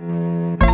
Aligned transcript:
And 0.00 0.73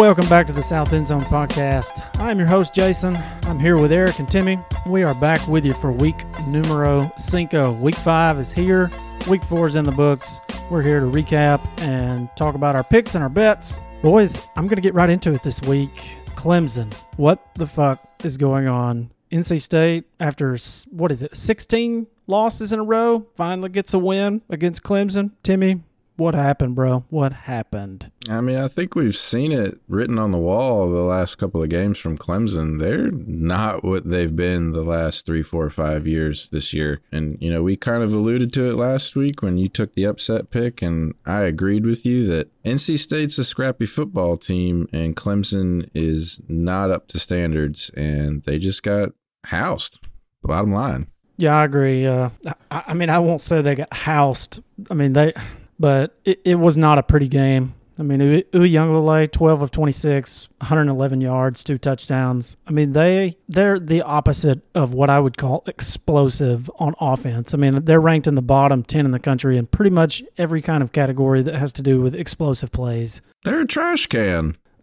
welcome 0.00 0.26
back 0.30 0.46
to 0.46 0.52
the 0.54 0.62
South 0.62 0.94
End 0.94 1.06
Zone 1.06 1.20
podcast. 1.20 2.02
I'm 2.18 2.38
your 2.38 2.48
host, 2.48 2.74
Jason. 2.74 3.18
I'm 3.42 3.58
here 3.58 3.76
with 3.76 3.92
Eric 3.92 4.18
and 4.18 4.30
Timmy. 4.30 4.58
We 4.86 5.02
are 5.02 5.14
back 5.14 5.46
with 5.46 5.66
you 5.66 5.74
for 5.74 5.92
week 5.92 6.24
numero 6.48 7.12
cinco. 7.18 7.72
Week 7.72 7.94
five 7.96 8.38
is 8.38 8.50
here, 8.50 8.90
week 9.28 9.44
four 9.44 9.66
is 9.66 9.76
in 9.76 9.84
the 9.84 9.92
books. 9.92 10.40
We're 10.70 10.80
here 10.80 11.00
to 11.00 11.06
recap 11.06 11.60
and 11.82 12.30
talk 12.34 12.54
about 12.54 12.76
our 12.76 12.82
picks 12.82 13.14
and 13.14 13.22
our 13.22 13.28
bets. 13.28 13.78
Boys, 14.00 14.48
I'm 14.56 14.64
going 14.64 14.76
to 14.76 14.82
get 14.82 14.94
right 14.94 15.10
into 15.10 15.34
it 15.34 15.42
this 15.42 15.60
week. 15.60 15.92
Clemson. 16.28 16.90
What 17.18 17.54
the 17.56 17.66
fuck 17.66 18.02
is 18.24 18.38
going 18.38 18.68
on? 18.68 19.10
NC 19.30 19.60
State, 19.60 20.06
after 20.18 20.56
what 20.88 21.12
is 21.12 21.20
it, 21.20 21.36
16 21.36 22.06
losses 22.26 22.72
in 22.72 22.78
a 22.78 22.84
row, 22.84 23.26
finally 23.36 23.68
gets 23.68 23.92
a 23.92 23.98
win 23.98 24.40
against 24.48 24.82
Clemson. 24.82 25.32
Timmy, 25.42 25.82
what 26.20 26.34
happened, 26.34 26.74
bro? 26.74 27.04
What 27.08 27.32
happened? 27.32 28.12
I 28.28 28.42
mean, 28.42 28.58
I 28.58 28.68
think 28.68 28.94
we've 28.94 29.16
seen 29.16 29.52
it 29.52 29.80
written 29.88 30.18
on 30.18 30.30
the 30.30 30.38
wall 30.38 30.90
the 30.90 31.00
last 31.00 31.36
couple 31.36 31.62
of 31.62 31.70
games 31.70 31.98
from 31.98 32.18
Clemson. 32.18 32.78
They're 32.78 33.10
not 33.10 33.82
what 33.82 34.06
they've 34.08 34.34
been 34.34 34.72
the 34.72 34.82
last 34.82 35.24
three, 35.24 35.42
four, 35.42 35.68
five 35.70 36.06
years 36.06 36.50
this 36.50 36.74
year. 36.74 37.00
And, 37.10 37.38
you 37.40 37.50
know, 37.50 37.62
we 37.62 37.76
kind 37.76 38.02
of 38.02 38.12
alluded 38.12 38.52
to 38.52 38.70
it 38.70 38.74
last 38.74 39.16
week 39.16 39.42
when 39.42 39.56
you 39.56 39.68
took 39.68 39.94
the 39.94 40.04
upset 40.04 40.50
pick, 40.50 40.82
and 40.82 41.14
I 41.24 41.42
agreed 41.42 41.86
with 41.86 42.04
you 42.04 42.26
that 42.26 42.50
NC 42.64 42.98
State's 42.98 43.38
a 43.38 43.44
scrappy 43.44 43.86
football 43.86 44.36
team, 44.36 44.88
and 44.92 45.16
Clemson 45.16 45.88
is 45.94 46.40
not 46.48 46.90
up 46.90 47.08
to 47.08 47.18
standards, 47.18 47.90
and 47.96 48.42
they 48.42 48.58
just 48.58 48.82
got 48.82 49.12
housed. 49.46 50.06
Bottom 50.42 50.72
line. 50.72 51.06
Yeah, 51.38 51.56
I 51.56 51.64
agree. 51.64 52.06
Uh, 52.06 52.28
I, 52.70 52.82
I 52.88 52.94
mean, 52.94 53.08
I 53.08 53.18
won't 53.18 53.40
say 53.40 53.62
they 53.62 53.74
got 53.74 53.92
housed. 53.94 54.62
I 54.90 54.94
mean, 54.94 55.14
they, 55.14 55.32
but 55.80 56.14
it, 56.24 56.40
it 56.44 56.54
was 56.56 56.76
not 56.76 56.98
a 56.98 57.02
pretty 57.02 57.26
game. 57.26 57.74
I 57.98 58.02
mean, 58.02 58.20
Uiagalelei, 58.20 59.30
12 59.30 59.60
of 59.60 59.70
26, 59.70 60.48
111 60.58 61.20
yards, 61.20 61.62
two 61.62 61.76
touchdowns. 61.76 62.56
I 62.66 62.70
mean, 62.70 62.92
they 62.92 63.36
they're 63.46 63.78
the 63.78 64.00
opposite 64.00 64.62
of 64.74 64.94
what 64.94 65.10
I 65.10 65.20
would 65.20 65.36
call 65.36 65.64
explosive 65.66 66.70
on 66.78 66.94
offense. 66.98 67.52
I 67.52 67.58
mean, 67.58 67.84
they're 67.84 68.00
ranked 68.00 68.26
in 68.26 68.36
the 68.36 68.42
bottom 68.42 68.82
10 68.82 69.04
in 69.04 69.12
the 69.12 69.18
country 69.18 69.58
in 69.58 69.66
pretty 69.66 69.90
much 69.90 70.22
every 70.38 70.62
kind 70.62 70.82
of 70.82 70.92
category 70.92 71.42
that 71.42 71.54
has 71.56 71.74
to 71.74 71.82
do 71.82 72.00
with 72.00 72.14
explosive 72.14 72.72
plays. 72.72 73.20
They're 73.44 73.62
a 73.62 73.66
trash 73.66 74.06
can. 74.06 74.54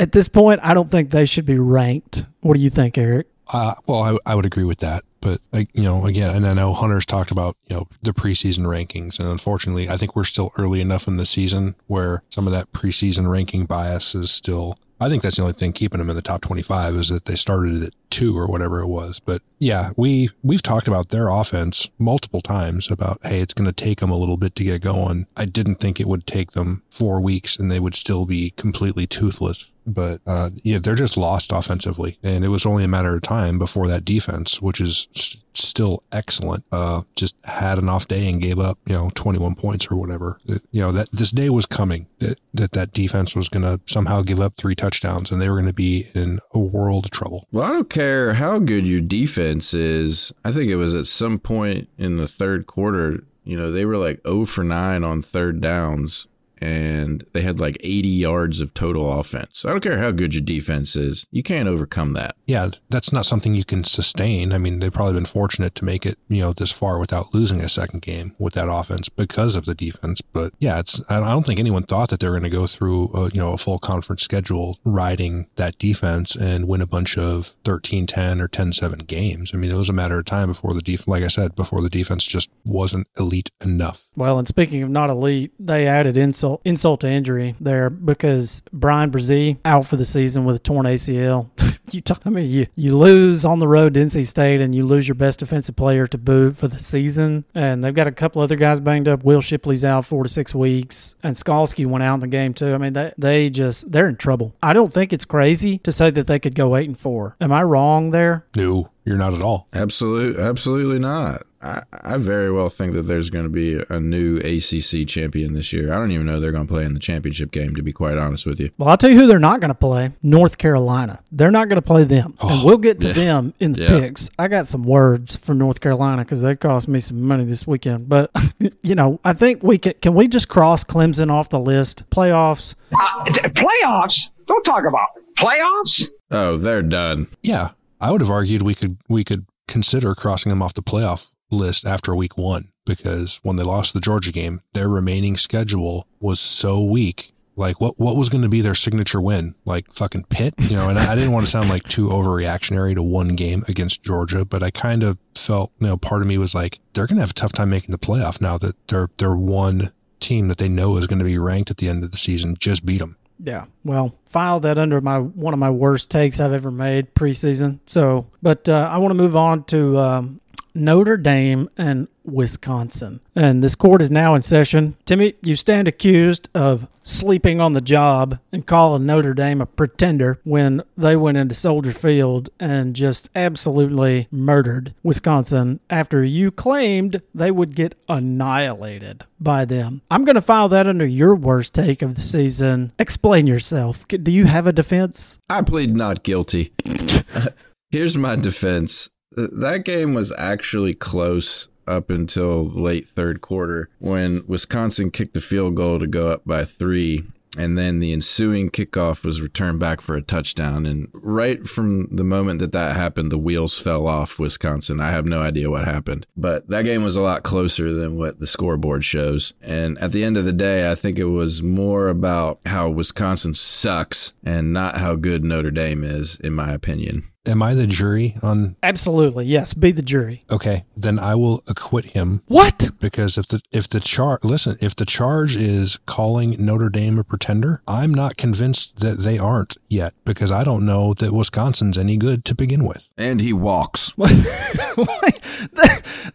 At 0.00 0.10
this 0.10 0.26
point, 0.26 0.60
I 0.64 0.74
don't 0.74 0.90
think 0.90 1.10
they 1.10 1.24
should 1.24 1.46
be 1.46 1.58
ranked. 1.58 2.24
What 2.40 2.56
do 2.56 2.60
you 2.60 2.70
think, 2.70 2.98
Eric? 2.98 3.28
Uh, 3.52 3.74
well, 3.86 4.02
I, 4.02 4.32
I 4.32 4.34
would 4.34 4.46
agree 4.46 4.64
with 4.64 4.78
that. 4.78 5.02
But, 5.26 5.40
like, 5.52 5.68
you 5.74 5.82
know, 5.82 6.06
again, 6.06 6.36
and 6.36 6.46
I 6.46 6.54
know 6.54 6.72
Hunter's 6.72 7.04
talked 7.04 7.32
about, 7.32 7.56
you 7.68 7.74
know, 7.74 7.88
the 8.00 8.12
preseason 8.12 8.60
rankings. 8.60 9.18
And 9.18 9.28
unfortunately, 9.28 9.88
I 9.88 9.96
think 9.96 10.14
we're 10.14 10.22
still 10.22 10.52
early 10.56 10.80
enough 10.80 11.08
in 11.08 11.16
the 11.16 11.26
season 11.26 11.74
where 11.88 12.22
some 12.30 12.46
of 12.46 12.52
that 12.52 12.70
preseason 12.70 13.28
ranking 13.28 13.66
bias 13.66 14.14
is 14.14 14.30
still, 14.30 14.78
I 15.00 15.08
think 15.08 15.22
that's 15.22 15.36
the 15.36 15.42
only 15.42 15.54
thing 15.54 15.72
keeping 15.72 15.98
them 15.98 16.10
in 16.10 16.16
the 16.16 16.22
top 16.22 16.40
25 16.40 16.94
is 16.94 17.08
that 17.10 17.26
they 17.26 17.34
started 17.34 17.82
at 17.82 17.92
two 18.10 18.36
or 18.36 18.46
whatever 18.46 18.80
it 18.80 18.86
was. 18.86 19.20
But 19.20 19.42
yeah, 19.58 19.90
we, 19.96 20.30
we've 20.42 20.62
talked 20.62 20.88
about 20.88 21.10
their 21.10 21.28
offense 21.28 21.90
multiple 21.98 22.40
times 22.40 22.90
about, 22.90 23.18
hey, 23.22 23.40
it's 23.40 23.54
going 23.54 23.66
to 23.66 23.72
take 23.72 23.98
them 23.98 24.10
a 24.10 24.16
little 24.16 24.36
bit 24.38 24.54
to 24.56 24.64
get 24.64 24.80
going. 24.80 25.26
I 25.36 25.44
didn't 25.44 25.76
think 25.76 26.00
it 26.00 26.08
would 26.08 26.26
take 26.26 26.52
them 26.52 26.82
four 26.90 27.20
weeks 27.20 27.58
and 27.58 27.70
they 27.70 27.80
would 27.80 27.94
still 27.94 28.24
be 28.24 28.50
completely 28.56 29.06
toothless 29.06 29.70
but 29.86 30.20
uh, 30.26 30.50
yeah, 30.64 30.78
they're 30.82 30.96
just 30.96 31.16
lost 31.16 31.52
offensively, 31.52 32.18
and 32.22 32.44
it 32.44 32.48
was 32.48 32.66
only 32.66 32.82
a 32.82 32.88
matter 32.88 33.14
of 33.14 33.22
time 33.22 33.56
before 33.56 33.86
that 33.86 34.04
defense, 34.04 34.60
which 34.60 34.80
is 34.80 35.35
still 35.76 36.02
excellent, 36.10 36.64
uh, 36.72 37.02
just 37.16 37.36
had 37.44 37.76
an 37.78 37.86
off 37.86 38.08
day 38.08 38.30
and 38.30 38.40
gave 38.40 38.58
up, 38.58 38.78
you 38.86 38.94
know, 38.94 39.10
21 39.14 39.54
points 39.54 39.90
or 39.90 39.96
whatever. 39.96 40.38
It- 40.46 40.62
you 40.72 40.80
know 40.80 40.90
that 40.92 41.10
this 41.12 41.30
day 41.30 41.50
was 41.50 41.66
coming 41.66 42.06
that 42.18 42.38
that 42.54 42.72
that 42.72 42.92
defense 42.92 43.36
was 43.36 43.48
going 43.50 43.62
to 43.62 43.78
somehow 43.86 44.22
give 44.22 44.40
up 44.40 44.54
three 44.56 44.74
touchdowns, 44.74 45.30
and 45.30 45.40
they 45.40 45.48
were 45.50 45.56
going 45.56 45.66
to 45.66 45.72
be 45.74 46.06
in 46.14 46.38
a 46.54 46.58
world 46.58 47.04
of 47.06 47.10
trouble. 47.10 47.46
Well, 47.52 47.64
I 47.64 47.70
don't 47.70 47.90
care 47.90 48.34
how 48.34 48.58
good 48.58 48.88
your 48.88 49.00
defense 49.00 49.74
is. 49.74 50.32
I 50.44 50.50
think 50.52 50.70
it 50.70 50.76
was 50.76 50.94
at 50.94 51.04
some 51.06 51.38
point 51.38 51.88
in 51.98 52.16
the 52.16 52.26
third 52.26 52.66
quarter, 52.66 53.24
you 53.44 53.56
know, 53.58 53.70
they 53.70 53.84
were 53.84 53.98
like 53.98 54.20
0 54.26 54.46
for 54.46 54.64
9 54.64 55.04
on 55.04 55.20
third 55.22 55.60
downs 55.60 56.26
and 56.58 57.24
they 57.32 57.42
had 57.42 57.60
like 57.60 57.76
80 57.80 58.08
yards 58.08 58.60
of 58.60 58.74
total 58.74 59.18
offense. 59.18 59.64
I 59.64 59.70
don't 59.70 59.82
care 59.82 59.98
how 59.98 60.10
good 60.10 60.34
your 60.34 60.42
defense 60.42 60.96
is. 60.96 61.26
You 61.30 61.42
can't 61.42 61.68
overcome 61.68 62.14
that. 62.14 62.36
Yeah, 62.46 62.70
that's 62.88 63.12
not 63.12 63.26
something 63.26 63.54
you 63.54 63.64
can 63.64 63.84
sustain. 63.84 64.52
I 64.52 64.58
mean, 64.58 64.78
they've 64.78 64.92
probably 64.92 65.14
been 65.14 65.24
fortunate 65.24 65.74
to 65.76 65.84
make 65.84 66.06
it, 66.06 66.18
you 66.28 66.40
know, 66.40 66.52
this 66.52 66.72
far 66.72 66.98
without 66.98 67.34
losing 67.34 67.60
a 67.60 67.68
second 67.68 68.02
game 68.02 68.34
with 68.38 68.54
that 68.54 68.70
offense 68.70 69.08
because 69.08 69.56
of 69.56 69.66
the 69.66 69.74
defense. 69.74 70.20
But 70.20 70.54
yeah, 70.58 70.78
it's 70.78 71.00
I 71.10 71.20
don't 71.20 71.44
think 71.44 71.60
anyone 71.60 71.82
thought 71.82 72.10
that 72.10 72.20
they 72.20 72.28
were 72.28 72.38
going 72.38 72.50
to 72.50 72.56
go 72.56 72.66
through, 72.66 73.10
a, 73.12 73.30
you 73.30 73.40
know, 73.40 73.52
a 73.52 73.58
full 73.58 73.78
conference 73.78 74.22
schedule 74.22 74.78
riding 74.84 75.46
that 75.56 75.78
defense 75.78 76.36
and 76.36 76.68
win 76.68 76.80
a 76.80 76.86
bunch 76.86 77.18
of 77.18 77.56
13-10 77.64 78.40
or 78.40 78.48
10-7 78.48 79.06
games. 79.06 79.52
I 79.54 79.58
mean, 79.58 79.70
it 79.70 79.76
was 79.76 79.90
a 79.90 79.94
matter 79.94 80.18
of 80.18 80.24
time 80.24 80.48
before 80.48 80.74
the 80.74 80.80
def, 80.80 81.06
like 81.06 81.22
I 81.22 81.28
said, 81.28 81.54
before 81.54 81.80
the 81.80 81.90
defense 81.90 82.24
just 82.26 82.50
wasn't 82.64 83.08
elite 83.18 83.50
enough. 83.64 84.08
Well, 84.16 84.38
and 84.38 84.48
speaking 84.48 84.82
of 84.82 84.90
not 84.90 85.10
elite, 85.10 85.52
they 85.58 85.86
added 85.86 86.16
insult 86.16 86.45
insult 86.64 87.00
to 87.00 87.08
injury 87.08 87.54
there 87.60 87.90
because 87.90 88.62
Bryan 88.72 89.10
Bresee 89.10 89.58
out 89.64 89.86
for 89.86 89.96
the 89.96 90.04
season 90.04 90.44
with 90.44 90.56
a 90.56 90.60
torn 90.60 90.86
ACL. 90.86 91.50
you, 91.92 92.00
t- 92.00 92.14
I 92.24 92.30
mean, 92.30 92.50
you 92.50 92.66
you 92.74 92.96
lose 92.96 93.44
on 93.44 93.58
the 93.58 93.68
road 93.68 93.94
to 93.94 94.00
NC 94.00 94.26
State 94.26 94.60
and 94.60 94.74
you 94.74 94.84
lose 94.84 95.06
your 95.06 95.14
best 95.14 95.40
defensive 95.40 95.76
player 95.76 96.06
to 96.06 96.18
boot 96.18 96.56
for 96.56 96.68
the 96.68 96.78
season, 96.78 97.44
and 97.54 97.82
they've 97.82 97.94
got 97.94 98.06
a 98.06 98.12
couple 98.12 98.42
other 98.42 98.56
guys 98.56 98.80
banged 98.80 99.08
up. 99.08 99.24
Will 99.24 99.40
Shipley's 99.40 99.84
out 99.84 100.04
four 100.04 100.22
to 100.22 100.28
six 100.28 100.54
weeks, 100.54 101.14
and 101.22 101.36
Skalski 101.36 101.86
went 101.86 102.02
out 102.02 102.14
in 102.14 102.20
the 102.20 102.26
game 102.28 102.54
too. 102.54 102.74
I 102.74 102.78
mean, 102.78 102.92
they 102.92 103.12
they 103.18 103.50
just 103.50 103.90
they're 103.90 104.08
in 104.08 104.16
trouble. 104.16 104.54
I 104.62 104.72
don't 104.72 104.92
think 104.92 105.12
it's 105.12 105.24
crazy 105.24 105.78
to 105.78 105.92
say 105.92 106.10
that 106.10 106.26
they 106.26 106.38
could 106.38 106.54
go 106.54 106.76
eight 106.76 106.88
and 106.88 106.98
four. 106.98 107.36
Am 107.40 107.52
I 107.52 107.62
wrong 107.62 108.10
there? 108.10 108.46
No, 108.56 108.90
you're 109.06 109.16
not 109.16 109.32
at 109.34 109.40
all. 109.40 109.68
Absolutely, 109.72 110.42
absolutely 110.42 110.98
not. 110.98 111.42
I, 111.62 111.82
I 111.92 112.16
very 112.18 112.52
well 112.52 112.68
think 112.68 112.92
that 112.92 113.02
there's 113.02 113.30
going 113.30 113.44
to 113.44 113.50
be 113.50 113.80
a 113.88 113.98
new 113.98 114.36
ACC 114.38 115.06
champion 115.08 115.54
this 115.54 115.72
year. 115.72 115.92
I 115.92 115.96
don't 115.96 116.10
even 116.12 116.26
know 116.26 116.38
they're 116.38 116.52
going 116.52 116.66
to 116.66 116.72
play 116.72 116.84
in 116.84 116.92
the 116.92 117.00
championship 117.00 117.50
game, 117.50 117.74
to 117.76 117.82
be 117.82 117.92
quite 117.92 118.18
honest 118.18 118.46
with 118.46 118.60
you. 118.60 118.70
Well, 118.78 118.88
I'll 118.88 118.96
tell 118.96 119.10
you 119.10 119.18
who 119.18 119.26
they're 119.26 119.38
not 119.38 119.60
going 119.60 119.70
to 119.70 119.74
play 119.74 120.12
North 120.22 120.58
Carolina. 120.58 121.22
They're 121.32 121.50
not 121.50 121.68
going 121.68 121.76
to 121.76 121.82
play 121.86 122.04
them. 122.04 122.34
and 122.40 122.64
we'll 122.64 122.78
get 122.78 123.00
to 123.00 123.08
yeah. 123.08 123.14
them 123.14 123.54
in 123.58 123.72
the 123.72 123.82
Yeah. 123.82 124.00
picks. 124.00 124.28
I 124.38 124.48
got 124.48 124.66
some 124.66 124.84
words 124.84 125.36
for 125.36 125.54
North 125.54 125.80
Carolina 125.80 126.24
because 126.24 126.42
they 126.42 126.54
cost 126.56 126.86
me 126.88 127.00
some 127.00 127.22
money 127.22 127.44
this 127.44 127.66
weekend. 127.66 128.08
But, 128.08 128.30
you 128.82 128.94
know, 128.94 129.18
I 129.24 129.32
think 129.32 129.62
we 129.62 129.78
can, 129.78 129.94
can 130.02 130.14
we 130.14 130.28
just 130.28 130.48
cross 130.48 130.84
Clemson 130.84 131.30
off 131.30 131.48
the 131.48 131.60
list? 131.60 132.08
Playoffs? 132.10 132.74
Uh, 132.92 133.24
playoffs? 133.50 134.30
Don't 134.46 134.64
talk 134.64 134.84
about 134.84 135.08
playoffs. 135.36 136.08
Oh, 136.30 136.56
they're 136.56 136.82
done. 136.82 137.26
Yeah, 137.42 137.70
I 138.00 138.10
would 138.10 138.20
have 138.20 138.30
argued 138.30 138.62
we 138.62 138.74
could 138.74 138.98
we 139.08 139.24
could 139.24 139.46
consider 139.68 140.14
crossing 140.14 140.50
them 140.50 140.62
off 140.62 140.74
the 140.74 140.82
playoff 140.82 141.32
list 141.50 141.86
after 141.86 142.14
week 142.14 142.36
one 142.36 142.68
because 142.84 143.40
when 143.42 143.56
they 143.56 143.62
lost 143.62 143.94
the 143.94 144.00
Georgia 144.00 144.32
game, 144.32 144.60
their 144.72 144.88
remaining 144.88 145.36
schedule 145.36 146.06
was 146.20 146.40
so 146.40 146.82
weak. 146.82 147.32
Like 147.58 147.80
what 147.80 147.94
what 147.98 148.16
was 148.16 148.28
going 148.28 148.42
to 148.42 148.50
be 148.50 148.60
their 148.60 148.74
signature 148.74 149.20
win? 149.20 149.54
Like 149.64 149.90
fucking 149.92 150.24
Pitt, 150.24 150.54
you 150.58 150.76
know. 150.76 150.90
And 150.90 150.98
I, 150.98 151.12
I 151.12 151.14
didn't 151.14 151.32
want 151.32 151.46
to 151.46 151.50
sound 151.50 151.70
like 151.70 151.84
too 151.84 152.08
overreactionary 152.08 152.94
to 152.94 153.02
one 153.02 153.28
game 153.28 153.64
against 153.66 154.02
Georgia, 154.02 154.44
but 154.44 154.62
I 154.62 154.70
kind 154.70 155.02
of 155.02 155.16
felt, 155.34 155.72
you 155.78 155.86
know, 155.86 155.96
part 155.96 156.20
of 156.20 156.28
me 156.28 156.36
was 156.36 156.54
like 156.54 156.80
they're 156.92 157.06
going 157.06 157.16
to 157.16 157.22
have 157.22 157.30
a 157.30 157.34
tough 157.34 157.52
time 157.52 157.70
making 157.70 157.92
the 157.92 157.98
playoff 157.98 158.40
now 158.42 158.58
that 158.58 158.76
they're 158.88 159.08
they're 159.16 159.34
one 159.34 159.92
team 160.20 160.48
that 160.48 160.58
they 160.58 160.68
know 160.68 160.96
is 160.96 161.06
going 161.06 161.18
to 161.18 161.24
be 161.24 161.38
ranked 161.38 161.70
at 161.70 161.78
the 161.78 161.88
end 161.88 162.04
of 162.04 162.10
the 162.10 162.16
season 162.18 162.56
just 162.58 162.84
beat 162.84 162.98
them. 162.98 163.16
Yeah. 163.38 163.66
Well, 163.84 164.16
file 164.26 164.60
that 164.60 164.78
under 164.78 165.00
my 165.00 165.18
one 165.18 165.52
of 165.52 165.60
my 165.60 165.70
worst 165.70 166.10
takes 166.10 166.40
I've 166.40 166.52
ever 166.52 166.70
made 166.70 167.14
preseason. 167.14 167.80
So, 167.86 168.26
but 168.42 168.68
uh, 168.68 168.88
I 168.90 168.98
want 168.98 169.10
to 169.10 169.16
move 169.16 169.36
on 169.36 169.64
to 169.64 169.98
um, 169.98 170.40
Notre 170.76 171.16
Dame 171.16 171.68
and 171.76 172.08
Wisconsin. 172.24 173.20
And 173.34 173.62
this 173.62 173.74
court 173.74 174.02
is 174.02 174.10
now 174.10 174.34
in 174.34 174.42
session. 174.42 174.96
Timmy, 175.04 175.34
you 175.42 175.56
stand 175.56 175.88
accused 175.88 176.48
of 176.54 176.88
sleeping 177.02 177.60
on 177.60 177.72
the 177.72 177.80
job 177.80 178.38
and 178.52 178.66
calling 178.66 179.06
Notre 179.06 179.32
Dame 179.32 179.60
a 179.60 179.66
pretender 179.66 180.40
when 180.44 180.82
they 180.96 181.16
went 181.16 181.38
into 181.38 181.54
Soldier 181.54 181.92
Field 181.92 182.50
and 182.58 182.96
just 182.96 183.28
absolutely 183.34 184.26
murdered 184.30 184.94
Wisconsin 185.02 185.80
after 185.88 186.24
you 186.24 186.50
claimed 186.50 187.22
they 187.34 187.50
would 187.50 187.76
get 187.76 187.94
annihilated 188.08 189.24
by 189.38 189.64
them. 189.64 190.02
I'm 190.10 190.24
going 190.24 190.34
to 190.34 190.42
file 190.42 190.68
that 190.70 190.88
under 190.88 191.06
your 191.06 191.34
worst 191.34 191.74
take 191.74 192.02
of 192.02 192.16
the 192.16 192.22
season. 192.22 192.92
Explain 192.98 193.46
yourself. 193.46 194.06
Do 194.08 194.32
you 194.32 194.46
have 194.46 194.66
a 194.66 194.72
defense? 194.72 195.38
I 195.48 195.62
plead 195.62 195.96
not 195.96 196.24
guilty. 196.24 196.72
Here's 197.90 198.18
my 198.18 198.34
defense. 198.34 199.10
That 199.36 199.84
game 199.84 200.14
was 200.14 200.34
actually 200.38 200.94
close 200.94 201.68
up 201.86 202.10
until 202.10 202.64
late 202.64 203.06
third 203.06 203.40
quarter 203.40 203.88
when 203.98 204.42
Wisconsin 204.46 205.10
kicked 205.10 205.36
a 205.36 205.40
field 205.40 205.76
goal 205.76 205.98
to 205.98 206.06
go 206.06 206.28
up 206.28 206.42
by 206.44 206.64
three. 206.64 207.24
And 207.58 207.78
then 207.78 208.00
the 208.00 208.12
ensuing 208.12 208.68
kickoff 208.68 209.24
was 209.24 209.40
returned 209.40 209.80
back 209.80 210.02
for 210.02 210.14
a 210.14 210.20
touchdown. 210.20 210.84
And 210.84 211.08
right 211.14 211.66
from 211.66 212.06
the 212.14 212.24
moment 212.24 212.60
that 212.60 212.72
that 212.72 212.94
happened, 212.96 213.32
the 213.32 213.38
wheels 213.38 213.78
fell 213.78 214.06
off 214.06 214.38
Wisconsin. 214.38 215.00
I 215.00 215.10
have 215.10 215.24
no 215.24 215.40
idea 215.40 215.70
what 215.70 215.86
happened, 215.86 216.26
but 216.36 216.68
that 216.68 216.84
game 216.84 217.02
was 217.02 217.16
a 217.16 217.22
lot 217.22 217.44
closer 217.44 217.94
than 217.94 218.18
what 218.18 218.40
the 218.40 218.46
scoreboard 218.46 219.04
shows. 219.04 219.54
And 219.62 219.96
at 220.00 220.12
the 220.12 220.22
end 220.22 220.36
of 220.36 220.44
the 220.44 220.52
day, 220.52 220.90
I 220.90 220.94
think 220.94 221.18
it 221.18 221.24
was 221.24 221.62
more 221.62 222.08
about 222.08 222.60
how 222.66 222.90
Wisconsin 222.90 223.54
sucks 223.54 224.34
and 224.44 224.74
not 224.74 224.96
how 224.98 225.16
good 225.16 225.42
Notre 225.42 225.70
Dame 225.70 226.04
is, 226.04 226.38
in 226.40 226.52
my 226.52 226.72
opinion. 226.72 227.22
Am 227.46 227.62
I 227.62 227.74
the 227.74 227.86
jury 227.86 228.34
on? 228.42 228.76
Absolutely, 228.82 229.46
yes. 229.46 229.74
Be 229.74 229.92
the 229.92 230.02
jury. 230.02 230.42
Okay, 230.50 230.84
then 230.96 231.18
I 231.18 231.34
will 231.34 231.62
acquit 231.68 232.06
him. 232.06 232.42
What? 232.46 232.90
Because 233.00 233.38
if 233.38 233.48
the 233.48 233.60
if 233.72 233.88
the 233.88 234.00
charge 234.00 234.40
listen, 234.42 234.76
if 234.80 234.96
the 234.96 235.04
charge 235.06 235.56
is 235.56 235.98
calling 236.06 236.56
Notre 236.64 236.88
Dame 236.88 237.18
a 237.18 237.24
pretender, 237.24 237.82
I'm 237.86 238.12
not 238.12 238.36
convinced 238.36 239.00
that 239.00 239.20
they 239.20 239.38
aren't 239.38 239.76
yet 239.88 240.14
because 240.24 240.50
I 240.50 240.64
don't 240.64 240.84
know 240.84 241.14
that 241.14 241.32
Wisconsin's 241.32 241.98
any 241.98 242.16
good 242.16 242.44
to 242.46 242.54
begin 242.54 242.84
with. 242.84 243.12
And 243.16 243.40
he 243.40 243.52
walks. 243.52 244.12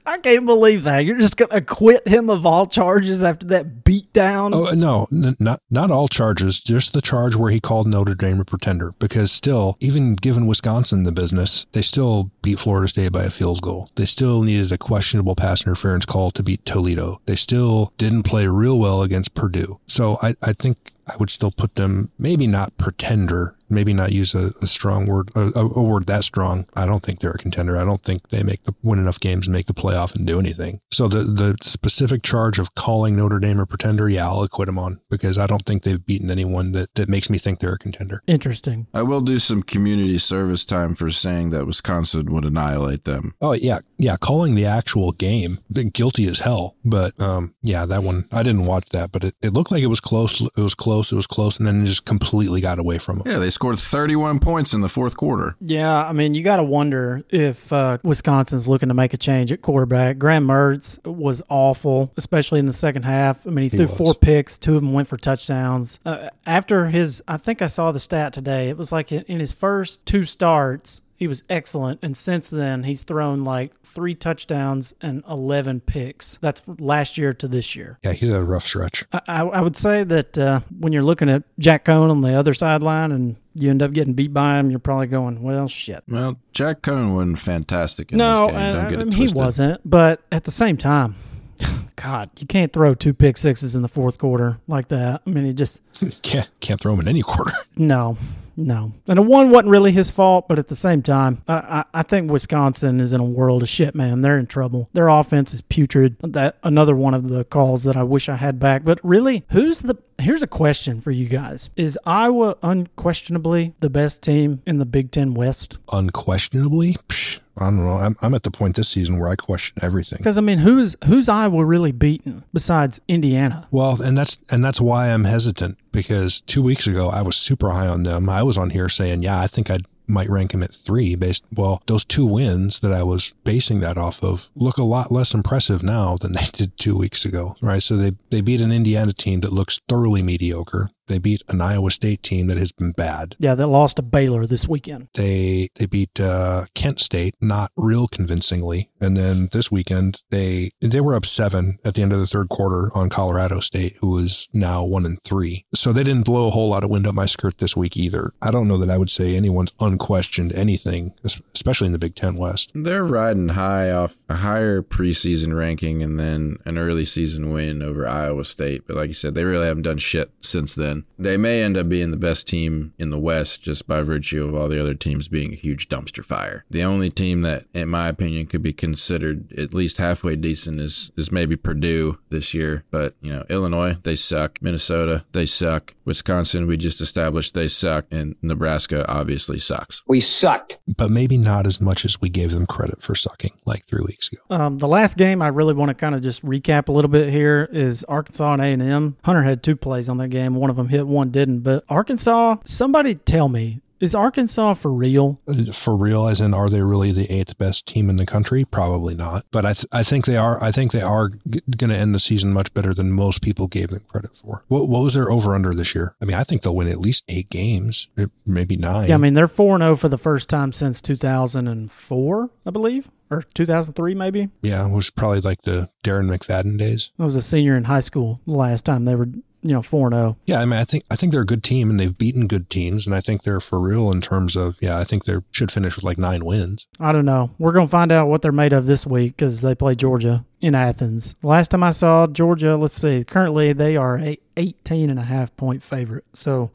I 0.05 0.17
can't 0.21 0.45
believe 0.45 0.83
that. 0.83 1.05
You're 1.05 1.17
just 1.17 1.37
going 1.37 1.49
to 1.49 1.57
acquit 1.57 2.07
him 2.07 2.29
of 2.29 2.45
all 2.45 2.67
charges 2.67 3.23
after 3.23 3.47
that 3.47 3.83
beatdown? 3.83 4.51
Oh 4.53 4.71
no, 4.75 5.07
n- 5.11 5.35
not 5.39 5.59
not 5.69 5.91
all 5.91 6.07
charges. 6.07 6.59
Just 6.59 6.93
the 6.93 7.01
charge 7.01 7.35
where 7.35 7.51
he 7.51 7.59
called 7.59 7.87
Notre 7.87 8.15
Dame 8.15 8.39
a 8.39 8.45
pretender. 8.45 8.93
Because 8.99 9.31
still, 9.31 9.77
even 9.79 10.15
given 10.15 10.47
Wisconsin 10.47 11.00
the 11.03 11.11
business, 11.11 11.65
they 11.71 11.81
still 11.81 12.31
beat 12.41 12.59
Florida 12.59 12.87
State 12.87 13.11
by 13.11 13.23
a 13.23 13.29
field 13.29 13.61
goal. 13.61 13.89
They 13.95 14.05
still 14.05 14.41
needed 14.41 14.71
a 14.71 14.77
questionable 14.77 15.35
pass 15.35 15.65
interference 15.65 16.05
call 16.05 16.31
to 16.31 16.43
beat 16.43 16.65
Toledo. 16.65 17.21
They 17.25 17.35
still 17.35 17.93
didn't 17.97 18.23
play 18.23 18.47
real 18.47 18.79
well 18.79 19.01
against 19.01 19.33
Purdue. 19.33 19.79
So 19.87 20.17
I, 20.21 20.35
I 20.43 20.53
think 20.53 20.93
I 21.07 21.17
would 21.17 21.29
still 21.29 21.51
put 21.51 21.75
them 21.75 22.11
maybe 22.17 22.47
not 22.47 22.77
pretender, 22.77 23.55
maybe 23.69 23.93
not 23.93 24.11
use 24.11 24.35
a, 24.35 24.53
a 24.61 24.67
strong 24.67 25.07
word, 25.07 25.31
a, 25.35 25.51
a, 25.55 25.81
word 25.81 26.05
that 26.07 26.23
strong. 26.23 26.65
I 26.75 26.85
don't 26.85 27.01
think 27.01 27.19
they're 27.19 27.31
a 27.31 27.37
contender. 27.37 27.77
I 27.77 27.85
don't 27.85 28.03
think 28.03 28.29
they 28.29 28.43
make 28.43 28.63
the 28.63 28.75
win 28.83 28.99
enough 28.99 29.19
games 29.19 29.47
and 29.47 29.53
make 29.53 29.65
the 29.65 29.73
playoff 29.73 30.15
and 30.15 30.27
do 30.27 30.39
anything. 30.39 30.81
So 30.91 31.07
the 31.07 31.23
the 31.23 31.57
specific 31.61 32.23
charge 32.23 32.59
of 32.59 32.75
calling 32.75 33.15
Notre 33.15 33.39
Dame 33.39 33.59
a 33.59 33.65
pretender, 33.65 34.09
yeah, 34.09 34.27
I'll 34.27 34.43
acquit 34.43 34.67
them 34.67 34.77
on 34.77 34.99
because 35.09 35.37
I 35.37 35.47
don't 35.47 35.65
think 35.65 35.83
they've 35.83 36.05
beaten 36.05 36.29
anyone 36.29 36.73
that 36.73 36.93
that 36.95 37.09
makes 37.09 37.29
me 37.29 37.37
think 37.37 37.59
they're 37.59 37.73
a 37.73 37.79
contender. 37.79 38.21
Interesting. 38.27 38.87
I 38.93 39.01
will 39.03 39.21
do 39.21 39.39
some 39.39 39.63
community 39.63 40.17
service 40.17 40.65
time 40.65 40.95
for 40.95 41.09
saying 41.09 41.51
that 41.51 41.65
Wisconsin 41.65 42.31
would 42.31 42.45
annihilate 42.45 43.05
them. 43.05 43.33
Oh 43.41 43.53
yeah, 43.53 43.79
yeah, 43.97 44.17
calling 44.19 44.55
the 44.55 44.65
actual 44.65 45.11
game 45.11 45.59
guilty 45.93 46.27
as 46.27 46.39
hell. 46.39 46.75
But 46.85 47.19
um, 47.21 47.55
yeah, 47.61 47.85
that 47.85 48.03
one 48.03 48.25
I 48.31 48.43
didn't 48.43 48.65
watch 48.65 48.89
that, 48.89 49.11
but 49.11 49.23
it, 49.23 49.35
it 49.41 49.53
looked 49.53 49.71
like 49.71 49.83
it 49.83 49.87
was 49.87 50.01
close. 50.01 50.41
It 50.41 50.61
was 50.61 50.75
close 50.75 50.90
close. 50.91 51.11
It 51.11 51.15
was 51.15 51.27
close, 51.27 51.57
and 51.57 51.65
then 51.65 51.81
it 51.81 51.85
just 51.85 52.05
completely 52.05 52.59
got 52.59 52.77
away 52.77 52.97
from 52.97 53.19
them. 53.19 53.31
Yeah, 53.31 53.39
they 53.39 53.49
scored 53.49 53.79
31 53.79 54.39
points 54.39 54.73
in 54.73 54.81
the 54.81 54.89
fourth 54.89 55.15
quarter. 55.15 55.55
Yeah, 55.61 56.05
I 56.05 56.11
mean, 56.11 56.33
you 56.33 56.43
got 56.43 56.57
to 56.57 56.63
wonder 56.63 57.23
if 57.29 57.71
uh, 57.71 57.97
Wisconsin's 58.03 58.67
looking 58.67 58.89
to 58.89 58.93
make 58.93 59.13
a 59.13 59.17
change 59.17 59.53
at 59.53 59.61
quarterback. 59.61 60.17
Graham 60.17 60.45
Mertz 60.45 61.03
was 61.05 61.41
awful, 61.47 62.11
especially 62.17 62.59
in 62.59 62.65
the 62.65 62.73
second 62.73 63.03
half. 63.03 63.47
I 63.47 63.51
mean, 63.51 63.63
he, 63.63 63.69
he 63.69 63.77
threw 63.77 63.87
was. 63.87 63.97
four 63.97 64.15
picks, 64.15 64.57
two 64.57 64.75
of 64.75 64.81
them 64.81 64.91
went 64.91 65.07
for 65.07 65.15
touchdowns. 65.15 65.99
Uh, 66.05 66.29
after 66.45 66.89
his, 66.89 67.23
I 67.25 67.37
think 67.37 67.61
I 67.61 67.67
saw 67.67 67.93
the 67.93 67.99
stat 67.99 68.33
today. 68.33 68.67
It 68.67 68.77
was 68.77 68.91
like 68.91 69.13
in 69.13 69.39
his 69.39 69.53
first 69.53 70.05
two 70.05 70.25
starts, 70.25 71.01
he 71.21 71.27
was 71.27 71.43
excellent. 71.51 71.99
And 72.01 72.17
since 72.17 72.49
then, 72.49 72.81
he's 72.81 73.03
thrown 73.03 73.43
like 73.43 73.79
three 73.83 74.15
touchdowns 74.15 74.95
and 75.01 75.23
11 75.29 75.81
picks. 75.81 76.39
That's 76.41 76.63
last 76.79 77.15
year 77.15 77.31
to 77.31 77.47
this 77.47 77.75
year. 77.75 77.99
Yeah, 78.03 78.13
he's 78.13 78.31
had 78.31 78.41
a 78.41 78.43
rough 78.43 78.63
stretch. 78.63 79.05
I, 79.13 79.21
I, 79.27 79.41
I 79.41 79.61
would 79.61 79.77
say 79.77 80.03
that 80.03 80.35
uh, 80.35 80.61
when 80.79 80.93
you're 80.93 81.03
looking 81.03 81.29
at 81.29 81.43
Jack 81.59 81.85
Coan 81.85 82.09
on 82.09 82.21
the 82.21 82.33
other 82.33 82.55
sideline 82.55 83.11
and 83.11 83.37
you 83.53 83.69
end 83.69 83.83
up 83.83 83.93
getting 83.93 84.15
beat 84.15 84.33
by 84.33 84.57
him, 84.57 84.71
you're 84.71 84.79
probably 84.79 85.05
going, 85.05 85.43
well, 85.43 85.67
shit. 85.67 86.03
Well, 86.07 86.39
Jack 86.53 86.81
Coan 86.81 87.13
wasn't 87.13 87.37
fantastic 87.37 88.11
in 88.11 88.17
no, 88.17 88.31
this 88.31 88.39
game. 88.39 88.73
Don't 88.73 88.89
get 88.89 89.01
it 89.01 89.13
he 89.13 89.27
wasn't. 89.31 89.87
But 89.87 90.23
at 90.31 90.45
the 90.45 90.51
same 90.51 90.75
time, 90.75 91.15
God, 91.97 92.31
you 92.39 92.47
can't 92.47 92.73
throw 92.73 92.95
two 92.95 93.13
pick 93.13 93.37
sixes 93.37 93.75
in 93.75 93.83
the 93.83 93.87
fourth 93.87 94.17
quarter 94.17 94.59
like 94.67 94.87
that. 94.87 95.21
I 95.27 95.29
mean, 95.29 95.45
he 95.45 95.53
just 95.53 95.81
can't 96.23 96.49
can't 96.61 96.81
throw 96.81 96.93
them 96.93 97.01
in 97.01 97.07
any 97.07 97.21
quarter. 97.21 97.53
No, 97.75 98.17
no. 98.55 98.93
And 99.07 99.17
the 99.17 99.23
one 99.23 99.49
wasn't 99.49 99.69
really 99.69 99.91
his 99.91 100.11
fault, 100.11 100.47
but 100.47 100.59
at 100.59 100.67
the 100.67 100.75
same 100.75 101.01
time, 101.01 101.41
I, 101.47 101.53
I, 101.53 101.83
I, 101.93 102.03
think 102.03 102.31
Wisconsin 102.31 102.99
is 102.99 103.13
in 103.13 103.21
a 103.21 103.25
world 103.25 103.63
of 103.63 103.69
shit, 103.69 103.95
man. 103.95 104.21
They're 104.21 104.39
in 104.39 104.47
trouble. 104.47 104.89
Their 104.93 105.07
offense 105.07 105.53
is 105.53 105.61
putrid. 105.61 106.17
That 106.21 106.57
another 106.63 106.95
one 106.95 107.13
of 107.13 107.29
the 107.29 107.43
calls 107.43 107.83
that 107.83 107.95
I 107.95 108.03
wish 108.03 108.29
I 108.29 108.35
had 108.35 108.59
back. 108.59 108.83
But 108.83 108.99
really, 109.03 109.45
who's 109.49 109.81
the 109.81 109.97
here's 110.19 110.43
a 110.43 110.47
question 110.47 111.01
for 111.01 111.11
you 111.11 111.27
guys. 111.27 111.69
Is 111.75 111.97
Iowa 112.05 112.55
unquestionably 112.61 113.73
the 113.79 113.89
best 113.89 114.21
team 114.21 114.61
in 114.65 114.77
the 114.77 114.85
Big 114.85 115.11
Ten 115.11 115.33
West? 115.33 115.79
Unquestionably? 115.91 116.93
Psh, 117.07 117.41
I 117.61 117.65
don't 117.65 117.85
know. 117.85 117.97
I'm, 117.97 118.15
I'm 118.21 118.33
at 118.33 118.43
the 118.43 118.51
point 118.51 118.75
this 118.75 118.89
season 118.89 119.19
where 119.19 119.29
I 119.29 119.35
question 119.35 119.77
everything. 119.81 120.17
Because 120.17 120.37
I 120.37 120.41
mean, 120.41 120.59
who's 120.59 120.95
who's 121.05 121.29
Iowa 121.29 121.63
really 121.63 121.91
beaten 121.91 122.43
besides 122.53 122.99
Indiana? 123.07 123.67
Well, 123.71 124.01
and 124.01 124.17
that's 124.17 124.39
and 124.51 124.63
that's 124.63 124.81
why 124.81 125.11
I'm 125.11 125.25
hesitant 125.25 125.77
because 125.91 126.41
two 126.41 126.63
weeks 126.63 126.87
ago 126.87 127.09
I 127.09 127.21
was 127.21 127.37
super 127.37 127.69
high 127.69 127.87
on 127.87 128.03
them. 128.03 128.29
I 128.29 128.43
was 128.43 128.57
on 128.57 128.71
here 128.71 128.89
saying, 128.89 129.21
yeah, 129.21 129.39
I 129.39 129.47
think 129.47 129.69
I'd 129.69 129.85
might 130.07 130.29
rank 130.29 130.53
him 130.53 130.61
at 130.61 130.73
three 130.73 131.15
based 131.15 131.45
well 131.55 131.81
those 131.87 132.03
two 132.03 132.25
wins 132.25 132.81
that 132.81 132.91
i 132.91 133.01
was 133.01 133.33
basing 133.43 133.79
that 133.79 133.97
off 133.97 134.21
of 134.23 134.49
look 134.55 134.77
a 134.77 134.83
lot 134.83 135.11
less 135.11 135.33
impressive 135.33 135.81
now 135.81 136.15
than 136.19 136.33
they 136.33 136.45
did 136.51 136.77
two 136.77 136.97
weeks 136.97 137.23
ago 137.23 137.55
right 137.61 137.81
so 137.81 137.95
they 137.95 138.11
they 138.29 138.41
beat 138.41 138.61
an 138.61 138.71
indiana 138.71 139.13
team 139.13 139.39
that 139.39 139.53
looks 139.53 139.79
thoroughly 139.87 140.21
mediocre 140.21 140.89
they 141.07 141.19
beat 141.19 141.41
an 141.49 141.61
Iowa 141.61 141.91
State 141.91 142.23
team 142.23 142.47
that 142.47 142.57
has 142.57 142.71
been 142.71 142.91
bad. 142.91 143.35
Yeah, 143.39 143.55
they 143.55 143.63
lost 143.63 143.97
to 143.97 144.01
Baylor 144.01 144.45
this 144.45 144.67
weekend. 144.67 145.09
They 145.13 145.69
they 145.75 145.85
beat 145.85 146.19
uh, 146.19 146.65
Kent 146.75 146.99
State, 146.99 147.35
not 147.41 147.71
real 147.75 148.07
convincingly, 148.07 148.89
and 148.99 149.17
then 149.17 149.49
this 149.51 149.71
weekend 149.71 150.21
they 150.29 150.71
they 150.81 151.01
were 151.01 151.15
up 151.15 151.25
seven 151.25 151.79
at 151.85 151.95
the 151.95 152.01
end 152.01 152.13
of 152.13 152.19
the 152.19 152.27
third 152.27 152.49
quarter 152.49 152.91
on 152.95 153.09
Colorado 153.09 153.59
State, 153.59 153.93
who 154.01 154.17
is 154.17 154.47
now 154.53 154.83
one 154.83 155.05
and 155.05 155.21
three. 155.21 155.65
So 155.73 155.91
they 155.91 156.03
didn't 156.03 156.25
blow 156.25 156.47
a 156.47 156.51
whole 156.51 156.69
lot 156.69 156.83
of 156.83 156.89
wind 156.89 157.07
up 157.07 157.15
my 157.15 157.25
skirt 157.25 157.57
this 157.57 157.75
week 157.75 157.97
either. 157.97 158.31
I 158.41 158.51
don't 158.51 158.67
know 158.67 158.77
that 158.77 158.89
I 158.89 158.97
would 158.97 159.09
say 159.09 159.35
anyone's 159.35 159.73
unquestioned 159.79 160.53
anything, 160.53 161.13
especially 161.23 161.87
in 161.87 161.93
the 161.93 161.99
Big 161.99 162.15
Ten 162.15 162.35
West. 162.35 162.71
They're 162.73 163.03
riding 163.03 163.49
high 163.49 163.91
off 163.91 164.15
a 164.29 164.37
higher 164.37 164.81
preseason 164.81 165.57
ranking 165.57 166.01
and 166.01 166.19
then 166.19 166.57
an 166.65 166.77
early 166.77 167.05
season 167.05 167.51
win 167.51 167.81
over 167.81 168.07
Iowa 168.07 168.43
State, 168.45 168.83
but 168.87 168.95
like 168.95 169.07
you 169.07 169.13
said, 169.13 169.35
they 169.35 169.43
really 169.43 169.67
haven't 169.67 169.83
done 169.83 169.97
shit 169.97 170.31
since 170.39 170.75
then. 170.75 170.90
They 171.17 171.37
may 171.37 171.63
end 171.63 171.77
up 171.77 171.89
being 171.89 172.11
the 172.11 172.17
best 172.17 172.47
team 172.47 172.93
in 172.97 173.09
the 173.09 173.19
West 173.19 173.63
just 173.63 173.87
by 173.87 174.01
virtue 174.01 174.45
of 174.45 174.55
all 174.55 174.67
the 174.67 174.81
other 174.81 174.93
teams 174.93 175.27
being 175.27 175.53
a 175.53 175.55
huge 175.55 175.89
dumpster 175.89 176.23
fire. 176.23 176.65
The 176.69 176.83
only 176.83 177.09
team 177.09 177.41
that, 177.41 177.65
in 177.73 177.89
my 177.89 178.07
opinion, 178.07 178.47
could 178.47 178.61
be 178.61 178.73
considered 178.73 179.51
at 179.57 179.73
least 179.73 179.97
halfway 179.97 180.35
decent 180.35 180.79
is, 180.79 181.11
is 181.15 181.31
maybe 181.31 181.55
Purdue 181.55 182.19
this 182.29 182.53
year. 182.53 182.83
But, 182.91 183.15
you 183.21 183.31
know, 183.31 183.45
Illinois, 183.49 183.97
they 184.03 184.15
suck. 184.15 184.61
Minnesota, 184.61 185.25
they 185.31 185.45
suck. 185.45 185.95
Wisconsin, 186.05 186.67
we 186.67 186.77
just 186.77 187.01
established 187.01 187.53
they 187.53 187.67
suck. 187.67 188.05
And 188.11 188.35
Nebraska 188.41 189.09
obviously 189.11 189.57
sucks. 189.57 190.01
We 190.07 190.19
sucked. 190.19 190.77
But 190.97 191.11
maybe 191.11 191.37
not 191.37 191.67
as 191.67 191.79
much 191.79 192.05
as 192.05 192.21
we 192.21 192.29
gave 192.29 192.51
them 192.51 192.65
credit 192.65 193.01
for 193.01 193.15
sucking 193.15 193.51
like 193.65 193.85
three 193.85 194.03
weeks 194.05 194.31
ago. 194.31 194.41
Um, 194.49 194.77
the 194.77 194.87
last 194.87 195.17
game 195.17 195.41
I 195.41 195.47
really 195.47 195.73
want 195.73 195.89
to 195.89 195.95
kind 195.95 196.15
of 196.15 196.21
just 196.21 196.43
recap 196.45 196.87
a 196.87 196.91
little 196.91 197.09
bit 197.09 197.29
here 197.29 197.69
is 197.71 198.03
Arkansas 198.05 198.53
and 198.53 198.81
A&M. 198.81 199.17
Hunter 199.23 199.43
had 199.43 199.63
two 199.63 199.75
plays 199.75 200.09
on 200.09 200.17
that 200.17 200.29
game. 200.29 200.55
One 200.55 200.69
of 200.69 200.75
them 200.75 200.80
hit, 200.89 201.07
one 201.07 201.31
didn't. 201.31 201.61
But 201.61 201.83
Arkansas, 201.89 202.57
somebody 202.65 203.15
tell 203.15 203.49
me, 203.49 203.81
is 203.99 204.15
Arkansas 204.15 204.73
for 204.73 204.91
real? 204.91 205.39
For 205.71 205.95
real, 205.95 206.25
as 206.27 206.41
in, 206.41 206.55
are 206.55 206.69
they 206.69 206.81
really 206.81 207.11
the 207.11 207.31
eighth 207.31 207.57
best 207.59 207.87
team 207.87 208.09
in 208.09 208.15
the 208.15 208.25
country? 208.25 208.65
Probably 208.65 209.13
not. 209.13 209.43
But 209.51 209.63
I, 209.63 209.73
th- 209.73 209.85
I 209.93 210.01
think 210.01 210.25
they 210.25 210.37
are. 210.37 210.61
I 210.61 210.71
think 210.71 210.91
they 210.91 211.01
are 211.03 211.29
g- 211.29 211.59
going 211.77 211.91
to 211.91 211.95
end 211.95 212.15
the 212.15 212.19
season 212.19 212.51
much 212.51 212.73
better 212.73 212.95
than 212.95 213.11
most 213.11 213.43
people 213.43 213.67
gave 213.67 213.89
them 213.89 214.01
credit 214.07 214.35
for. 214.35 214.63
What, 214.69 214.89
what 214.89 215.03
was 215.03 215.13
their 215.13 215.29
over 215.29 215.53
under 215.53 215.73
this 215.75 215.93
year? 215.93 216.15
I 216.19 216.25
mean, 216.25 216.35
I 216.35 216.43
think 216.43 216.63
they'll 216.63 216.75
win 216.75 216.87
at 216.87 216.99
least 216.99 217.25
eight 217.29 217.51
games, 217.51 218.07
eh, 218.17 218.25
maybe 218.43 218.75
nine. 218.75 219.07
Yeah, 219.09 219.15
I 219.15 219.17
mean 219.19 219.35
they're 219.35 219.47
four 219.47 219.75
and 219.75 219.83
zero 219.83 219.91
oh 219.91 219.95
for 219.95 220.09
the 220.09 220.17
first 220.17 220.49
time 220.49 220.73
since 220.73 220.99
two 220.99 221.15
thousand 221.15 221.67
and 221.67 221.91
four, 221.91 222.49
I 222.65 222.71
believe 222.71 223.07
or 223.29 223.43
2003 223.53 224.13
maybe. 224.13 224.49
Yeah, 224.61 224.85
it 224.85 224.93
was 224.93 225.09
probably 225.09 225.39
like 225.39 225.61
the 225.61 225.89
Darren 226.03 226.29
McFadden 226.29 226.77
days. 226.77 227.11
I 227.17 227.23
was 227.23 227.37
a 227.37 227.41
senior 227.41 227.77
in 227.77 227.85
high 227.85 228.01
school 228.01 228.41
the 228.45 228.51
last 228.51 228.83
time 228.83 229.05
they 229.05 229.15
were, 229.15 229.29
you 229.61 229.71
know, 229.71 229.81
4 229.81 230.07
and 230.07 230.15
0. 230.15 230.37
Yeah, 230.45 230.59
I 230.59 230.65
mean, 230.65 230.79
I 230.79 230.83
think 230.83 231.03
I 231.11 231.15
think 231.15 231.31
they're 231.31 231.41
a 231.41 231.45
good 231.45 231.63
team 231.63 231.89
and 231.89 231.99
they've 231.99 232.17
beaten 232.17 232.47
good 232.47 232.69
teams, 232.69 233.05
and 233.05 233.15
I 233.15 233.21
think 233.21 233.43
they're 233.43 233.59
for 233.59 233.79
real 233.79 234.11
in 234.11 234.21
terms 234.21 234.55
of 234.55 234.75
yeah, 234.81 234.97
I 234.97 235.03
think 235.03 235.25
they 235.25 235.37
should 235.51 235.71
finish 235.71 235.95
with 235.95 236.03
like 236.03 236.17
nine 236.17 236.45
wins. 236.45 236.87
I 236.99 237.11
don't 237.11 237.25
know. 237.25 237.51
We're 237.59 237.71
going 237.71 237.87
to 237.87 237.91
find 237.91 238.11
out 238.11 238.27
what 238.27 238.41
they're 238.41 238.51
made 238.51 238.73
of 238.73 238.85
this 238.85 239.05
week 239.05 239.37
because 239.37 239.61
they 239.61 239.75
play 239.75 239.95
Georgia 239.95 240.45
in 240.59 240.75
Athens. 240.75 241.35
Last 241.43 241.69
time 241.69 241.83
I 241.83 241.91
saw 241.91 242.27
Georgia, 242.27 242.75
let's 242.75 242.99
see, 242.99 243.23
currently 243.23 243.73
they 243.73 243.97
are 243.97 244.19
a 244.19 244.37
18 244.57 245.09
and 245.09 245.19
a 245.19 245.23
half 245.23 245.55
point 245.57 245.83
favorite. 245.83 246.25
So 246.33 246.71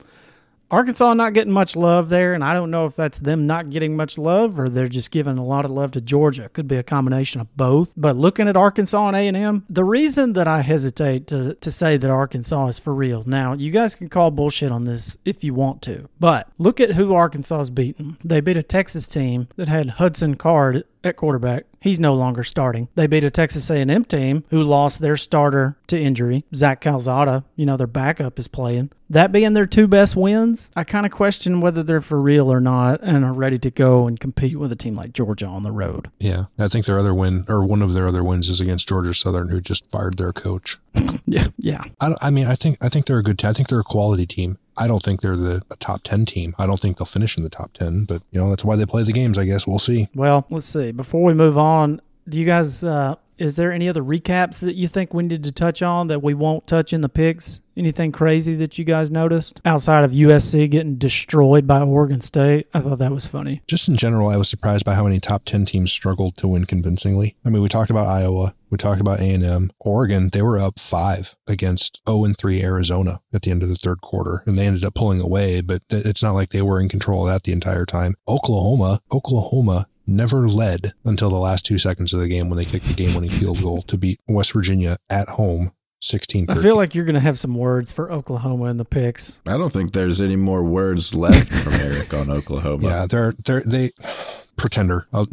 Arkansas 0.71 1.15
not 1.15 1.33
getting 1.33 1.53
much 1.53 1.77
love 1.77 2.09
there, 2.09 2.35
and 2.35 2.43
I 2.43 2.53
don't 2.53 2.73
know 2.73 2.87
if 2.87 2.97
that's 2.97 3.19
them 3.19 3.47
not 3.47 3.71
getting 3.71 3.97
much 3.97 4.19
love 4.19 4.59
or 4.59 4.69
they're 4.69 4.89
just 4.89 5.13
giving 5.13 5.39
a 5.39 5.45
lot 5.45 5.65
of 5.65 5.71
love 5.71 5.93
to 5.93 6.01
Georgia. 6.01 6.45
It 6.45 6.55
Could 6.55 6.67
be 6.67 6.77
a 6.77 6.83
combination 6.83 7.41
of 7.41 7.57
both. 7.57 7.95
But 7.97 8.17
looking 8.17 8.49
at 8.49 8.57
Arkansas 8.57 9.09
and 9.09 9.17
A&M, 9.17 9.65
the 9.71 9.85
reason 9.85 10.33
that 10.33 10.49
I 10.49 10.63
hesitate 10.63 11.29
to, 11.29 11.55
to 11.55 11.71
say 11.71 11.97
that 11.97 12.11
Arkansas 12.11 12.67
is 12.67 12.79
for 12.81 12.95
real. 12.95 13.23
Now, 13.25 13.53
you 13.53 13.71
guys 13.71 13.95
can 13.95 14.09
call 14.09 14.33
bullshit 14.33 14.73
on 14.73 14.85
this 14.85 15.17
if 15.25 15.45
you 15.45 15.55
want 15.55 15.83
to, 15.83 16.09
but 16.19 16.51
look 16.59 16.81
at 16.81 16.93
who 16.93 17.15
Arkansas 17.15 17.59
has 17.59 17.71
beaten. 17.71 18.19
They 18.25 18.41
beat 18.41 18.57
a 18.57 18.63
Texas 18.63 19.07
team 19.07 19.49
that 19.57 19.69
had 19.69 19.91
Hudson 19.91 20.35
Card 20.35 20.85
at 21.07 21.17
quarterback. 21.17 21.65
He's 21.81 22.01
no 22.01 22.15
longer 22.15 22.43
starting. 22.43 22.89
They 22.97 23.07
beat 23.07 23.23
a 23.23 23.31
Texas 23.31 23.71
A&M 23.71 24.05
team 24.07 24.45
who 24.51 24.63
lost 24.63 25.01
their 25.01 25.17
starter 25.17 25.77
to 25.87 26.01
injury. 26.01 26.45
Zach 26.55 26.81
Calzada, 26.81 27.45
you 27.55 27.65
know, 27.65 27.77
their 27.77 27.87
backup 27.87 28.39
is 28.41 28.49
playing. 28.49 28.91
That 29.09 29.31
being 29.31 29.53
their 29.53 29.67
two 29.67 29.87
best 29.87 30.17
wins, 30.17 30.69
I 30.75 30.83
kind 30.83 31.07
of 31.07 31.13
question 31.13 31.61
whether 31.61 31.85
they're 31.85 32.01
for 32.01 32.21
real 32.21 32.53
or 32.53 32.61
not 32.61 33.01
and 33.03 33.25
are 33.25 33.33
ready 33.33 33.59
to 33.61 33.71
go 33.71 34.09
and 34.09 34.19
compete 34.19 34.59
with 34.59 34.73
a 34.73 34.77
team 34.77 34.97
like 34.97 35.13
Georgia 35.13 35.47
on 35.47 35.63
the 35.63 35.71
road. 35.71 36.11
Yeah, 36.19 36.47
I 36.59 36.67
think 36.67 36.87
their 36.87 36.99
other 36.99 37.15
win 37.15 37.45
or 37.49 37.65
one 37.65 37.83
of 37.83 37.93
their 37.93 38.09
other 38.09 38.25
wins 38.25 38.49
is 38.49 38.61
against 38.61 38.89
Georgia 38.89 39.15
Southern, 39.15 39.51
who 39.51 39.61
just 39.61 39.89
fired 39.91 40.19
their 40.19 40.33
coach. 40.33 40.79
Yeah, 41.29 41.49
yeah. 41.59 41.83
I, 42.01 42.15
I 42.23 42.31
mean, 42.31 42.47
I 42.47 42.55
think 42.55 42.79
I 42.81 42.89
think 42.89 43.07
they're 43.07 43.19
a 43.19 43.23
good. 43.23 43.37
T- 43.41 43.49
I 43.49 43.53
think 43.53 43.69
they're 43.69 43.81
a 43.81 43.85
quality 43.85 44.27
team. 44.27 44.59
I 44.79 44.87
don't 44.87 45.03
think 45.03 45.21
they're 45.21 45.37
the 45.37 45.63
a 45.71 45.77
top 45.77 46.03
ten 46.03 46.25
team. 46.27 46.55
I 46.59 46.67
don't 46.67 46.81
think 46.81 46.99
they'll 46.99 47.07
finish 47.07 47.37
in 47.37 47.43
the 47.45 47.51
top 47.51 47.73
ten, 47.73 48.05
but 48.05 48.23
you 48.31 48.41
know 48.41 48.51
that's 48.51 48.65
why 48.65 48.77
they 48.77 48.87
play 48.87 49.03
the 49.03 49.13
games. 49.13 49.39
I 49.39 49.45
guess 49.45 49.67
we'll 49.67 49.79
see. 49.79 50.09
Well, 50.15 50.47
let's 50.51 50.67
see. 50.67 50.93
Before 50.93 51.23
we 51.23 51.35
move 51.35 51.59
on, 51.59 52.01
do 52.29 52.39
you 52.39 52.47
guys? 52.47 52.85
Uh, 52.85 53.17
is 53.39 53.57
there 53.57 53.71
any 53.71 53.89
other 53.89 54.03
recaps 54.03 54.61
that 54.61 54.77
you 54.77 54.89
think 54.89 55.13
we 55.13 55.23
need 55.23 55.43
to 55.45 55.53
touch 55.53 55.83
on 55.83 56.09
that 56.09 56.23
we 56.23 56.33
won't 56.33 56.67
touch 56.67 56.93
in 56.93 57.03
the 57.03 57.09
picks? 57.09 57.61
Anything 57.77 58.11
crazy 58.11 58.55
that 58.57 58.79
you 58.79 58.85
guys 58.85 59.11
noticed 59.11 59.61
outside 59.67 60.05
of 60.05 60.13
USC 60.13 60.71
getting 60.71 60.97
destroyed 60.97 61.67
by 61.67 61.83
Oregon 61.83 62.23
State? 62.23 62.69
I 62.73 62.81
thought 62.81 62.99
that 63.01 63.13
was 63.13 63.27
funny. 63.27 63.61
Just 63.69 63.89
in 63.89 63.97
general, 63.99 64.31
I 64.31 64.39
was 64.39 64.49
surprised 64.49 64.87
by 64.87 64.95
how 64.95 65.05
many 65.05 65.21
top 65.21 65.45
ten 65.45 65.67
teams 65.67 65.93
struggled 65.93 66.37
to 66.37 66.49
win 66.49 66.65
convincingly. 66.65 67.37
I 67.45 67.51
mean, 67.51 67.61
we 67.61 67.69
talked 67.69 67.91
about 67.91 68.07
Iowa, 68.07 68.55
we 68.71 68.77
talked 68.77 69.01
about 69.01 69.21
A 69.21 69.35
and 69.35 69.45
M, 69.45 69.71
Oregon. 69.81 70.31
They 70.33 70.43
were 70.43 70.59
up 70.59 70.79
five 70.79 71.37
against 71.49 72.01
zero 72.09 72.25
and 72.25 72.37
three 72.37 72.63
Arizona 72.63 73.21
at 73.33 73.43
the 73.43 73.51
end 73.51 73.63
of 73.63 73.69
the 73.69 73.75
third 73.75 74.01
quarter, 74.01 74.43
and 74.47 74.59
they 74.59 74.67
ended 74.67 74.85
up 74.85 74.95
pulling 74.95 75.21
away. 75.21 75.61
But 75.61 75.83
it's 75.91 76.23
not 76.23 76.33
like 76.33 76.51
they 76.51 76.63
were 76.63 76.81
in 76.81 76.89
control 76.89 77.27
of 77.27 77.33
that 77.33 77.45
the 77.45 77.53
entire 77.53 77.85
time. 77.85 78.15
Oklahoma, 78.29 79.01
Oklahoma 79.13 79.87
never 80.07 80.49
led 80.49 80.93
until 81.05 81.31
the 81.31 81.37
last 81.37 81.67
two 81.67 81.79
seconds 81.79 82.13
of 82.13 82.21
the 82.21 82.29
game 82.29 82.49
when 82.49 82.57
they 82.57 82.65
kicked 82.65 82.87
the 82.87 82.95
game 82.95 83.15
winning 83.15 83.31
field 83.31 83.61
goal 83.61 83.83
to 83.83 83.99
beat 83.99 84.21
West 84.29 84.53
Virginia 84.53 84.97
at 85.11 85.29
home 85.31 85.73
16 86.03 86.47
I 86.49 86.55
feel 86.57 86.77
like 86.77 86.95
you're 86.95 87.05
going 87.05 87.15
to 87.15 87.21
have 87.21 87.39
some 87.39 87.55
words 87.55 87.91
for 87.91 88.13
Oklahoma 88.13 88.67
in 88.67 88.77
the 88.77 88.85
picks. 88.85 89.41
I 89.47 89.57
don't 89.57 89.73
think 89.73 89.93
there's 89.93 90.21
any 90.21 90.37
more 90.37 90.63
words 90.63 91.15
left 91.15 91.53
from 91.53 91.73
Eric 91.75 92.15
on 92.15 92.31
Oklahoma. 92.39 92.87
Yeah, 92.87 93.07
they're 93.09 93.35
they're 93.45 93.63
they 93.67 93.91
pretender. 94.57 95.09
Uh, 95.13 95.27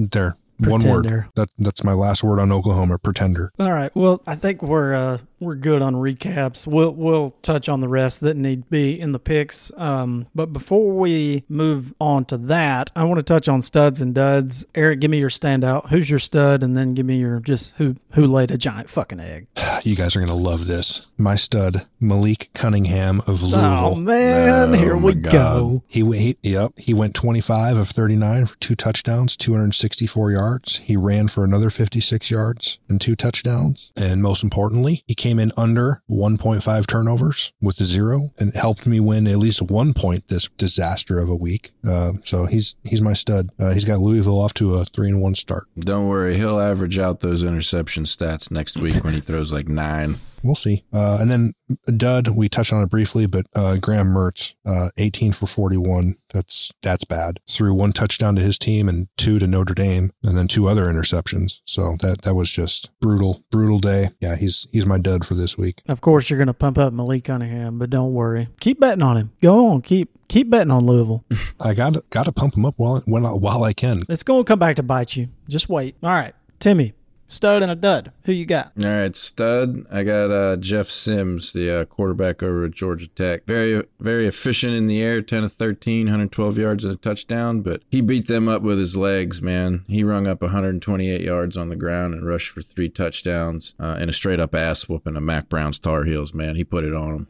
they're 0.60 0.72
one 0.72 0.84
word. 0.84 1.26
That 1.36 1.50
that's 1.58 1.84
my 1.84 1.94
last 1.94 2.24
word 2.24 2.40
on 2.40 2.52
Oklahoma. 2.52 2.98
Pretender. 3.00 3.52
All 3.60 3.72
right. 3.72 3.94
Well, 3.96 4.22
I 4.28 4.36
think 4.36 4.62
we're 4.62 4.94
uh, 4.94 5.18
we're 5.44 5.56
good 5.56 5.82
on 5.82 5.94
recaps. 5.96 6.66
We'll 6.68 6.92
we'll 6.94 7.32
touch 7.42 7.70
on 7.70 7.82
the 7.82 7.88
rest 7.88 8.22
that 8.22 8.36
need 8.38 8.64
to 8.64 8.70
be 8.70 9.00
in 9.00 9.12
the 9.12 9.20
picks. 9.20 9.72
Um, 9.78 10.28
but 10.34 10.54
before 10.54 10.92
we 10.94 11.44
move 11.50 11.94
on 12.00 12.26
to 12.26 12.38
that, 12.38 12.90
I 12.96 13.06
want 13.06 13.20
to 13.20 13.24
touch 13.24 13.48
on 13.48 13.62
studs 13.62 14.02
and 14.02 14.14
duds. 14.16 14.66
Eric, 14.76 15.00
give 15.02 15.12
me 15.12 15.20
your 15.20 15.30
standout. 15.30 15.90
Who's 15.90 16.10
your 16.10 16.20
stud, 16.20 16.64
and 16.64 16.76
then 16.78 16.94
give 16.94 17.06
me 17.06 17.18
your 17.18 17.40
just 17.42 17.74
who 17.78 17.96
who 18.12 18.26
laid 18.28 18.52
a 18.52 18.58
giant 18.58 18.90
fucking 18.90 19.20
egg. 19.20 19.48
You 19.86 19.98
guys 19.98 20.16
are 20.16 20.22
gonna 20.22 20.34
love 20.34 20.66
this. 20.68 21.12
My 21.18 21.36
stud, 21.36 21.76
Malik 22.00 22.50
Cunningham 22.54 23.20
of 23.28 23.42
Louisville. 23.44 23.60
Oh 23.84 23.96
man, 23.96 24.70
Oh, 24.70 24.78
here 24.78 24.96
we 24.96 25.14
God. 25.14 25.32
go. 25.34 25.84
He, 25.88 26.04
he 26.18 26.36
yep 26.42 26.72
he 26.78 26.94
went 26.94 27.16
25 27.16 27.76
of 27.76 27.88
39 27.88 28.46
for 28.46 28.56
two 28.60 28.76
touchdowns, 28.76 29.36
264 29.36 30.32
yards. 30.32 30.78
He 30.78 30.96
ran 30.96 31.28
for 31.28 31.44
another 31.44 31.70
56 31.70 32.32
yards 32.32 32.80
and 32.88 33.02
two 33.02 33.16
touchdowns. 33.18 33.92
And 34.00 34.22
most 34.22 34.42
importantly, 34.42 35.04
he 35.06 35.16
came 35.16 35.33
in 35.40 35.52
under 35.58 36.02
1.5 36.10 36.88
turnovers 36.88 37.54
with 37.62 37.76
zero 37.76 38.32
and 38.40 38.54
helped 38.56 38.88
me 38.88 39.00
win 39.00 39.28
at 39.28 39.38
least 39.38 39.62
one 39.62 39.94
point 39.94 40.28
this 40.28 40.50
disaster 40.50 41.20
of 41.20 41.30
a 41.30 41.36
week. 41.36 41.72
Uh, 41.88 42.14
so 42.24 42.46
he's 42.46 42.76
he's 42.84 43.02
my 43.02 43.14
stud. 43.14 43.50
Uh, 43.60 43.72
he's 43.72 43.86
got 43.86 44.00
Louisville 44.00 44.40
off 44.40 44.54
to 44.56 44.76
a 44.76 44.86
three 44.86 45.10
and 45.10 45.22
one 45.22 45.36
start. 45.36 45.68
Don't 45.78 46.08
worry, 46.08 46.38
he'll 46.38 46.60
average 46.60 47.00
out 47.00 47.20
those 47.22 47.44
interception 47.44 48.04
stats 48.04 48.52
next 48.52 48.78
week 48.78 49.04
when 49.04 49.14
he 49.14 49.20
throws 49.20 49.52
like 49.52 49.68
nine. 49.68 50.16
We'll 50.44 50.56
see. 50.56 50.84
Uh, 50.94 51.18
and 51.22 51.32
then 51.32 51.54
Dud, 51.96 52.30
we 52.30 52.50
touched 52.50 52.74
on 52.74 52.84
it 52.84 52.90
briefly, 52.90 53.26
but 53.28 53.46
uh, 53.56 53.78
Graham 53.82 54.08
Mertz, 54.08 54.56
uh, 54.66 54.90
18 54.98 55.32
for 55.32 55.46
41. 55.46 56.16
That's 56.34 56.72
that's 56.82 57.06
bad. 57.06 57.40
Threw 57.50 57.74
one 57.74 57.94
touchdown 57.94 58.36
to 58.36 58.42
his 58.42 58.58
team 58.60 58.90
and 58.90 59.08
two 59.18 59.40
to 59.40 59.48
Notre 59.48 59.74
Dame, 59.74 60.12
and 60.24 60.38
then 60.38 60.48
two 60.48 60.68
other 60.68 60.86
interceptions. 60.86 61.62
So 61.66 61.96
that 62.02 62.24
that 62.24 62.36
was 62.36 62.52
just 62.52 62.92
brutal, 63.00 63.44
brutal 63.52 63.80
day. 63.80 64.10
Yeah, 64.20 64.36
he's 64.36 64.68
he's 64.72 64.86
my 64.86 64.98
dud 64.98 65.26
for 65.26 65.36
this 65.36 65.58
week. 65.58 65.82
Of 65.88 66.02
course, 66.02 66.30
you're 66.30 66.40
going 66.40 66.48
to 66.48 66.54
pump 66.54 66.78
up 66.78 66.92
Malik 66.94 67.26
Cunningham, 67.26 67.80
but 67.80 67.90
don't 67.90 68.14
worry. 68.14 68.50
Keep 68.60 68.80
betting 68.80 69.04
on 69.04 69.18
him. 69.18 69.32
Go 69.42 69.68
on. 69.68 69.82
Keep 69.82 70.28
keep 70.28 70.50
betting 70.50 70.72
on 70.72 70.86
Louisville. 70.86 71.24
I 71.64 71.74
got 71.74 71.96
got 72.10 72.26
to 72.26 72.32
pump 72.32 72.58
him 72.58 72.66
up 72.66 72.74
while 72.78 73.02
when, 73.06 73.24
while 73.24 73.64
I 73.64 73.74
can. 73.74 74.04
it's 74.10 74.24
going 74.24 74.44
to 74.44 74.48
come 74.48 74.60
back 74.60 74.76
to 74.78 74.84
bite 74.84 75.16
you. 75.16 75.30
Just 75.48 75.70
wait. 75.70 75.96
All 76.04 76.10
right, 76.10 76.34
Timmy, 76.60 76.94
stud 77.28 77.62
and 77.64 77.72
a 77.72 77.76
dud. 77.76 78.12
Who 78.24 78.32
you 78.32 78.46
got? 78.46 78.72
All 78.84 78.86
right, 78.86 79.16
stud. 79.16 79.86
I 79.92 80.04
got 80.04 80.32
uh, 80.32 80.58
Jeff 80.58 80.88
Sims, 80.88 81.54
the 81.54 81.82
uh, 81.82 81.86
quarterback 81.86 82.44
over 82.44 82.66
at 82.66 82.72
Georgia 82.72 83.08
Tech. 83.08 83.46
Very, 83.46 83.84
very 84.00 84.28
efficient 84.28 84.74
in 84.74 84.88
the 84.88 85.02
air, 85.02 85.22
10 85.22 85.44
of 85.46 85.52
13, 85.54 86.06
112 86.08 86.58
yards 86.58 86.86
and 86.86 86.94
a 86.94 86.98
touchdown, 86.98 87.62
but 87.62 87.84
he 87.90 88.02
beat 88.02 88.28
them 88.28 88.48
up 88.48 88.62
with 88.62 88.80
his 88.80 88.96
legs, 88.96 89.42
man. 89.42 89.84
He 89.88 90.04
rung 90.04 90.28
up 90.28 90.42
128 90.42 91.22
yards 91.22 91.58
on 91.58 91.70
the 91.70 91.76
ground 91.76 92.14
and 92.14 92.26
rushed 92.26 92.52
for 92.52 92.62
three 92.62 92.90
touchdowns 92.90 93.76
uh, 93.80 93.98
and 94.00 94.10
a 94.10 94.14
straight 94.14 94.40
up 94.40 94.54
ass 94.56 94.88
whooping 94.88 95.16
of 95.16 95.24
Mack 95.24 95.50
Brown's 95.50 95.80
Tar 95.80 96.04
Heels, 96.04 96.34
man. 96.34 96.56
He 96.56 96.64
put 96.64 96.84
it 96.84 96.94
on 96.94 97.12
them. 97.14 97.28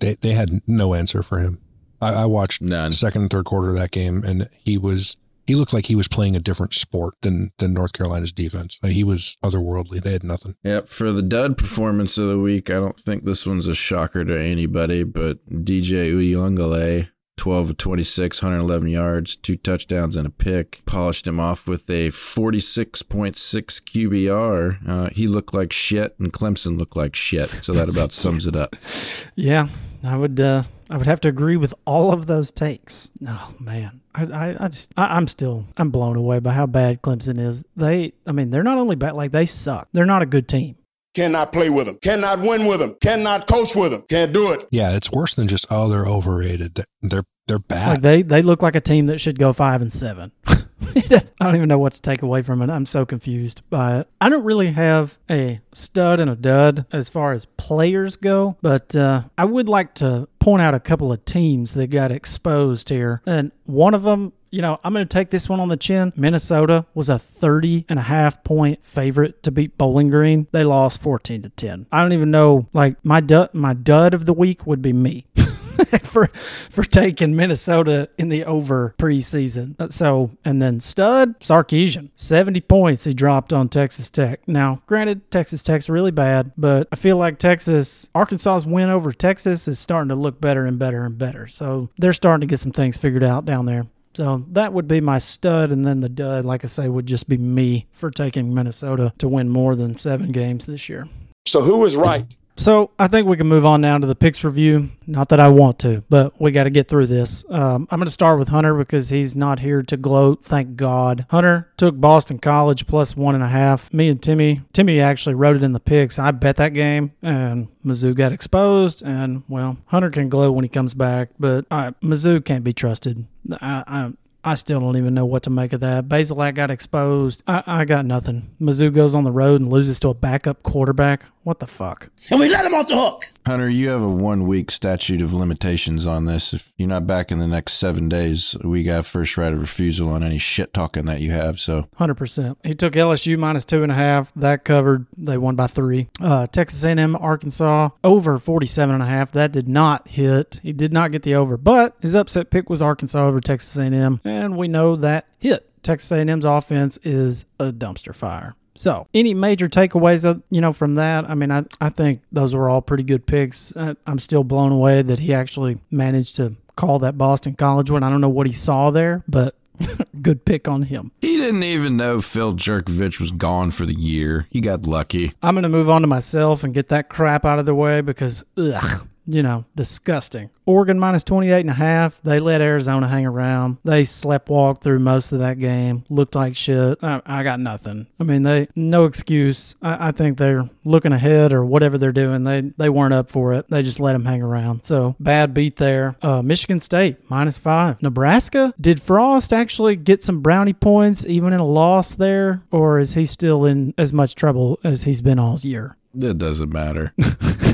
They 0.00 0.14
they 0.14 0.32
had 0.32 0.62
no 0.66 0.94
answer 0.94 1.22
for 1.22 1.38
him. 1.40 1.60
I, 2.00 2.22
I 2.22 2.26
watched 2.26 2.62
None. 2.62 2.92
second 2.92 3.22
and 3.22 3.30
third 3.30 3.44
quarter 3.44 3.70
of 3.70 3.76
that 3.76 3.90
game, 3.90 4.24
and 4.24 4.48
he 4.58 4.78
was 4.78 5.16
he 5.50 5.56
looked 5.56 5.72
like 5.72 5.86
he 5.86 5.96
was 5.96 6.06
playing 6.06 6.36
a 6.36 6.40
different 6.40 6.74
sport 6.74 7.14
than 7.22 7.50
than 7.58 7.74
North 7.74 7.92
Carolina's 7.92 8.30
defense. 8.30 8.78
Like, 8.84 8.92
he 8.92 9.02
was 9.02 9.36
otherworldly. 9.44 10.00
They 10.00 10.12
had 10.12 10.22
nothing. 10.22 10.54
Yep, 10.62 10.88
for 10.88 11.10
the 11.10 11.22
dud 11.22 11.58
performance 11.58 12.16
of 12.18 12.28
the 12.28 12.38
week, 12.38 12.70
I 12.70 12.74
don't 12.74 13.00
think 13.00 13.24
this 13.24 13.44
one's 13.44 13.66
a 13.66 13.74
shocker 13.74 14.24
to 14.24 14.40
anybody, 14.40 15.02
but 15.02 15.44
DJ 15.50 16.14
Uiagalelei, 16.14 17.08
12 17.36 17.70
of 17.70 17.76
26, 17.78 18.40
111 18.40 18.88
yards, 18.90 19.34
two 19.34 19.56
touchdowns 19.56 20.16
and 20.16 20.24
a 20.24 20.30
pick, 20.30 20.82
polished 20.86 21.26
him 21.26 21.40
off 21.40 21.66
with 21.66 21.90
a 21.90 22.10
46.6 22.10 23.34
QBR. 23.34 24.88
Uh, 24.88 25.08
he 25.10 25.26
looked 25.26 25.52
like 25.52 25.72
shit, 25.72 26.14
and 26.20 26.32
Clemson 26.32 26.78
looked 26.78 26.96
like 26.96 27.16
shit, 27.16 27.50
so 27.60 27.72
that 27.72 27.88
about 27.88 28.12
sums 28.12 28.46
it 28.46 28.54
up. 28.54 28.76
Yeah, 29.34 29.68
I 30.04 30.16
would. 30.16 30.38
Uh, 30.38 30.64
I 30.90 30.96
would 30.96 31.06
have 31.06 31.20
to 31.22 31.28
agree 31.28 31.56
with 31.56 31.72
all 31.86 32.12
of 32.12 32.26
those 32.26 32.50
takes. 32.52 33.10
Oh 33.26 33.54
man, 33.58 33.99
I, 34.14 34.24
I, 34.24 34.56
I 34.64 34.68
just, 34.68 34.92
I, 34.96 35.16
I'm 35.16 35.26
still, 35.28 35.66
I'm 35.76 35.90
blown 35.90 36.16
away 36.16 36.38
by 36.40 36.52
how 36.52 36.66
bad 36.66 37.02
Clemson 37.02 37.38
is. 37.38 37.62
They, 37.76 38.12
I 38.26 38.32
mean, 38.32 38.50
they're 38.50 38.62
not 38.62 38.78
only 38.78 38.96
bad, 38.96 39.14
like 39.14 39.32
they 39.32 39.46
suck. 39.46 39.88
They're 39.92 40.06
not 40.06 40.22
a 40.22 40.26
good 40.26 40.48
team. 40.48 40.76
Cannot 41.14 41.52
play 41.52 41.70
with 41.70 41.86
them. 41.86 41.98
Cannot 42.02 42.38
win 42.40 42.66
with 42.68 42.78
them. 42.78 42.96
Cannot 43.02 43.48
coach 43.48 43.74
with 43.74 43.90
them. 43.90 44.02
Can't 44.08 44.32
do 44.32 44.52
it. 44.52 44.66
Yeah, 44.70 44.94
it's 44.94 45.10
worse 45.10 45.34
than 45.34 45.48
just 45.48 45.66
oh 45.68 45.88
they're 45.88 46.06
overrated. 46.06 46.78
They're 47.02 47.24
they're 47.48 47.56
Like 47.58 47.68
bad. 47.68 48.02
they, 48.02 48.22
they 48.22 48.42
look 48.42 48.62
like 48.62 48.76
a 48.76 48.80
team 48.80 49.06
that 49.06 49.18
should 49.18 49.36
go 49.36 49.52
five 49.52 49.82
and 49.82 49.92
seven. 49.92 50.30
I 51.40 51.44
don't 51.44 51.56
even 51.56 51.68
know 51.68 51.78
what 51.78 51.92
to 51.94 52.02
take 52.02 52.22
away 52.22 52.42
from 52.42 52.62
it. 52.62 52.70
I'm 52.70 52.86
so 52.86 53.04
confused 53.06 53.62
by 53.70 54.00
it. 54.00 54.08
I 54.20 54.28
don't 54.28 54.44
really 54.44 54.72
have 54.72 55.18
a 55.30 55.60
stud 55.72 56.20
and 56.20 56.30
a 56.30 56.36
dud 56.36 56.86
as 56.92 57.08
far 57.08 57.32
as 57.32 57.44
players 57.44 58.16
go, 58.16 58.56
but 58.62 58.94
uh, 58.94 59.24
I 59.38 59.44
would 59.44 59.68
like 59.68 59.94
to 59.96 60.28
point 60.38 60.62
out 60.62 60.74
a 60.74 60.80
couple 60.80 61.12
of 61.12 61.24
teams 61.24 61.74
that 61.74 61.88
got 61.88 62.10
exposed 62.10 62.88
here. 62.88 63.22
And 63.26 63.52
one 63.64 63.94
of 63.94 64.02
them, 64.02 64.32
you 64.50 64.62
know, 64.62 64.80
I'm 64.82 64.92
going 64.92 65.06
to 65.06 65.12
take 65.12 65.30
this 65.30 65.48
one 65.48 65.60
on 65.60 65.68
the 65.68 65.76
chin. 65.76 66.12
Minnesota 66.16 66.86
was 66.94 67.08
a 67.08 67.18
30 67.18 67.86
and 67.88 67.98
a 67.98 68.02
half 68.02 68.42
point 68.42 68.84
favorite 68.84 69.42
to 69.44 69.50
beat 69.50 69.78
Bowling 69.78 70.08
Green. 70.08 70.48
They 70.50 70.64
lost 70.64 71.00
14 71.00 71.42
to 71.42 71.48
10. 71.50 71.86
I 71.92 72.02
don't 72.02 72.12
even 72.12 72.30
know, 72.30 72.68
like, 72.72 72.96
my 73.04 73.20
dud, 73.20 73.54
my 73.54 73.74
dud 73.74 74.14
of 74.14 74.26
the 74.26 74.32
week 74.32 74.66
would 74.66 74.82
be 74.82 74.92
me. 74.92 75.26
for 76.04 76.26
for 76.70 76.84
taking 76.84 77.36
Minnesota 77.36 78.08
in 78.18 78.28
the 78.28 78.44
over 78.44 78.94
preseason. 78.98 79.92
So 79.92 80.30
and 80.44 80.60
then 80.60 80.80
stud 80.80 81.38
Sarkisian, 81.40 82.10
seventy 82.16 82.60
points 82.60 83.04
he 83.04 83.14
dropped 83.14 83.52
on 83.52 83.68
Texas 83.68 84.10
Tech. 84.10 84.46
Now, 84.46 84.82
granted, 84.86 85.30
Texas 85.30 85.62
Tech's 85.62 85.88
really 85.88 86.10
bad, 86.10 86.52
but 86.56 86.88
I 86.92 86.96
feel 86.96 87.16
like 87.16 87.38
Texas, 87.38 88.08
Arkansas's 88.14 88.66
win 88.66 88.90
over 88.90 89.12
Texas 89.12 89.68
is 89.68 89.78
starting 89.78 90.08
to 90.08 90.14
look 90.14 90.40
better 90.40 90.66
and 90.66 90.78
better 90.78 91.04
and 91.04 91.16
better. 91.18 91.46
So 91.46 91.90
they're 91.98 92.12
starting 92.12 92.46
to 92.46 92.50
get 92.50 92.60
some 92.60 92.72
things 92.72 92.96
figured 92.96 93.24
out 93.24 93.44
down 93.44 93.66
there. 93.66 93.86
So 94.14 94.44
that 94.48 94.72
would 94.72 94.88
be 94.88 95.00
my 95.00 95.18
stud, 95.18 95.70
and 95.70 95.86
then 95.86 96.00
the 96.00 96.08
dud, 96.08 96.44
like 96.44 96.64
I 96.64 96.66
say, 96.66 96.88
would 96.88 97.06
just 97.06 97.28
be 97.28 97.38
me 97.38 97.86
for 97.92 98.10
taking 98.10 98.52
Minnesota 98.52 99.12
to 99.18 99.28
win 99.28 99.48
more 99.48 99.76
than 99.76 99.96
seven 99.96 100.32
games 100.32 100.66
this 100.66 100.88
year. 100.88 101.08
So 101.46 101.60
who 101.60 101.84
is 101.84 101.96
right? 101.96 102.36
So 102.56 102.90
I 102.98 103.08
think 103.08 103.26
we 103.26 103.38
can 103.38 103.46
move 103.46 103.64
on 103.64 103.80
now 103.80 103.96
to 103.96 104.06
the 104.06 104.14
picks 104.14 104.44
review. 104.44 104.90
Not 105.06 105.30
that 105.30 105.40
I 105.40 105.48
want 105.48 105.78
to, 105.80 106.04
but 106.10 106.38
we 106.38 106.50
got 106.50 106.64
to 106.64 106.70
get 106.70 106.88
through 106.88 107.06
this. 107.06 107.42
Um, 107.48 107.88
I'm 107.90 107.98
going 107.98 108.06
to 108.06 108.12
start 108.12 108.38
with 108.38 108.48
Hunter 108.48 108.74
because 108.74 109.08
he's 109.08 109.34
not 109.34 109.60
here 109.60 109.82
to 109.84 109.96
gloat. 109.96 110.44
Thank 110.44 110.76
God. 110.76 111.24
Hunter 111.30 111.72
took 111.78 111.98
Boston 111.98 112.38
College 112.38 112.86
plus 112.86 113.16
one 113.16 113.34
and 113.34 113.42
a 113.42 113.48
half. 113.48 113.92
Me 113.94 114.10
and 114.10 114.22
Timmy, 114.22 114.60
Timmy 114.74 115.00
actually 115.00 115.36
wrote 115.36 115.56
it 115.56 115.62
in 115.62 115.72
the 115.72 115.80
picks. 115.80 116.18
I 116.18 116.32
bet 116.32 116.56
that 116.56 116.74
game, 116.74 117.12
and 117.22 117.68
Mizzou 117.84 118.14
got 118.14 118.32
exposed. 118.32 119.02
And 119.02 119.42
well, 119.48 119.78
Hunter 119.86 120.10
can 120.10 120.28
gloat 120.28 120.54
when 120.54 120.64
he 120.64 120.68
comes 120.68 120.92
back, 120.92 121.30
but 121.38 121.64
uh, 121.70 121.92
Mizzou 122.02 122.44
can't 122.44 122.64
be 122.64 122.74
trusted. 122.74 123.26
I, 123.52 123.84
I 123.86 124.12
I 124.42 124.54
still 124.54 124.80
don't 124.80 124.96
even 124.96 125.12
know 125.12 125.26
what 125.26 125.42
to 125.42 125.50
make 125.50 125.74
of 125.74 125.80
that. 125.80 126.08
Bazelak 126.08 126.54
got 126.54 126.70
exposed. 126.70 127.42
I, 127.46 127.62
I 127.66 127.84
got 127.84 128.06
nothing. 128.06 128.54
Mizzou 128.60 128.92
goes 128.92 129.14
on 129.14 129.24
the 129.24 129.30
road 129.30 129.60
and 129.60 129.70
loses 129.70 130.00
to 130.00 130.08
a 130.08 130.14
backup 130.14 130.62
quarterback. 130.62 131.24
What 131.42 131.58
the 131.58 131.66
fuck? 131.66 132.10
And 132.30 132.38
we 132.38 132.50
let 132.50 132.66
him 132.66 132.74
off 132.74 132.86
the 132.86 132.96
hook. 132.96 133.24
Hunter, 133.46 133.68
you 133.70 133.88
have 133.88 134.02
a 134.02 134.08
one 134.08 134.46
week 134.46 134.70
statute 134.70 135.22
of 135.22 135.32
limitations 135.32 136.06
on 136.06 136.26
this. 136.26 136.52
If 136.52 136.74
you're 136.76 136.88
not 136.88 137.06
back 137.06 137.32
in 137.32 137.38
the 137.38 137.46
next 137.46 137.74
seven 137.74 138.10
days, 138.10 138.54
we 138.62 138.84
got 138.84 139.06
first 139.06 139.38
right 139.38 139.52
of 139.52 139.58
refusal 139.58 140.10
on 140.10 140.22
any 140.22 140.36
shit 140.36 140.74
talking 140.74 141.06
that 141.06 141.20
you 141.22 141.30
have. 141.32 141.58
So, 141.58 141.88
100%. 141.98 142.56
He 142.62 142.74
took 142.74 142.92
LSU 142.92 143.38
minus 143.38 143.64
two 143.64 143.82
and 143.82 143.90
a 143.90 143.94
half. 143.94 144.32
That 144.34 144.64
covered. 144.64 145.06
They 145.16 145.38
won 145.38 145.56
by 145.56 145.66
three. 145.66 146.08
Uh, 146.20 146.46
Texas 146.46 146.84
A&M, 146.84 147.16
Arkansas, 147.16 147.88
over 148.04 148.38
47 148.38 148.94
and 148.94 149.02
a 149.02 149.06
half. 149.06 149.32
That 149.32 149.50
did 149.52 149.66
not 149.66 150.08
hit. 150.08 150.60
He 150.62 150.74
did 150.74 150.92
not 150.92 151.10
get 151.10 151.22
the 151.22 151.36
over, 151.36 151.56
but 151.56 151.96
his 152.02 152.14
upset 152.14 152.50
pick 152.50 152.68
was 152.68 152.82
Arkansas 152.82 153.26
over 153.26 153.40
Texas 153.40 153.76
A&M, 153.78 154.20
and 154.24 154.58
we 154.58 154.68
know 154.68 154.96
that 154.96 155.26
hit. 155.38 155.66
Texas 155.82 156.12
A&M's 156.12 156.44
offense 156.44 156.98
is 157.02 157.46
a 157.58 157.72
dumpster 157.72 158.14
fire. 158.14 158.54
So, 158.76 159.06
any 159.12 159.34
major 159.34 159.68
takeaways, 159.68 160.24
uh, 160.24 160.40
you 160.50 160.60
know, 160.60 160.72
from 160.72 160.94
that? 160.94 161.28
I 161.28 161.34
mean, 161.34 161.50
I, 161.50 161.64
I 161.80 161.88
think 161.90 162.22
those 162.32 162.54
were 162.54 162.70
all 162.70 162.80
pretty 162.80 163.02
good 163.02 163.26
picks. 163.26 163.76
I, 163.76 163.96
I'm 164.06 164.18
still 164.18 164.44
blown 164.44 164.72
away 164.72 165.02
that 165.02 165.18
he 165.18 165.34
actually 165.34 165.78
managed 165.90 166.36
to 166.36 166.56
call 166.76 167.00
that 167.00 167.18
Boston 167.18 167.54
College 167.54 167.90
one. 167.90 168.02
I 168.02 168.10
don't 168.10 168.20
know 168.20 168.28
what 168.28 168.46
he 168.46 168.52
saw 168.52 168.90
there, 168.90 169.22
but 169.28 169.54
good 170.22 170.44
pick 170.44 170.68
on 170.68 170.82
him. 170.82 171.10
he 171.20 171.36
didn't 171.36 171.62
even 171.62 171.96
know 171.96 172.20
Phil 172.20 172.52
Jurkovec 172.54 173.20
was 173.20 173.30
gone 173.30 173.70
for 173.70 173.86
the 173.86 173.94
year. 173.94 174.46
He 174.50 174.60
got 174.60 174.86
lucky. 174.86 175.32
I'm 175.42 175.54
going 175.54 175.62
to 175.62 175.68
move 175.68 175.90
on 175.90 176.02
to 176.02 176.06
myself 176.06 176.64
and 176.64 176.72
get 176.72 176.88
that 176.88 177.08
crap 177.08 177.44
out 177.44 177.58
of 177.58 177.66
the 177.66 177.74
way 177.74 178.00
because, 178.00 178.44
ugh, 178.56 179.06
you 179.30 179.42
know, 179.42 179.64
disgusting. 179.76 180.50
Oregon 180.66 180.98
minus 180.98 181.24
28 181.24 181.60
and 181.60 181.70
a 181.70 181.74
half. 181.74 182.20
They 182.22 182.38
let 182.38 182.60
Arizona 182.60 183.08
hang 183.08 183.26
around. 183.26 183.78
They 183.84 184.04
slept 184.04 184.48
walk 184.48 184.82
through 184.82 185.00
most 185.00 185.32
of 185.32 185.40
that 185.40 185.58
game. 185.58 186.04
Looked 186.10 186.34
like 186.34 186.56
shit. 186.56 186.98
I, 187.02 187.20
I 187.26 187.42
got 187.42 187.60
nothing. 187.60 188.06
I 188.18 188.24
mean, 188.24 188.42
they 188.42 188.68
no 188.76 189.04
excuse. 189.04 189.74
I, 189.82 190.08
I, 190.08 190.12
think 190.12 190.38
they're 190.38 190.68
looking 190.84 191.12
ahead 191.12 191.52
or 191.52 191.64
whatever 191.64 191.98
they're 191.98 192.12
doing. 192.12 192.44
They 192.44 192.60
they 192.76 192.88
weren't 192.88 193.14
up 193.14 193.30
for 193.30 193.54
it. 193.54 193.68
They 193.68 193.82
just 193.82 194.00
let 194.00 194.12
them 194.12 194.24
hang 194.24 194.42
around. 194.42 194.84
So 194.84 195.16
bad 195.18 195.54
beat 195.54 195.76
there. 195.76 196.16
Uh, 196.22 196.42
Michigan 196.42 196.80
State 196.80 197.30
minus 197.30 197.58
five. 197.58 198.00
Nebraska. 198.02 198.74
Did 198.80 199.02
Frost 199.02 199.52
actually 199.52 199.96
get 199.96 200.22
some 200.22 200.40
brownie 200.40 200.72
points 200.72 201.24
even 201.26 201.52
in 201.52 201.60
a 201.60 201.64
loss 201.64 202.14
there, 202.14 202.62
or 202.70 202.98
is 202.98 203.14
he 203.14 203.26
still 203.26 203.64
in 203.64 203.94
as 203.98 204.12
much 204.12 204.34
trouble 204.34 204.78
as 204.84 205.04
he's 205.04 205.20
been 205.20 205.38
all 205.38 205.58
year? 205.58 205.96
It 206.14 206.38
doesn't 206.38 206.72
matter. 206.72 207.14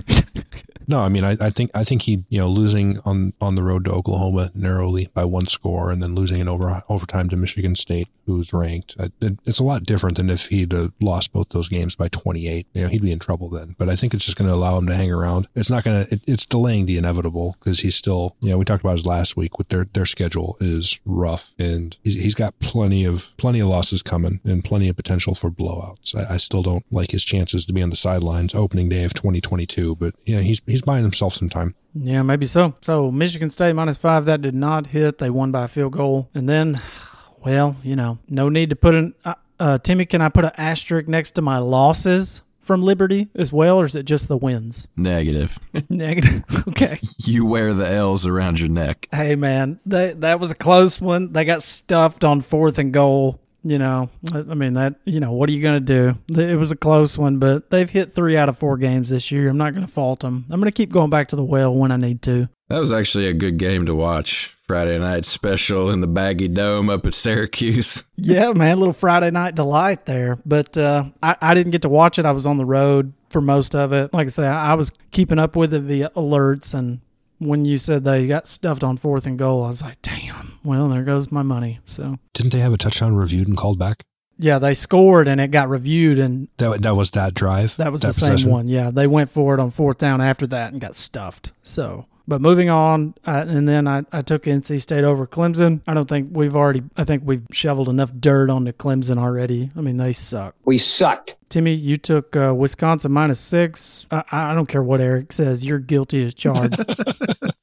No, 0.89 1.01
I 1.01 1.09
mean, 1.09 1.25
I, 1.25 1.37
I, 1.41 1.51
think 1.51 1.71
I 1.75 1.85
think 1.85 2.03
he, 2.03 2.25
you 2.29 2.39
know, 2.39 2.49
losing 2.49 2.99
on 3.05 3.33
on 3.41 3.55
the 3.55 3.63
road 3.63 3.85
to 3.87 3.93
Oklahoma 3.93 4.51
narrowly 4.55 5.09
by 5.15 5.25
one 5.25 5.47
score, 5.47 5.91
and 5.91 6.03
then 6.03 6.15
losing 6.15 6.41
in 6.41 6.49
over 6.49 6.83
overtime 6.89 7.29
to 7.31 7.37
Michigan 7.37 7.75
State, 7.75 8.09
who's 8.27 8.53
ranked. 8.53 8.97
It, 8.99 9.39
it's 9.45 9.59
a 9.59 9.65
lot 9.65 9.85
different 9.85 10.17
than 10.17 10.31
if 10.31 10.47
he'd 10.47 10.73
uh, 10.73 10.89
lost 11.01 11.33
both 11.33 11.51
those 11.51 11.69
games 11.69 11.97
by 11.97 12.09
28. 12.09 12.67
You 12.73 12.83
know, 12.83 12.89
he'd 12.89 13.03
be 13.03 13.13
in 13.13 13.19
trouble 13.19 13.49
then. 13.49 13.75
But 13.79 13.89
I 13.89 13.97
think 13.97 14.15
it's 14.15 14.25
just 14.25 14.39
going 14.39 14.49
to 14.49 14.55
allow 14.55 14.79
him 14.79 14.87
to 14.87 14.95
hang 14.95 15.13
around. 15.13 15.49
It's 15.55 15.71
not 15.71 15.85
going 15.85 16.07
to. 16.07 16.21
It's 16.27 16.47
delaying 16.47 16.87
the 16.87 16.99
inevitable 16.99 17.57
because 17.59 17.81
he's 17.81 17.97
still. 17.97 18.37
You 18.41 18.51
know, 18.51 18.59
we 18.59 18.65
talked 18.65 18.83
about 18.83 18.97
his 18.97 19.07
last 19.07 19.37
week 19.37 19.59
with 19.59 19.69
their 19.69 19.87
their 19.93 20.07
schedule 20.07 20.57
is 20.61 21.01
rough, 21.05 21.55
and 21.59 21.97
he's, 22.05 22.15
he's 22.15 22.35
got 22.35 22.59
plenty 22.61 23.05
of 23.05 23.37
plenty 23.37 23.61
of 23.61 23.69
losses 23.69 24.03
coming 24.03 24.41
and 24.45 24.65
plenty 24.65 24.89
of 24.89 24.97
potential 24.97 25.35
for 25.35 25.51
blowouts. 25.51 26.15
I, 26.15 26.35
I 26.35 26.37
still 26.37 26.63
don't 26.63 26.85
like 26.91 27.11
his 27.11 27.25
chances 27.25 27.67
to 27.67 27.73
be 27.73 27.83
on 27.83 27.91
the 27.91 27.97
sidelines 27.97 28.55
opening 28.55 28.89
day 28.89 29.05
of 29.05 29.15
2022, 29.15 29.97
but 29.97 30.15
yeah, 30.25 30.41
he's 30.41 30.63
he's 30.67 30.76
buying 30.83 31.03
himself 31.03 31.33
some 31.35 31.49
time. 31.49 31.75
Yeah, 31.95 32.23
maybe 32.23 32.47
so. 32.47 32.75
So 32.83 33.11
Michigan 33.11 33.51
State 33.51 33.73
minus 33.75 33.97
five 33.97 34.27
that 34.27 34.43
did 34.43 34.55
not 34.55 34.89
hit. 34.89 35.19
They 35.19 35.31
won 35.31 35.51
by 35.53 35.65
a 35.65 35.69
field 35.69 35.93
goal, 35.93 36.29
and 36.35 36.49
then, 36.49 36.81
well, 37.45 37.77
you 37.83 37.97
know, 37.97 38.19
no 38.29 38.49
need 38.49 38.71
to 38.71 38.77
put 38.77 38.95
an. 38.95 39.15
Uh, 39.25 39.35
uh, 39.59 39.79
Timmy, 39.79 40.05
can 40.05 40.21
I 40.21 40.29
put 40.29 40.45
an 40.45 40.51
asterisk 40.59 41.09
next 41.09 41.33
to 41.33 41.43
my 41.43 41.59
losses? 41.59 42.43
From 42.61 42.83
Liberty 42.83 43.29
as 43.37 43.53
well, 43.53 43.81
or 43.81 43.85
is 43.85 43.95
it 43.95 44.07
just 44.07 44.27
the 44.27 44.37
wins? 44.37 44.89
Negative. 44.97 45.57
Negative. 45.89 46.43
Okay. 46.69 46.99
you 47.19 47.47
wear 47.47 47.73
the 47.73 47.89
L's 47.89 48.27
around 48.27 48.59
your 48.59 48.69
neck. 48.69 49.07
Hey 49.13 49.37
man, 49.37 49.79
that 49.87 50.23
that 50.23 50.41
was 50.41 50.51
a 50.51 50.57
close 50.57 51.01
one. 51.01 51.33
They 51.33 51.45
got 51.45 51.63
stuffed 51.63 52.25
on 52.25 52.41
fourth 52.41 52.81
and 52.81 52.93
goal 52.93 53.41
you 53.67 53.79
know, 53.79 54.09
I 54.33 54.43
mean 54.43 54.75
that. 54.75 54.95
You 55.05 55.19
know, 55.19 55.33
what 55.33 55.49
are 55.49 55.53
you 55.53 55.61
going 55.61 55.85
to 55.85 56.15
do? 56.29 56.41
It 56.41 56.57
was 56.57 56.71
a 56.71 56.77
close 56.77 57.19
one, 57.19 57.39
but 57.39 57.71
they've 57.71 57.91
hit 57.91 58.13
three 58.13 58.37
out 58.37 58.49
of 58.49 58.57
four 58.57 58.77
games 58.77 59.09
this 59.09 59.33
year. 59.33 59.49
I'm 59.49 59.59
not 59.59 59.75
going 59.75 59.85
to 59.85 59.93
fault 59.93 60.21
them. 60.21 60.45
I'm 60.51 60.61
going 60.61 60.71
to 60.71 60.77
keep 60.77 60.93
going 60.93 61.11
back 61.11 61.29
to 61.29 61.37
the 61.37 61.45
well 61.45 61.75
when 61.75 61.91
I 61.91 61.97
need 61.97 62.23
to. 62.23 62.49
That 62.69 62.79
was 62.79 62.93
actually 62.93 63.27
a 63.27 63.35
good 63.35 63.59
game 63.59 63.87
to 63.87 63.95
watch. 63.95 64.53
Friday 64.67 64.99
night 64.99 65.25
special 65.25 65.91
in 65.93 66.01
the 66.01 66.09
Baggy 66.09 66.49
Dome 66.49 66.91
up 66.91 67.07
at 67.07 67.15
Syracuse. 67.15 68.05
yeah, 68.17 68.51
man, 68.53 68.81
little 68.81 68.93
Friday 68.93 69.31
night 69.31 69.55
delight 69.55 70.07
there. 70.07 70.41
But 70.45 70.77
uh, 70.77 71.05
I, 71.23 71.37
I 71.41 71.55
didn't 71.55 71.71
get 71.71 71.83
to 71.83 71.89
watch 71.89 72.19
it. 72.19 72.25
I 72.25 72.33
was 72.33 72.47
on 72.47 72.57
the 72.57 72.65
road 72.65 73.13
for 73.31 73.41
most 73.41 73.77
of 73.77 73.93
it. 73.93 74.13
Like 74.13 74.27
I 74.27 74.31
say, 74.31 74.47
I, 74.47 74.73
I 74.73 74.75
was 74.75 74.91
keeping 75.13 75.39
up 75.39 75.55
with 75.55 75.73
it 75.73 75.83
via 75.83 76.11
alerts 76.17 76.75
and 76.75 77.01
when 77.39 77.65
you 77.65 77.79
said 77.79 78.05
they 78.05 78.27
got 78.27 78.47
stuffed 78.49 78.83
on 78.85 78.97
fourth 78.97 79.27
and 79.27 79.39
goal, 79.39 79.65
I 79.65 79.69
was 79.69 79.83
like, 79.83 80.01
damn, 80.03 80.59
well, 80.65 80.89
there 80.89 81.05
goes 81.05 81.31
my 81.31 81.43
money. 81.43 81.81
So 81.85 82.19
didn't 82.35 82.53
they 82.53 82.61
have 82.61 82.73
a 82.73 82.79
touchdown 82.79 83.15
reviewed 83.15 83.49
and 83.49 83.57
called 83.57 83.79
back? 83.79 84.03
Yeah, 84.39 84.59
they 84.59 84.75
scored 84.75 85.29
and 85.29 85.41
it 85.41 85.51
got 85.51 85.69
reviewed 85.69 86.19
and 86.19 86.49
that 86.59 86.83
that 86.83 86.95
was 86.95 87.11
that 87.13 87.35
drive. 87.35 87.77
That 87.77 87.93
was 87.93 88.03
that 88.03 88.09
the 88.09 88.15
possession? 88.15 88.39
same 88.39 88.51
one. 88.51 88.69
Yeah, 88.69 88.91
they 88.91 89.07
went 89.07 89.31
for 89.31 89.55
it 89.55 89.61
on 89.61 89.71
fourth 89.71 89.99
down 89.99 90.21
after 90.21 90.47
that 90.49 90.73
and 90.73 90.81
got 90.81 90.95
stuffed. 90.95 91.53
So 91.63 92.07
but 92.29 92.41
moving 92.41 92.71
on, 92.71 93.15
uh, 93.27 93.45
and 93.47 93.69
then 93.69 93.87
I, 93.87 94.03
I 94.13 94.23
took 94.23 94.45
NC 94.45 94.81
State 94.81 95.05
over 95.05 95.27
Clemson. 95.27 95.81
I 95.87 95.95
don't 95.95 96.09
think 96.09 96.31
we've 96.33 96.57
already, 96.57 96.83
I 96.97 97.05
think 97.05 97.23
we've 97.25 97.47
shoveled 97.53 97.89
enough 97.89 98.13
dirt 98.19 98.51
onto 98.51 98.73
Clemson 98.73 99.19
already. 99.19 99.71
I 99.77 99.81
mean, 99.81 99.97
they 99.97 100.13
suck. 100.13 100.55
We 100.65 100.79
sucked. 100.79 101.37
Timmy, 101.49 101.75
you 101.75 101.97
took 101.97 102.35
uh, 102.37 102.53
Wisconsin 102.55 103.13
minus 103.13 103.41
six. 103.41 104.07
I, 104.11 104.25
I 104.33 104.55
don't 104.55 104.67
care 104.67 104.83
what 104.83 105.01
Eric 105.01 105.33
says. 105.33 105.65
You're 105.65 105.79
guilty 105.79 106.25
as 106.25 106.35
charged. 106.35 106.79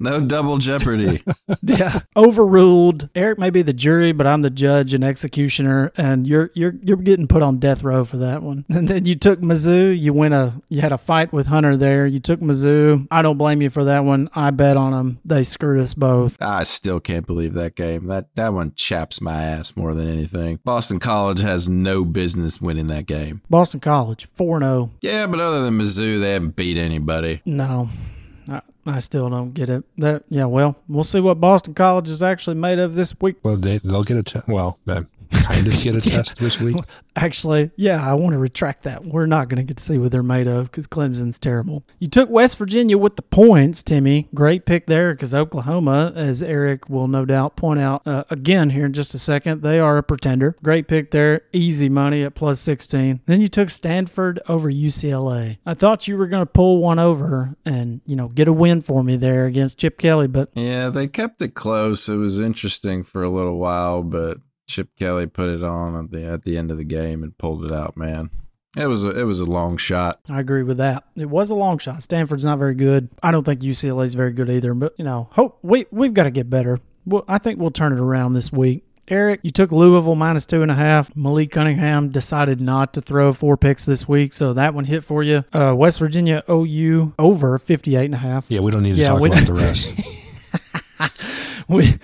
No 0.00 0.20
double 0.20 0.58
jeopardy. 0.58 1.22
yeah, 1.62 1.98
overruled. 2.14 3.08
Eric 3.14 3.38
may 3.38 3.50
be 3.50 3.62
the 3.62 3.72
jury, 3.72 4.12
but 4.12 4.26
I'm 4.26 4.42
the 4.42 4.50
judge 4.50 4.94
and 4.94 5.02
executioner, 5.02 5.92
and 5.96 6.26
you're 6.26 6.50
you're 6.54 6.74
you're 6.82 6.96
getting 6.96 7.26
put 7.26 7.42
on 7.42 7.58
death 7.58 7.82
row 7.82 8.04
for 8.04 8.18
that 8.18 8.42
one. 8.42 8.64
And 8.68 8.86
then 8.86 9.06
you 9.06 9.16
took 9.16 9.40
Mizzou. 9.40 9.98
You 9.98 10.12
went 10.12 10.34
a 10.34 10.52
you 10.68 10.80
had 10.80 10.92
a 10.92 10.98
fight 10.98 11.32
with 11.32 11.48
Hunter 11.48 11.76
there. 11.76 12.06
You 12.06 12.20
took 12.20 12.40
Mizzou. 12.40 13.08
I 13.10 13.22
don't 13.22 13.38
blame 13.38 13.60
you 13.60 13.70
for 13.70 13.84
that 13.84 14.04
one. 14.04 14.30
I 14.34 14.50
bet 14.50 14.76
on 14.76 14.92
them. 14.92 15.18
They 15.24 15.42
screwed 15.42 15.80
us 15.80 15.94
both. 15.94 16.40
I 16.40 16.62
still 16.62 17.00
can't 17.00 17.26
believe 17.26 17.54
that 17.54 17.74
game. 17.74 18.06
That 18.06 18.34
that 18.36 18.54
one 18.54 18.72
chaps 18.76 19.20
my 19.20 19.42
ass 19.42 19.76
more 19.76 19.94
than 19.94 20.08
anything. 20.08 20.60
Boston 20.64 21.00
College 21.00 21.40
has 21.40 21.68
no 21.68 22.04
business 22.04 22.60
winning 22.60 22.86
that 22.86 23.06
game. 23.06 23.42
Boston 23.50 23.80
College 23.80 24.28
four 24.34 24.60
zero. 24.60 24.68
Oh. 24.68 24.90
Yeah, 25.00 25.26
but 25.26 25.40
other 25.40 25.62
than 25.62 25.78
Mizzou, 25.78 26.20
they 26.20 26.34
haven't 26.34 26.56
beat 26.56 26.76
anybody. 26.76 27.42
No. 27.44 27.88
I 28.50 28.60
I 28.86 29.00
still 29.00 29.28
don't 29.28 29.52
get 29.52 29.68
it. 29.68 29.84
That 29.98 30.24
yeah, 30.28 30.46
well, 30.46 30.76
we'll 30.88 31.04
see 31.04 31.20
what 31.20 31.40
Boston 31.40 31.74
College 31.74 32.08
is 32.08 32.22
actually 32.22 32.56
made 32.56 32.78
of 32.78 32.94
this 32.94 33.14
week. 33.20 33.36
Well, 33.42 33.56
they 33.56 33.78
they'll 33.78 34.04
get 34.04 34.16
a 34.16 34.22
t- 34.22 34.40
well, 34.48 34.78
man, 34.86 35.08
kind 35.30 35.66
of 35.66 35.72
get 35.82 35.94
a 35.96 36.00
test 36.00 36.38
this 36.38 36.60
week. 36.60 36.76
Actually, 37.16 37.70
yeah, 37.76 38.08
I 38.08 38.14
want 38.14 38.34
to 38.34 38.38
retract 38.38 38.84
that. 38.84 39.04
We're 39.04 39.26
not 39.26 39.48
going 39.48 39.58
to 39.58 39.64
get 39.64 39.78
to 39.78 39.82
see 39.82 39.98
what 39.98 40.12
they're 40.12 40.22
made 40.22 40.46
of 40.46 40.70
because 40.70 40.86
Clemson's 40.86 41.38
terrible. 41.38 41.84
You 41.98 42.08
took 42.08 42.30
West 42.30 42.58
Virginia 42.58 42.96
with 42.98 43.16
the 43.16 43.22
points, 43.22 43.82
Timmy. 43.82 44.28
Great 44.34 44.66
pick 44.66 44.86
there 44.86 45.14
because 45.14 45.34
Oklahoma, 45.34 46.12
as 46.14 46.42
Eric 46.42 46.88
will 46.88 47.08
no 47.08 47.24
doubt 47.24 47.56
point 47.56 47.80
out 47.80 48.06
uh, 48.06 48.24
again 48.30 48.70
here 48.70 48.86
in 48.86 48.92
just 48.92 49.14
a 49.14 49.18
second, 49.18 49.62
they 49.62 49.80
are 49.80 49.98
a 49.98 50.02
pretender. 50.02 50.56
Great 50.62 50.88
pick 50.88 51.10
there. 51.10 51.42
Easy 51.52 51.88
money 51.88 52.22
at 52.22 52.34
plus 52.34 52.60
16. 52.60 53.20
Then 53.26 53.40
you 53.40 53.48
took 53.48 53.70
Stanford 53.70 54.40
over 54.48 54.70
UCLA. 54.70 55.58
I 55.66 55.74
thought 55.74 56.08
you 56.08 56.16
were 56.16 56.26
going 56.26 56.42
to 56.42 56.46
pull 56.46 56.78
one 56.78 56.98
over 56.98 57.56
and, 57.64 58.00
you 58.06 58.16
know, 58.16 58.28
get 58.28 58.48
a 58.48 58.52
win 58.52 58.80
for 58.80 59.02
me 59.02 59.16
there 59.16 59.46
against 59.46 59.78
Chip 59.78 59.98
Kelly, 59.98 60.28
but. 60.28 60.50
Yeah, 60.54 60.90
they 60.90 61.08
kept 61.08 61.42
it 61.42 61.54
close. 61.54 62.08
It 62.08 62.16
was 62.16 62.40
interesting 62.40 63.02
for 63.02 63.22
a 63.22 63.28
little 63.28 63.58
while, 63.58 64.02
but 64.02 64.38
Chip 64.68 64.94
Kelly 64.96 65.26
put 65.26 65.48
it 65.48 65.64
on 65.64 65.96
at 65.96 66.10
the 66.10 66.24
at 66.24 66.44
the 66.44 66.56
end 66.56 66.70
of 66.70 66.76
the 66.76 66.84
game 66.84 67.22
and 67.22 67.36
pulled 67.36 67.64
it 67.64 67.72
out. 67.72 67.96
Man, 67.96 68.30
it 68.76 68.86
was 68.86 69.04
a, 69.04 69.18
it 69.18 69.24
was 69.24 69.40
a 69.40 69.50
long 69.50 69.76
shot. 69.76 70.20
I 70.28 70.38
agree 70.40 70.62
with 70.62 70.76
that. 70.76 71.04
It 71.16 71.28
was 71.28 71.50
a 71.50 71.54
long 71.54 71.78
shot. 71.78 72.02
Stanford's 72.02 72.44
not 72.44 72.58
very 72.58 72.74
good. 72.74 73.08
I 73.22 73.30
don't 73.30 73.44
think 73.44 73.60
UCLA's 73.60 74.14
very 74.14 74.32
good 74.32 74.50
either. 74.50 74.74
But 74.74 74.94
you 74.98 75.04
know, 75.04 75.28
hope 75.32 75.58
we 75.62 75.86
we've 75.90 76.14
got 76.14 76.24
to 76.24 76.30
get 76.30 76.50
better. 76.50 76.78
Well, 77.06 77.24
I 77.26 77.38
think 77.38 77.58
we'll 77.58 77.70
turn 77.70 77.92
it 77.92 77.98
around 77.98 78.34
this 78.34 78.52
week. 78.52 78.84
Eric, 79.10 79.40
you 79.42 79.50
took 79.50 79.72
Louisville 79.72 80.14
minus 80.14 80.44
two 80.44 80.60
and 80.60 80.70
a 80.70 80.74
half. 80.74 81.16
Malik 81.16 81.50
Cunningham 81.50 82.10
decided 82.10 82.60
not 82.60 82.92
to 82.92 83.00
throw 83.00 83.32
four 83.32 83.56
picks 83.56 83.86
this 83.86 84.06
week, 84.06 84.34
so 84.34 84.52
that 84.52 84.74
one 84.74 84.84
hit 84.84 85.02
for 85.02 85.22
you. 85.22 85.44
Uh, 85.50 85.74
West 85.74 85.98
Virginia 85.98 86.44
OU 86.50 87.14
over 87.18 87.58
58 87.58 88.04
and 88.04 88.14
a 88.14 88.18
half. 88.18 88.44
Yeah, 88.50 88.60
we 88.60 88.70
don't 88.70 88.82
need 88.82 88.96
to 88.96 89.00
yeah, 89.00 89.08
talk 89.08 89.26
about 89.26 89.46
the 89.46 89.54
rest. 89.54 89.94
we 91.68 91.98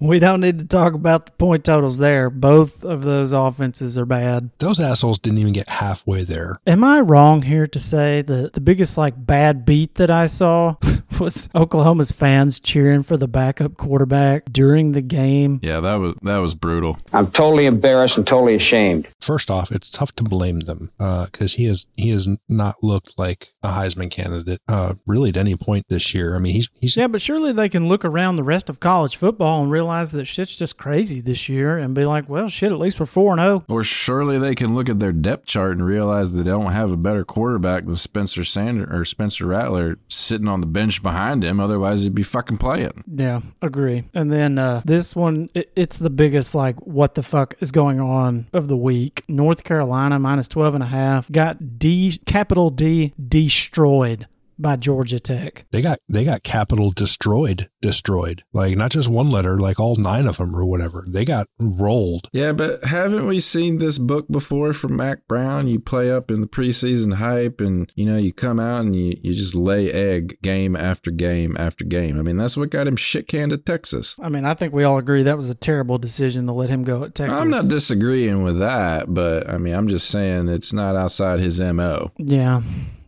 we 0.00 0.18
don't 0.18 0.40
need 0.40 0.58
to 0.58 0.64
talk 0.64 0.94
about 0.94 1.26
the 1.26 1.32
point 1.32 1.64
totals 1.64 1.98
there. 1.98 2.30
Both 2.30 2.84
of 2.84 3.02
those 3.02 3.32
offenses 3.32 3.98
are 3.98 4.06
bad. 4.06 4.50
Those 4.58 4.80
assholes 4.80 5.18
didn't 5.18 5.38
even 5.38 5.52
get 5.52 5.68
halfway 5.68 6.24
there. 6.24 6.58
Am 6.66 6.82
I 6.82 7.00
wrong 7.00 7.42
here 7.42 7.66
to 7.66 7.78
say 7.78 8.22
that 8.22 8.54
the 8.54 8.60
biggest 8.60 8.96
like 8.96 9.14
bad 9.16 9.64
beat 9.64 9.96
that 9.96 10.10
I 10.10 10.26
saw 10.26 10.76
was 11.20 11.50
Oklahoma's 11.54 12.12
fans 12.12 12.58
cheering 12.60 13.02
for 13.02 13.16
the 13.16 13.28
backup 13.28 13.76
quarterback 13.76 14.50
during 14.50 14.92
the 14.92 15.02
game? 15.02 15.60
Yeah, 15.62 15.80
that 15.80 15.96
was 15.96 16.14
that 16.22 16.38
was 16.38 16.54
brutal. 16.54 16.96
I'm 17.12 17.30
totally 17.30 17.66
embarrassed 17.66 18.16
and 18.16 18.26
totally 18.26 18.54
ashamed. 18.54 19.06
First 19.20 19.50
off, 19.50 19.70
it's 19.70 19.90
tough 19.90 20.14
to 20.16 20.24
blame 20.24 20.60
them 20.60 20.90
because 20.98 21.54
uh, 21.54 21.56
he 21.56 21.64
has 21.66 21.86
he 21.94 22.08
has 22.10 22.28
not 22.48 22.76
looked 22.82 23.18
like 23.18 23.48
a 23.62 23.68
Heisman 23.68 24.10
candidate 24.10 24.60
uh, 24.66 24.94
really 25.06 25.28
at 25.28 25.36
any 25.36 25.56
point 25.56 25.86
this 25.88 26.14
year. 26.14 26.34
I 26.34 26.38
mean, 26.38 26.54
he's 26.54 26.70
he's 26.80 26.96
yeah, 26.96 27.06
but 27.06 27.20
surely 27.20 27.52
they 27.52 27.68
can 27.68 27.86
look 27.86 28.04
around 28.04 28.36
the 28.36 28.42
rest 28.42 28.70
of 28.70 28.80
college 28.80 29.16
football 29.16 29.62
and 29.62 29.70
realize 29.70 29.89
realize 29.90 30.12
that 30.12 30.24
shit's 30.24 30.54
just 30.54 30.76
crazy 30.76 31.20
this 31.20 31.48
year 31.48 31.76
and 31.76 31.96
be 31.96 32.04
like, 32.04 32.28
well, 32.28 32.48
shit, 32.48 32.70
at 32.70 32.78
least 32.78 33.00
we're 33.00 33.06
4 33.06 33.36
0. 33.36 33.64
Or 33.68 33.82
surely 33.82 34.38
they 34.38 34.54
can 34.54 34.74
look 34.74 34.88
at 34.88 35.00
their 35.00 35.12
depth 35.12 35.46
chart 35.46 35.72
and 35.72 35.84
realize 35.84 36.32
that 36.32 36.44
they 36.44 36.50
don't 36.50 36.70
have 36.70 36.92
a 36.92 36.96
better 36.96 37.24
quarterback 37.24 37.86
than 37.86 37.96
Spencer 37.96 38.44
Sander 38.44 38.88
or 38.88 39.04
Spencer 39.04 39.46
Rattler 39.46 39.98
sitting 40.08 40.46
on 40.46 40.60
the 40.60 40.68
bench 40.68 41.02
behind 41.02 41.42
him. 41.42 41.58
Otherwise, 41.58 42.04
he'd 42.04 42.14
be 42.14 42.22
fucking 42.22 42.58
playing. 42.58 43.02
Yeah, 43.12 43.40
agree. 43.60 44.04
And 44.14 44.30
then 44.30 44.58
uh, 44.58 44.82
this 44.84 45.16
one, 45.16 45.50
it, 45.54 45.72
it's 45.74 45.98
the 45.98 46.10
biggest, 46.10 46.54
like, 46.54 46.76
what 46.86 47.16
the 47.16 47.24
fuck 47.24 47.56
is 47.58 47.72
going 47.72 47.98
on 47.98 48.46
of 48.52 48.68
the 48.68 48.76
week. 48.76 49.24
North 49.26 49.64
Carolina 49.64 50.20
minus 50.20 50.46
12 50.46 50.74
and 50.74 50.84
a 50.84 50.86
half 50.86 51.30
got 51.32 51.80
D, 51.80 52.16
capital 52.26 52.70
D, 52.70 53.12
destroyed 53.28 54.28
by 54.60 54.76
Georgia 54.76 55.20
Tech. 55.20 55.66
They 55.70 55.82
got 55.82 55.98
they 56.08 56.24
got 56.24 56.42
capital 56.42 56.90
destroyed, 56.90 57.68
destroyed. 57.80 58.42
Like 58.52 58.76
not 58.76 58.90
just 58.90 59.08
one 59.08 59.30
letter, 59.30 59.58
like 59.58 59.80
all 59.80 59.96
nine 59.96 60.26
of 60.26 60.38
them 60.38 60.54
or 60.54 60.64
whatever. 60.64 61.06
They 61.08 61.24
got 61.24 61.48
rolled. 61.58 62.28
Yeah, 62.32 62.52
but 62.52 62.84
haven't 62.84 63.26
we 63.26 63.40
seen 63.40 63.78
this 63.78 63.98
book 63.98 64.28
before 64.28 64.72
from 64.72 64.96
Mack 64.96 65.26
Brown? 65.26 65.68
You 65.68 65.80
play 65.80 66.10
up 66.10 66.30
in 66.30 66.40
the 66.40 66.46
preseason 66.46 67.14
hype 67.14 67.60
and 67.60 67.90
you 67.94 68.04
know, 68.04 68.16
you 68.16 68.32
come 68.32 68.60
out 68.60 68.80
and 68.80 68.94
you, 68.94 69.18
you 69.22 69.34
just 69.34 69.54
lay 69.54 69.90
egg 69.92 70.38
game 70.42 70.76
after 70.76 71.10
game 71.10 71.56
after 71.58 71.84
game. 71.84 72.18
I 72.18 72.22
mean, 72.22 72.36
that's 72.36 72.56
what 72.56 72.70
got 72.70 72.86
him 72.86 72.96
shit 72.96 73.28
canned 73.28 73.52
at 73.52 73.66
Texas. 73.66 74.16
I 74.20 74.28
mean, 74.28 74.44
I 74.44 74.54
think 74.54 74.72
we 74.72 74.84
all 74.84 74.98
agree 74.98 75.22
that 75.22 75.36
was 75.36 75.50
a 75.50 75.54
terrible 75.54 75.98
decision 75.98 76.46
to 76.46 76.52
let 76.52 76.70
him 76.70 76.84
go 76.84 77.04
at 77.04 77.14
Texas. 77.14 77.38
I'm 77.38 77.50
not 77.50 77.68
disagreeing 77.68 78.42
with 78.42 78.58
that, 78.58 79.12
but 79.12 79.48
I 79.48 79.58
mean, 79.58 79.74
I'm 79.74 79.88
just 79.88 80.08
saying 80.08 80.48
it's 80.48 80.72
not 80.72 80.96
outside 80.96 81.40
his 81.40 81.60
MO. 81.60 82.12
Yeah. 82.18 82.62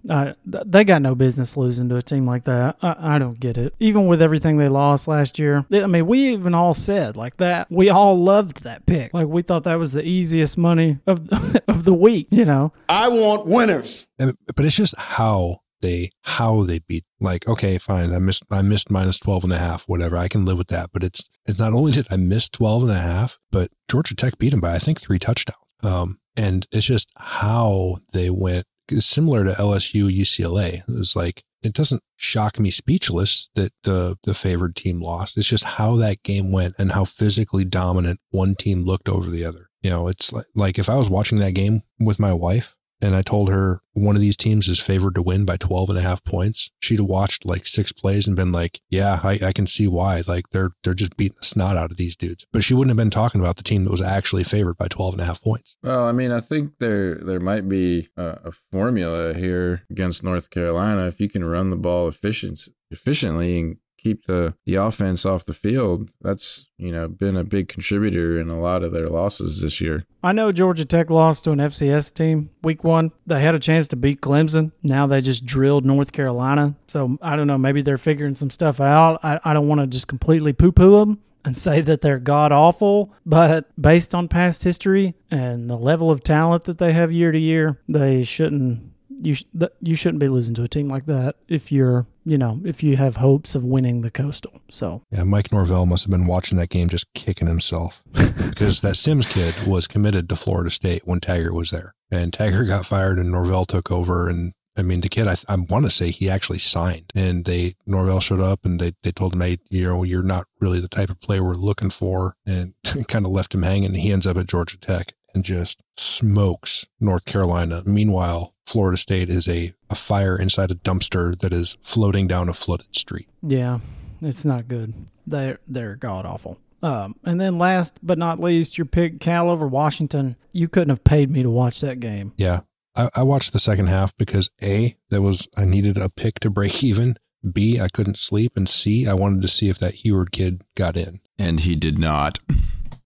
Uh, 0.08 0.32
they 0.44 0.84
got 0.84 1.00
no 1.02 1.14
business 1.14 1.56
losing 1.56 1.88
to 1.88 1.96
a 1.96 2.02
team 2.02 2.26
like 2.26 2.44
that. 2.44 2.76
I, 2.82 3.14
I, 3.14 3.18
don't 3.18 3.38
get 3.38 3.56
it. 3.56 3.74
Even 3.78 4.06
with 4.08 4.20
everything 4.20 4.56
they 4.56 4.68
lost 4.68 5.06
last 5.06 5.38
year, 5.38 5.64
I 5.72 5.86
mean, 5.86 6.06
we 6.06 6.32
even 6.32 6.54
all 6.54 6.74
said 6.74 7.16
like 7.16 7.36
that. 7.36 7.70
We 7.70 7.88
all 7.88 8.20
loved 8.20 8.64
that 8.64 8.84
pick. 8.84 9.14
Like 9.14 9.28
we 9.28 9.42
thought 9.42 9.64
that 9.64 9.78
was 9.78 9.92
the 9.92 10.04
easiest 10.04 10.58
money 10.58 10.98
of 11.06 11.28
of 11.68 11.84
the 11.84 11.94
week. 11.94 12.26
You 12.30 12.44
know, 12.44 12.72
I 12.88 13.08
want 13.08 13.42
winners. 13.46 14.08
But 14.18 14.64
it's 14.64 14.76
just 14.76 14.94
how 14.98 15.60
they 15.82 16.10
how 16.22 16.62
they 16.64 16.80
beat. 16.80 17.04
Like, 17.20 17.46
okay, 17.46 17.78
fine, 17.78 18.12
I 18.12 18.18
missed 18.18 18.44
I 18.50 18.62
missed 18.62 18.90
minus 18.90 19.18
12 19.18 19.44
and 19.44 19.52
a 19.52 19.58
half, 19.58 19.84
whatever. 19.84 20.16
I 20.16 20.28
can 20.28 20.44
live 20.44 20.58
with 20.58 20.68
that. 20.68 20.90
But 20.92 21.04
it's 21.04 21.28
it's 21.46 21.58
not 21.58 21.74
only 21.74 21.92
did 21.92 22.06
I 22.10 22.16
miss 22.16 22.48
12 22.48 22.84
and 22.84 22.92
a 22.92 22.98
half, 22.98 23.38
but 23.50 23.68
Georgia 23.88 24.16
Tech 24.16 24.38
beat 24.38 24.50
them 24.50 24.60
by 24.60 24.74
I 24.74 24.78
think 24.78 25.00
three 25.00 25.18
touchdowns. 25.18 25.58
Um, 25.84 26.18
and 26.36 26.66
it's 26.72 26.86
just 26.86 27.10
how 27.16 27.98
they 28.12 28.30
went 28.30 28.64
similar 28.90 29.44
to 29.44 29.50
LSU 29.50 30.10
UCLA. 30.10 30.82
It's 30.88 31.16
like 31.16 31.42
it 31.62 31.72
doesn't 31.72 32.02
shock 32.16 32.58
me 32.58 32.70
speechless 32.70 33.48
that 33.54 33.72
the 33.84 34.16
the 34.24 34.34
favored 34.34 34.76
team 34.76 35.00
lost. 35.00 35.36
It's 35.36 35.48
just 35.48 35.64
how 35.64 35.96
that 35.96 36.22
game 36.22 36.52
went 36.52 36.74
and 36.78 36.92
how 36.92 37.04
physically 37.04 37.64
dominant 37.64 38.20
one 38.30 38.54
team 38.54 38.84
looked 38.84 39.08
over 39.08 39.30
the 39.30 39.44
other. 39.44 39.68
You 39.82 39.90
know, 39.90 40.08
it's 40.08 40.32
like, 40.32 40.46
like 40.54 40.78
if 40.78 40.88
I 40.88 40.96
was 40.96 41.10
watching 41.10 41.38
that 41.38 41.54
game 41.54 41.82
with 41.98 42.18
my 42.18 42.32
wife 42.32 42.76
and 43.02 43.16
I 43.16 43.22
told 43.22 43.50
her 43.50 43.80
one 43.94 44.16
of 44.16 44.22
these 44.22 44.36
teams 44.36 44.68
is 44.68 44.80
favored 44.80 45.14
to 45.16 45.22
win 45.22 45.44
by 45.44 45.56
12 45.56 45.90
and 45.90 45.98
a 45.98 46.02
half 46.02 46.24
points, 46.24 46.70
she'd 46.80 46.98
have 46.98 47.08
watched 47.08 47.44
like 47.44 47.66
six 47.66 47.92
plays 47.92 48.26
and 48.26 48.36
been 48.36 48.52
like, 48.52 48.80
yeah, 48.88 49.20
I, 49.22 49.38
I 49.42 49.52
can 49.52 49.66
see 49.66 49.86
why. 49.86 50.22
Like 50.26 50.50
they're, 50.50 50.70
they're 50.82 50.94
just 50.94 51.16
beating 51.16 51.36
the 51.40 51.46
snot 51.46 51.76
out 51.76 51.90
of 51.90 51.96
these 51.96 52.16
dudes. 52.16 52.46
But 52.52 52.64
she 52.64 52.74
wouldn't 52.74 52.90
have 52.90 52.96
been 52.96 53.10
talking 53.10 53.40
about 53.40 53.56
the 53.56 53.62
team 53.62 53.84
that 53.84 53.90
was 53.90 54.00
actually 54.00 54.44
favored 54.44 54.78
by 54.78 54.88
12 54.88 55.14
and 55.14 55.20
a 55.22 55.26
half 55.26 55.42
points. 55.42 55.76
Well, 55.82 56.04
I 56.04 56.12
mean, 56.12 56.32
I 56.32 56.40
think 56.40 56.78
there, 56.78 57.16
there 57.16 57.40
might 57.40 57.68
be 57.68 58.08
a, 58.16 58.38
a 58.44 58.52
formula 58.52 59.34
here 59.34 59.84
against 59.90 60.24
North 60.24 60.50
Carolina. 60.50 61.06
If 61.06 61.20
you 61.20 61.28
can 61.28 61.44
run 61.44 61.70
the 61.70 61.76
ball 61.76 62.08
efficient, 62.08 62.68
efficiently 62.90 63.58
and 63.58 63.76
keep 64.02 64.24
the, 64.24 64.54
the 64.66 64.74
offense 64.74 65.24
off 65.24 65.44
the 65.44 65.52
field, 65.52 66.10
that's, 66.20 66.68
you 66.76 66.92
know, 66.92 67.08
been 67.08 67.36
a 67.36 67.44
big 67.44 67.68
contributor 67.68 68.40
in 68.40 68.48
a 68.48 68.60
lot 68.60 68.82
of 68.82 68.92
their 68.92 69.06
losses 69.06 69.62
this 69.62 69.80
year. 69.80 70.04
I 70.22 70.32
know 70.32 70.52
Georgia 70.52 70.84
Tech 70.84 71.10
lost 71.10 71.44
to 71.44 71.52
an 71.52 71.58
FCS 71.58 72.12
team 72.14 72.50
week 72.62 72.84
one. 72.84 73.12
They 73.26 73.40
had 73.40 73.54
a 73.54 73.58
chance 73.58 73.88
to 73.88 73.96
beat 73.96 74.20
Clemson. 74.20 74.72
Now 74.82 75.06
they 75.06 75.20
just 75.20 75.44
drilled 75.44 75.84
North 75.84 76.12
Carolina. 76.12 76.74
So 76.86 77.18
I 77.22 77.36
don't 77.36 77.46
know. 77.46 77.58
Maybe 77.58 77.82
they're 77.82 77.98
figuring 77.98 78.36
some 78.36 78.50
stuff 78.50 78.80
out. 78.80 79.20
I, 79.22 79.40
I 79.44 79.52
don't 79.52 79.68
want 79.68 79.80
to 79.80 79.86
just 79.86 80.08
completely 80.08 80.52
poo 80.52 80.72
poo 80.72 80.98
them 81.00 81.20
and 81.44 81.56
say 81.56 81.80
that 81.80 82.00
they're 82.00 82.18
god 82.18 82.52
awful, 82.52 83.12
but 83.26 83.68
based 83.80 84.14
on 84.14 84.28
past 84.28 84.62
history 84.62 85.14
and 85.30 85.68
the 85.68 85.76
level 85.76 86.10
of 86.10 86.22
talent 86.22 86.64
that 86.64 86.78
they 86.78 86.92
have 86.92 87.12
year 87.12 87.32
to 87.32 87.38
year, 87.38 87.78
they 87.88 88.24
shouldn't 88.24 88.91
you 89.22 89.34
sh- 89.34 89.44
you 89.80 89.96
shouldn't 89.96 90.20
be 90.20 90.28
losing 90.28 90.54
to 90.54 90.62
a 90.62 90.68
team 90.68 90.88
like 90.88 91.06
that 91.06 91.36
if 91.48 91.70
you're 91.72 92.06
you 92.24 92.38
know 92.38 92.60
if 92.64 92.82
you 92.82 92.96
have 92.96 93.16
hopes 93.16 93.54
of 93.54 93.64
winning 93.64 94.02
the 94.02 94.10
coastal 94.10 94.60
so. 94.70 95.02
Yeah 95.10 95.24
mike 95.24 95.52
norvell 95.52 95.86
must 95.86 96.04
have 96.04 96.10
been 96.10 96.26
watching 96.26 96.58
that 96.58 96.70
game 96.70 96.88
just 96.88 97.12
kicking 97.14 97.48
himself 97.48 98.02
because 98.12 98.80
that 98.80 98.96
sims 98.96 99.32
kid 99.32 99.54
was 99.66 99.86
committed 99.86 100.28
to 100.28 100.36
florida 100.36 100.70
state 100.70 101.02
when 101.04 101.20
taggart 101.20 101.54
was 101.54 101.70
there. 101.70 101.94
And 102.10 102.32
taggart 102.32 102.68
got 102.68 102.84
fired 102.84 103.18
and 103.18 103.30
norvell 103.30 103.64
took 103.64 103.90
over 103.90 104.28
and 104.28 104.52
I 104.74 104.80
mean, 104.80 105.02
the 105.02 105.10
kid, 105.10 105.28
I, 105.28 105.36
I 105.50 105.56
want 105.56 105.84
to 105.84 105.90
say 105.90 106.10
he 106.10 106.30
actually 106.30 106.58
signed. 106.58 107.10
And 107.14 107.44
they, 107.44 107.74
Norvell 107.86 108.20
showed 108.20 108.40
up 108.40 108.64
and 108.64 108.80
they, 108.80 108.92
they 109.02 109.12
told 109.12 109.34
him, 109.34 109.42
Hey, 109.42 109.58
you 109.68 109.84
know, 109.84 110.02
you're 110.02 110.22
not 110.22 110.46
really 110.60 110.80
the 110.80 110.88
type 110.88 111.10
of 111.10 111.20
player 111.20 111.44
we're 111.44 111.54
looking 111.54 111.90
for 111.90 112.36
and 112.46 112.72
kind 113.08 113.26
of 113.26 113.32
left 113.32 113.54
him 113.54 113.64
hanging. 113.64 113.92
He 113.92 114.10
ends 114.10 114.26
up 114.26 114.38
at 114.38 114.46
Georgia 114.46 114.78
Tech 114.78 115.12
and 115.34 115.44
just 115.44 115.82
smokes 115.96 116.71
North 117.02 117.24
Carolina. 117.24 117.82
Meanwhile, 117.84 118.54
Florida 118.64 118.96
State 118.96 119.28
is 119.28 119.48
a, 119.48 119.74
a 119.90 119.94
fire 119.94 120.40
inside 120.40 120.70
a 120.70 120.74
dumpster 120.74 121.38
that 121.40 121.52
is 121.52 121.76
floating 121.82 122.26
down 122.26 122.48
a 122.48 122.52
flooded 122.52 122.94
street. 122.94 123.28
Yeah, 123.42 123.80
it's 124.20 124.44
not 124.44 124.68
good. 124.68 124.94
They're 125.26 125.58
they're 125.66 125.96
god 125.96 126.26
awful. 126.26 126.58
Um, 126.82 127.14
and 127.24 127.40
then 127.40 127.58
last 127.58 127.98
but 128.02 128.18
not 128.18 128.40
least, 128.40 128.76
your 128.76 128.86
pick 128.86 129.20
Cal 129.20 129.50
over 129.50 129.66
Washington. 129.66 130.36
You 130.52 130.68
couldn't 130.68 130.90
have 130.90 131.04
paid 131.04 131.30
me 131.30 131.42
to 131.42 131.50
watch 131.50 131.80
that 131.80 132.00
game. 132.00 132.32
Yeah, 132.36 132.60
I, 132.96 133.08
I 133.16 133.22
watched 133.22 133.52
the 133.52 133.58
second 133.58 133.86
half 133.86 134.16
because 134.16 134.50
a 134.62 134.96
there 135.10 135.22
was 135.22 135.48
I 135.56 135.64
needed 135.64 135.96
a 135.96 136.08
pick 136.08 136.40
to 136.40 136.50
break 136.50 136.82
even. 136.84 137.16
B 137.50 137.80
I 137.80 137.88
couldn't 137.88 138.18
sleep, 138.18 138.56
and 138.56 138.68
C 138.68 139.06
I 139.06 139.14
wanted 139.14 139.42
to 139.42 139.48
see 139.48 139.68
if 139.68 139.78
that 139.78 140.04
Huard 140.04 140.30
kid 140.30 140.62
got 140.76 140.96
in, 140.96 141.20
and 141.38 141.60
he 141.60 141.74
did 141.76 141.98
not. 141.98 142.38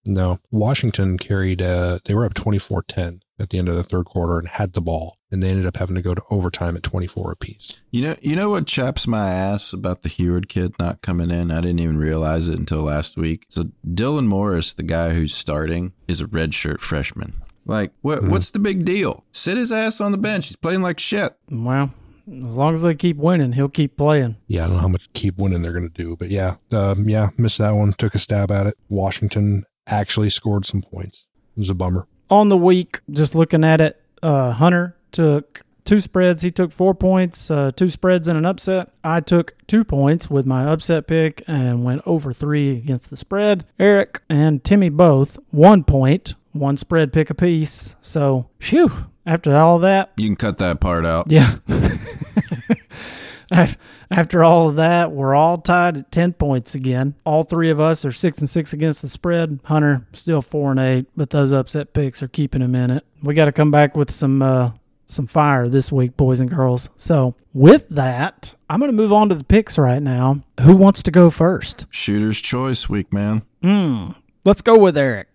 No, 0.08 0.38
Washington 0.52 1.18
carried. 1.18 1.60
Uh, 1.60 1.98
they 2.04 2.14
were 2.14 2.24
up 2.24 2.34
24-10 2.34 3.22
at 3.38 3.50
the 3.50 3.58
end 3.58 3.68
of 3.68 3.76
the 3.76 3.82
third 3.82 4.06
quarter 4.06 4.38
and 4.38 4.48
had 4.48 4.72
the 4.72 4.80
ball, 4.80 5.18
and 5.30 5.42
they 5.42 5.50
ended 5.50 5.66
up 5.66 5.76
having 5.76 5.96
to 5.96 6.02
go 6.02 6.14
to 6.14 6.22
overtime 6.30 6.76
at 6.76 6.82
24 6.82 7.32
apiece. 7.32 7.82
You 7.90 8.02
know, 8.02 8.16
you 8.22 8.36
know 8.36 8.50
what 8.50 8.66
chaps 8.66 9.06
my 9.06 9.30
ass 9.30 9.72
about 9.72 10.02
the 10.02 10.08
Huard 10.08 10.48
kid 10.48 10.74
not 10.78 11.02
coming 11.02 11.30
in? 11.30 11.50
I 11.50 11.60
didn't 11.60 11.80
even 11.80 11.98
realize 11.98 12.48
it 12.48 12.58
until 12.58 12.82
last 12.82 13.16
week. 13.16 13.46
So 13.48 13.64
Dylan 13.86 14.26
Morris, 14.26 14.72
the 14.72 14.82
guy 14.82 15.10
who's 15.10 15.34
starting, 15.34 15.92
is 16.08 16.20
a 16.20 16.26
redshirt 16.26 16.80
freshman. 16.80 17.34
Like, 17.66 17.92
what? 18.02 18.20
Mm-hmm. 18.20 18.30
What's 18.30 18.50
the 18.50 18.58
big 18.58 18.84
deal? 18.84 19.24
Sit 19.32 19.56
his 19.56 19.72
ass 19.72 20.00
on 20.00 20.12
the 20.12 20.18
bench. 20.18 20.46
He's 20.46 20.56
playing 20.56 20.82
like 20.82 21.00
shit. 21.00 21.32
Well, 21.50 21.92
as 22.28 22.56
long 22.56 22.74
as 22.74 22.82
they 22.82 22.94
keep 22.94 23.16
winning, 23.16 23.52
he'll 23.52 23.68
keep 23.68 23.96
playing. 23.96 24.36
Yeah, 24.46 24.64
I 24.64 24.66
don't 24.66 24.76
know 24.76 24.82
how 24.82 24.88
much 24.88 25.12
keep 25.12 25.36
winning 25.36 25.62
they're 25.62 25.72
going 25.72 25.88
to 25.88 26.02
do, 26.02 26.16
but 26.16 26.28
yeah, 26.28 26.56
um, 26.72 27.08
yeah, 27.08 27.30
missed 27.38 27.58
that 27.58 27.72
one. 27.72 27.92
Took 27.92 28.14
a 28.14 28.18
stab 28.18 28.50
at 28.50 28.66
it. 28.66 28.74
Washington 28.88 29.64
actually 29.88 30.30
scored 30.30 30.64
some 30.64 30.82
points. 30.82 31.26
It 31.56 31.60
was 31.60 31.70
a 31.70 31.74
bummer. 31.74 32.06
On 32.30 32.48
the 32.48 32.56
week, 32.56 33.00
just 33.10 33.34
looking 33.34 33.62
at 33.64 33.80
it, 33.80 34.00
uh, 34.22 34.50
Hunter 34.52 34.96
took 35.12 35.62
two 35.84 36.00
spreads. 36.00 36.42
He 36.42 36.50
took 36.50 36.72
four 36.72 36.94
points, 36.94 37.50
uh, 37.50 37.70
two 37.76 37.88
spreads 37.88 38.26
and 38.26 38.36
an 38.36 38.44
upset. 38.44 38.90
I 39.04 39.20
took 39.20 39.54
two 39.68 39.84
points 39.84 40.28
with 40.28 40.44
my 40.46 40.64
upset 40.66 41.06
pick 41.06 41.42
and 41.46 41.84
went 41.84 42.02
over 42.04 42.32
three 42.32 42.72
against 42.72 43.10
the 43.10 43.16
spread. 43.16 43.64
Eric 43.78 44.20
and 44.28 44.64
Timmy 44.64 44.88
both 44.88 45.38
one 45.50 45.84
point, 45.84 46.34
one 46.52 46.76
spread 46.76 47.12
pick 47.12 47.30
apiece. 47.30 47.94
So, 48.00 48.48
phew, 48.58 49.06
after 49.24 49.54
all 49.54 49.78
that, 49.78 50.10
You 50.16 50.26
can 50.28 50.36
cut 50.36 50.58
that 50.58 50.80
part 50.80 51.06
out. 51.06 51.30
yeah. 51.30 51.56
After 54.10 54.44
all 54.44 54.68
of 54.68 54.76
that, 54.76 55.12
we're 55.12 55.34
all 55.34 55.58
tied 55.58 55.96
at 55.96 56.12
10 56.12 56.34
points 56.34 56.74
again. 56.74 57.14
All 57.24 57.42
three 57.42 57.70
of 57.70 57.80
us 57.80 58.04
are 58.04 58.12
6 58.12 58.38
and 58.38 58.48
6 58.48 58.72
against 58.72 59.02
the 59.02 59.08
spread. 59.08 59.60
Hunter 59.64 60.06
still 60.12 60.42
4 60.42 60.72
and 60.72 60.80
8, 60.80 61.06
but 61.16 61.30
those 61.30 61.52
upset 61.52 61.92
picks 61.92 62.22
are 62.22 62.28
keeping 62.28 62.62
him 62.62 62.74
in 62.74 62.90
it. 62.90 63.04
We 63.22 63.34
got 63.34 63.46
to 63.46 63.52
come 63.52 63.70
back 63.70 63.96
with 63.96 64.10
some 64.10 64.42
uh 64.42 64.70
some 65.08 65.26
fire 65.26 65.68
this 65.68 65.92
week, 65.92 66.16
boys 66.16 66.40
and 66.40 66.50
girls. 66.50 66.90
So, 66.96 67.36
with 67.54 67.88
that, 67.90 68.54
I'm 68.68 68.80
going 68.80 68.90
to 68.90 68.96
move 68.96 69.12
on 69.12 69.28
to 69.28 69.34
the 69.34 69.44
picks 69.44 69.78
right 69.78 70.02
now. 70.02 70.42
Who 70.62 70.76
wants 70.76 71.02
to 71.04 71.10
go 71.10 71.30
first? 71.30 71.86
Shooter's 71.90 72.42
choice 72.42 72.88
week, 72.88 73.12
man. 73.12 73.42
Hmm. 73.62 74.10
Let's 74.44 74.62
go 74.62 74.76
with 74.76 74.98
Eric. 74.98 75.28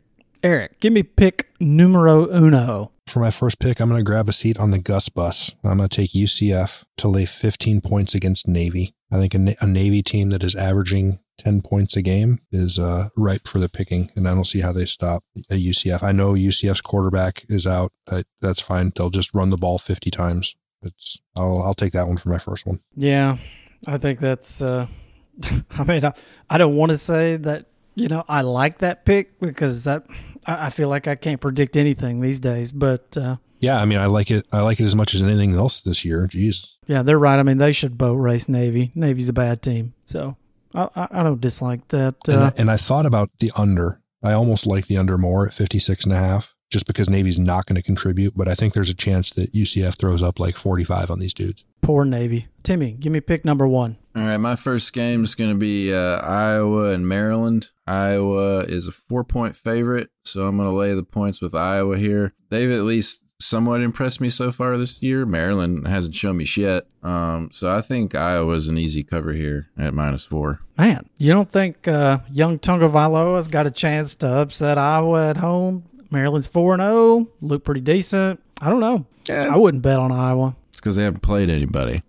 Eric, 0.43 0.79
give 0.79 0.91
me 0.93 1.03
pick 1.03 1.51
numero 1.59 2.29
uno. 2.33 2.90
For 3.07 3.19
my 3.19 3.31
first 3.31 3.59
pick, 3.59 3.79
I'm 3.79 3.89
going 3.89 3.99
to 3.99 4.05
grab 4.05 4.29
a 4.29 4.31
seat 4.31 4.57
on 4.57 4.71
the 4.71 4.79
Gus 4.79 5.09
bus. 5.09 5.53
I'm 5.63 5.77
going 5.77 5.89
to 5.89 5.95
take 5.95 6.11
UCF 6.11 6.85
to 6.97 7.07
lay 7.09 7.25
15 7.25 7.81
points 7.81 8.15
against 8.15 8.47
Navy. 8.47 8.93
I 9.11 9.17
think 9.17 9.35
a, 9.35 9.55
a 9.59 9.67
Navy 9.67 10.01
team 10.01 10.29
that 10.29 10.43
is 10.43 10.55
averaging 10.55 11.19
10 11.37 11.61
points 11.61 11.97
a 11.97 12.01
game 12.01 12.39
is 12.51 12.79
uh, 12.79 13.09
ripe 13.17 13.47
for 13.47 13.59
the 13.59 13.67
picking, 13.67 14.09
and 14.15 14.27
I 14.27 14.33
don't 14.33 14.45
see 14.45 14.61
how 14.61 14.71
they 14.71 14.85
stop 14.85 15.23
at 15.49 15.57
UCF. 15.57 16.03
I 16.03 16.11
know 16.11 16.33
UCF's 16.33 16.81
quarterback 16.81 17.43
is 17.49 17.67
out. 17.67 17.91
Uh, 18.09 18.21
that's 18.41 18.61
fine. 18.61 18.91
They'll 18.95 19.09
just 19.09 19.33
run 19.33 19.49
the 19.49 19.57
ball 19.57 19.77
50 19.77 20.11
times. 20.11 20.55
It's 20.83 21.19
I'll 21.37 21.61
I'll 21.61 21.73
take 21.73 21.93
that 21.93 22.07
one 22.07 22.17
for 22.17 22.29
my 22.29 22.37
first 22.37 22.65
one. 22.65 22.79
Yeah, 22.95 23.37
I 23.87 23.97
think 23.97 24.19
that's. 24.19 24.61
Uh, 24.61 24.87
I 25.71 25.83
mean, 25.83 26.05
I, 26.05 26.13
I 26.49 26.57
don't 26.57 26.75
want 26.75 26.91
to 26.91 26.97
say 26.97 27.37
that 27.37 27.67
you 27.95 28.07
know 28.07 28.23
I 28.27 28.41
like 28.41 28.79
that 28.79 29.05
pick 29.05 29.39
because 29.39 29.83
that 29.83 30.05
I, 30.45 30.67
I 30.67 30.69
feel 30.69 30.89
like 30.89 31.07
I 31.07 31.15
can't 31.15 31.41
predict 31.41 31.75
anything 31.75 32.21
these 32.21 32.39
days. 32.39 32.71
But 32.71 33.17
uh, 33.17 33.37
Yeah, 33.59 33.79
I 33.81 33.85
mean, 33.85 33.99
I 33.99 34.07
like 34.07 34.31
it. 34.31 34.45
I 34.51 34.61
like 34.61 34.79
it 34.79 34.85
as 34.85 34.95
much 34.95 35.13
as 35.13 35.21
anything 35.21 35.53
else 35.53 35.81
this 35.81 36.03
year. 36.05 36.27
Jeez. 36.27 36.77
yeah, 36.87 37.01
they're 37.03 37.19
right. 37.19 37.39
I 37.39 37.43
mean, 37.43 37.57
they 37.57 37.71
should 37.71 37.97
boat 37.97 38.15
race 38.15 38.49
Navy. 38.49 38.91
Navy's 38.95 39.29
a 39.29 39.33
bad 39.33 39.61
team, 39.61 39.93
so 40.05 40.37
I, 40.73 40.89
I, 40.95 41.23
don't 41.23 41.41
dislike 41.41 41.87
that. 41.89 42.15
And, 42.27 42.37
Uh, 42.37 42.45
I, 42.45 42.61
and 42.61 42.71
I 42.71 42.77
thought 42.77 43.05
about 43.05 43.29
the 43.39 43.51
under. 43.57 44.01
I 44.23 44.33
almost 44.33 44.67
like 44.67 44.85
the 44.85 44.97
under 44.97 45.17
more 45.17 45.47
at 45.47 45.53
56 45.53 46.03
and 46.03 46.13
a 46.13 46.17
half 46.17 46.55
just 46.71 46.87
because 46.87 47.09
Navy's 47.09 47.39
not 47.39 47.65
going 47.65 47.75
to 47.75 47.81
contribute, 47.81 48.33
but 48.35 48.47
I 48.47 48.53
think 48.53 48.73
there's 48.73 48.89
a 48.89 48.95
chance 48.95 49.31
that 49.31 49.53
UCF 49.53 49.99
throws 49.99 50.23
up 50.23 50.39
like 50.39 50.55
45 50.55 51.11
on 51.11 51.19
these 51.19 51.33
dudes. 51.33 51.65
Poor 51.81 52.05
Navy. 52.05 52.47
Timmy, 52.63 52.91
give 52.91 53.11
me 53.11 53.19
pick 53.19 53.43
number 53.43 53.67
one. 53.67 53.97
All 54.15 54.23
right, 54.23 54.37
my 54.37 54.55
first 54.55 54.93
game 54.93 55.23
is 55.23 55.35
going 55.35 55.51
to 55.51 55.57
be 55.57 55.93
uh, 55.93 56.19
Iowa 56.19 56.91
and 56.91 57.07
Maryland. 57.07 57.69
Iowa 57.87 58.59
is 58.61 58.87
a 58.87 58.91
four 58.91 59.23
point 59.23 59.55
favorite, 59.55 60.09
so 60.23 60.43
I'm 60.43 60.57
going 60.57 60.69
to 60.69 60.75
lay 60.75 60.93
the 60.93 61.03
points 61.03 61.41
with 61.41 61.55
Iowa 61.55 61.97
here. 61.97 62.33
They've 62.49 62.71
at 62.71 62.81
least 62.83 63.25
somewhat 63.41 63.81
impressed 63.81 64.21
me 64.21 64.29
so 64.29 64.51
far 64.51 64.77
this 64.77 65.01
year. 65.01 65.25
Maryland 65.25 65.87
hasn't 65.87 66.15
shown 66.15 66.37
me 66.37 66.45
shit. 66.45 66.87
Um, 67.03 67.49
so 67.51 67.75
I 67.75 67.81
think 67.81 68.13
Iowa's 68.13 68.67
an 68.67 68.77
easy 68.77 69.03
cover 69.03 69.33
here 69.33 69.69
at 69.77 69.93
minus 69.93 70.25
four. 70.25 70.59
Man, 70.77 71.09
you 71.17 71.31
don't 71.33 71.49
think 71.49 71.87
uh, 71.87 72.19
young 72.31 72.59
Tagovailoa's 72.59 73.47
got 73.47 73.65
a 73.65 73.71
chance 73.71 74.13
to 74.15 74.27
upset 74.27 74.77
Iowa 74.77 75.29
at 75.29 75.37
home? 75.37 75.85
Maryland's 76.11 76.47
four 76.47 76.73
and 76.73 76.81
zero, 76.81 77.27
look 77.41 77.63
pretty 77.63 77.81
decent. 77.81 78.41
I 78.61 78.69
don't 78.69 78.81
know. 78.81 79.05
Yeah. 79.27 79.49
I 79.51 79.57
wouldn't 79.57 79.81
bet 79.81 79.97
on 79.97 80.11
Iowa. 80.11 80.55
It's 80.81 80.87
because 80.87 80.95
they 80.95 81.03
haven't 81.03 81.21
played 81.21 81.49
anybody. 81.51 82.01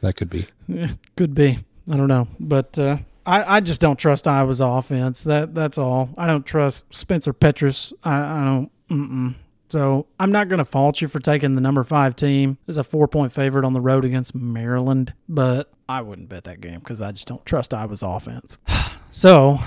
That 0.00 0.16
could 0.16 0.30
be. 0.30 0.46
Yeah, 0.66 0.92
could 1.16 1.34
be. 1.34 1.58
I 1.90 1.96
don't 1.98 2.08
know, 2.08 2.26
but 2.38 2.78
uh, 2.78 2.96
I 3.26 3.56
I 3.56 3.60
just 3.60 3.82
don't 3.82 3.98
trust 3.98 4.26
Iowa's 4.26 4.62
offense. 4.62 5.24
That 5.24 5.54
that's 5.54 5.76
all. 5.76 6.08
I 6.16 6.26
don't 6.26 6.46
trust 6.46 6.86
Spencer 6.94 7.34
Petras. 7.34 7.92
I, 8.02 8.14
I 8.14 8.44
don't. 8.44 8.70
Mm-mm. 8.88 9.34
So 9.68 10.06
I'm 10.18 10.32
not 10.32 10.48
going 10.48 10.58
to 10.58 10.64
fault 10.64 11.00
you 11.00 11.08
for 11.08 11.20
taking 11.20 11.54
the 11.54 11.60
number 11.60 11.84
five 11.84 12.16
team 12.16 12.58
as 12.66 12.76
a 12.76 12.84
four 12.84 13.06
point 13.06 13.32
favorite 13.32 13.64
on 13.64 13.72
the 13.72 13.80
road 13.80 14.04
against 14.04 14.34
Maryland, 14.34 15.12
but 15.28 15.70
I 15.88 16.00
wouldn't 16.00 16.28
bet 16.28 16.44
that 16.44 16.60
game 16.60 16.80
because 16.80 17.00
I 17.00 17.12
just 17.12 17.28
don't 17.28 17.44
trust 17.44 17.74
Iowa's 17.74 18.02
offense. 18.02 18.58
So, 19.12 19.58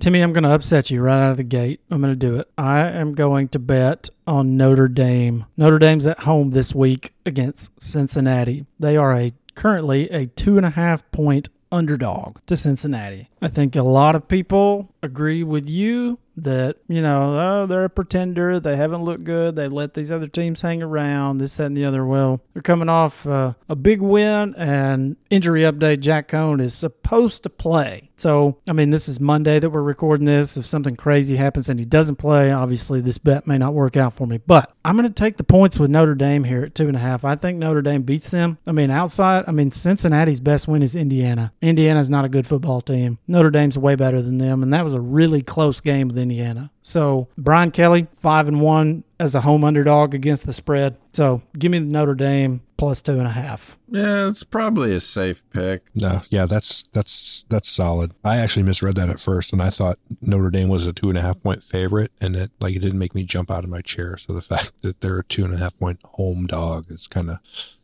Timmy, 0.00 0.22
I'm 0.22 0.32
going 0.32 0.44
to 0.44 0.54
upset 0.54 0.90
you 0.90 1.02
right 1.02 1.22
out 1.22 1.32
of 1.32 1.36
the 1.36 1.44
gate. 1.44 1.80
I'm 1.90 2.00
going 2.00 2.10
to 2.10 2.16
do 2.16 2.36
it. 2.36 2.50
I 2.56 2.86
am 2.86 3.14
going 3.14 3.48
to 3.48 3.58
bet 3.58 4.08
on 4.26 4.56
Notre 4.56 4.88
Dame. 4.88 5.44
Notre 5.58 5.78
Dame's 5.78 6.06
at 6.06 6.20
home 6.20 6.52
this 6.52 6.74
week 6.74 7.12
against 7.26 7.70
Cincinnati. 7.82 8.64
They 8.78 8.96
are 8.96 9.14
a 9.14 9.34
currently 9.54 10.08
a 10.08 10.24
two 10.24 10.56
and 10.56 10.64
a 10.64 10.70
half 10.70 11.08
point 11.12 11.50
underdog 11.70 12.38
to 12.46 12.56
Cincinnati. 12.56 13.28
I 13.42 13.48
think 13.48 13.76
a 13.76 13.82
lot 13.82 14.16
of 14.16 14.26
people 14.26 14.94
agree 15.02 15.42
with 15.42 15.68
you 15.68 16.18
that, 16.36 16.76
you 16.88 17.02
know, 17.02 17.38
oh, 17.38 17.66
they're 17.66 17.84
a 17.84 17.90
pretender. 17.90 18.60
They 18.60 18.76
haven't 18.76 19.04
looked 19.04 19.24
good. 19.24 19.56
They 19.56 19.68
let 19.68 19.94
these 19.94 20.10
other 20.10 20.28
teams 20.28 20.60
hang 20.60 20.82
around, 20.82 21.38
this, 21.38 21.56
that, 21.56 21.66
and 21.66 21.76
the 21.76 21.84
other. 21.84 22.04
Well, 22.04 22.40
they're 22.52 22.62
coming 22.62 22.88
off 22.88 23.26
uh, 23.26 23.54
a 23.68 23.76
big 23.76 24.00
win 24.00 24.54
and 24.56 25.16
injury 25.28 25.62
update. 25.62 26.00
Jack 26.00 26.28
Coan 26.28 26.60
is 26.60 26.74
supposed 26.74 27.42
to 27.42 27.50
play. 27.50 28.10
So, 28.16 28.58
I 28.68 28.74
mean, 28.74 28.90
this 28.90 29.08
is 29.08 29.18
Monday 29.18 29.58
that 29.58 29.70
we're 29.70 29.82
recording 29.82 30.26
this. 30.26 30.56
If 30.56 30.66
something 30.66 30.94
crazy 30.94 31.36
happens 31.36 31.68
and 31.70 31.78
he 31.78 31.86
doesn't 31.86 32.16
play, 32.16 32.52
obviously 32.52 33.00
this 33.00 33.16
bet 33.16 33.46
may 33.46 33.56
not 33.56 33.72
work 33.72 33.96
out 33.96 34.12
for 34.12 34.26
me. 34.26 34.38
But 34.38 34.74
I'm 34.84 34.96
going 34.96 35.08
to 35.08 35.14
take 35.14 35.38
the 35.38 35.44
points 35.44 35.78
with 35.78 35.90
Notre 35.90 36.14
Dame 36.14 36.44
here 36.44 36.64
at 36.64 36.74
two 36.74 36.88
and 36.88 36.96
a 36.96 37.00
half. 37.00 37.24
I 37.24 37.34
think 37.36 37.58
Notre 37.58 37.80
Dame 37.80 38.02
beats 38.02 38.28
them. 38.28 38.58
I 38.66 38.72
mean, 38.72 38.90
outside, 38.90 39.44
I 39.46 39.52
mean, 39.52 39.70
Cincinnati's 39.70 40.40
best 40.40 40.68
win 40.68 40.82
is 40.82 40.94
Indiana. 40.94 41.52
Indiana's 41.62 42.10
not 42.10 42.26
a 42.26 42.28
good 42.28 42.46
football 42.46 42.82
team. 42.82 43.18
Notre 43.26 43.50
Dame's 43.50 43.78
way 43.78 43.94
better 43.94 44.20
than 44.20 44.36
them, 44.36 44.62
and 44.62 44.72
that 44.74 44.84
was 44.84 44.94
a 44.94 45.00
really 45.00 45.42
close 45.42 45.80
game 45.80 46.10
Indiana. 46.20 46.70
So 46.82 47.28
Brian 47.36 47.70
Kelly, 47.70 48.06
five 48.16 48.48
and 48.48 48.60
one 48.60 49.04
as 49.18 49.34
a 49.34 49.40
home 49.42 49.64
underdog 49.64 50.14
against 50.14 50.46
the 50.46 50.52
spread. 50.52 50.96
So 51.12 51.42
give 51.58 51.70
me 51.70 51.78
the 51.78 51.84
Notre 51.84 52.14
Dame 52.14 52.62
plus 52.80 53.02
two 53.02 53.18
and 53.18 53.26
a 53.26 53.30
half. 53.30 53.78
Yeah, 53.88 54.26
it's 54.28 54.42
probably 54.42 54.94
a 54.94 55.00
safe 55.00 55.42
pick. 55.50 55.82
No, 55.94 56.22
yeah, 56.30 56.46
that's 56.46 56.84
that's 56.94 57.44
that's 57.50 57.68
solid. 57.68 58.12
I 58.24 58.38
actually 58.38 58.62
misread 58.62 58.94
that 58.94 59.10
at 59.10 59.20
first, 59.20 59.52
and 59.52 59.62
I 59.62 59.68
thought 59.68 59.98
Notre 60.22 60.50
Dame 60.50 60.70
was 60.70 60.86
a 60.86 60.92
two 60.94 61.10
and 61.10 61.18
a 61.18 61.20
half 61.20 61.42
point 61.42 61.62
favorite, 61.62 62.12
and 62.20 62.34
it 62.34 62.50
like 62.60 62.74
it 62.74 62.78
didn't 62.78 62.98
make 62.98 63.14
me 63.14 63.24
jump 63.24 63.50
out 63.50 63.64
of 63.64 63.70
my 63.70 63.82
chair. 63.82 64.16
So 64.16 64.32
the 64.32 64.40
fact 64.40 64.72
that 64.80 65.02
they're 65.02 65.18
a 65.18 65.24
two 65.24 65.44
and 65.44 65.52
a 65.52 65.58
half 65.58 65.78
point 65.78 66.00
home 66.04 66.46
dog 66.46 66.86
is 66.90 67.06
kind 67.06 67.28
of 67.30 67.38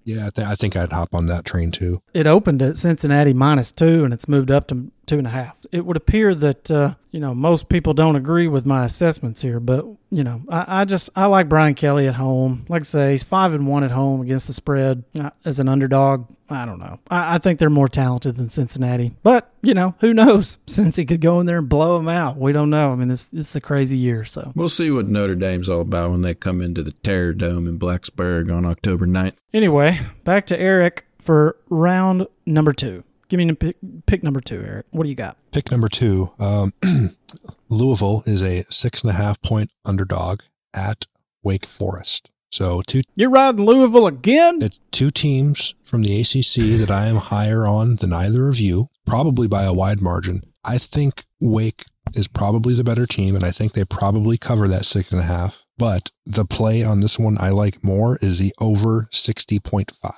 yeah. 0.05 0.29
I, 0.29 0.31
th- 0.31 0.49
I 0.49 0.55
think 0.55 0.75
I'd 0.75 0.93
hop 0.93 1.15
on 1.15 1.27
that 1.27 1.45
train 1.45 1.71
too. 1.71 2.01
It 2.15 2.27
opened 2.27 2.63
at 2.63 2.79
Cincinnati 2.79 3.35
minus 3.35 3.73
two, 3.73 4.05
and 4.05 4.15
it's 4.15 4.29
moved 4.29 4.51
up 4.51 4.69
to 4.69 4.91
two 5.07 5.19
and 5.19 5.27
a 5.27 5.31
half. 5.31 5.57
It 5.73 5.85
would 5.85 5.97
appear 5.97 6.35
that 6.35 6.71
uh, 6.71 6.95
you 7.11 7.21
know 7.21 7.35
most 7.35 7.69
people 7.69 7.95
don't 7.95 8.17
agree 8.17 8.49
with 8.49 8.67
my 8.67 8.85
assessments 8.85 9.41
here, 9.41 9.61
but 9.61 9.85
you 10.11 10.25
know 10.25 10.43
I, 10.49 10.81
I 10.81 10.85
just 10.85 11.11
I 11.17 11.27
like 11.27 11.49
Brian 11.49 11.75
Kelly 11.75 12.07
at 12.07 12.15
home. 12.15 12.67
Like 12.69 12.83
I 12.83 12.85
say, 12.85 13.11
he's 13.13 13.23
five 13.23 13.55
and 13.55 13.67
one 13.67 13.85
at 13.85 13.91
home 13.91 14.21
against 14.21 14.47
the 14.47 14.53
spread 14.53 15.05
as 15.45 15.61
an 15.61 15.69
underdog. 15.69 16.27
I 16.49 16.65
don't 16.65 16.79
know. 16.79 17.01
I, 17.11 17.37
I 17.37 17.39
think 17.39 17.59
they're 17.59 17.71
more 17.71 17.89
talented 17.89 18.37
than 18.37 18.51
Cincinnati, 18.51 19.15
but 19.23 19.51
you 19.63 19.75
know 19.75 19.95
who 20.01 20.13
knows? 20.13 20.59
Since 20.67 20.97
he 20.97 21.05
could 21.05 21.21
go 21.21 21.41
in 21.41 21.47
there 21.47 21.59
and 21.59 21.69
blow 21.69 21.99
them 21.99 22.09
out, 22.09 22.37
we 22.37 22.53
don't 22.53 22.71
know. 22.71 22.93
I 22.93 22.97
mean, 22.97 23.09
this 23.09 23.27
this 23.27 23.51
is 23.51 23.57
a 23.57 23.61
crazy 23.61 23.97
year, 23.97 24.25
so. 24.25 24.53
We'll 24.55 24.69
see 24.69 24.91
what 24.91 25.09
Notre 25.09 25.35
Dame's 25.35 25.69
all 25.69 25.81
about 25.81 26.11
when 26.11 26.23
they 26.23 26.35
come 26.35 26.61
into 26.61 26.83
the 26.83 26.93
Terror 26.93 27.33
Dome 27.33 27.67
in 27.67 27.79
Blacksburg 27.79 28.55
on 28.55 28.65
October 28.65 29.07
9th. 29.07 29.39
Anyway, 29.53 29.99
back 30.25 30.47
to 30.47 30.61
Eric 30.61 31.07
for 31.21 31.57
round 31.69 32.27
number 32.47 32.73
two. 32.73 33.03
Give 33.29 33.39
me 33.39 33.53
pick, 33.53 33.77
pick 34.07 34.23
number 34.23 34.41
two, 34.41 34.63
Eric. 34.65 34.87
What 34.91 35.05
do 35.05 35.09
you 35.09 35.15
got? 35.17 35.37
Pick 35.53 35.71
number 35.71 35.89
two. 35.89 36.33
Um, 36.39 36.73
Louisville 37.69 38.23
is 38.27 38.43
a 38.43 38.65
six 38.71 39.03
and 39.03 39.11
a 39.11 39.15
half 39.15 39.41
point 39.43 39.71
underdog 39.85 40.41
at 40.75 41.07
Wake 41.43 41.67
Forest. 41.67 42.31
So 42.51 42.83
two 42.87 43.03
You're 43.17 43.31
riding 43.31 43.67
Louisville 43.67 44.07
again? 44.07 44.59
it's 44.63 44.81
two 44.93 45.11
teams 45.11 45.75
from 45.83 46.03
the 46.03 46.21
ACC 46.21 46.79
that 46.81 46.91
I 46.91 47.07
am 47.07 47.17
higher 47.17 47.67
on 47.67 47.97
than 47.97 48.13
either 48.13 48.49
of 48.49 48.59
you, 48.59 48.89
probably 49.05 49.49
by 49.49 49.65
a 49.65 49.73
wide 49.73 50.01
margin. 50.01 50.43
I 50.65 50.79
think 50.79 51.25
Wake 51.41 51.85
is 52.15 52.29
probably 52.29 52.75
the 52.75 52.85
better 52.85 53.07
team, 53.07 53.35
and 53.35 53.45
I 53.45 53.51
think 53.51 53.73
they 53.73 53.85
probably 53.85 54.39
cover 54.39 54.69
that 54.69 54.85
six 54.85 55.11
and 55.11 55.21
a 55.21 55.25
half. 55.25 55.65
But 55.77 56.11
the 56.25 56.45
play 56.45 56.83
on 56.83 57.01
this 57.01 57.19
one 57.19 57.37
I 57.39 57.51
like 57.51 57.83
more 57.85 58.17
is 58.23 58.39
the 58.39 58.53
over 58.61 59.09
60.5. 59.13 60.13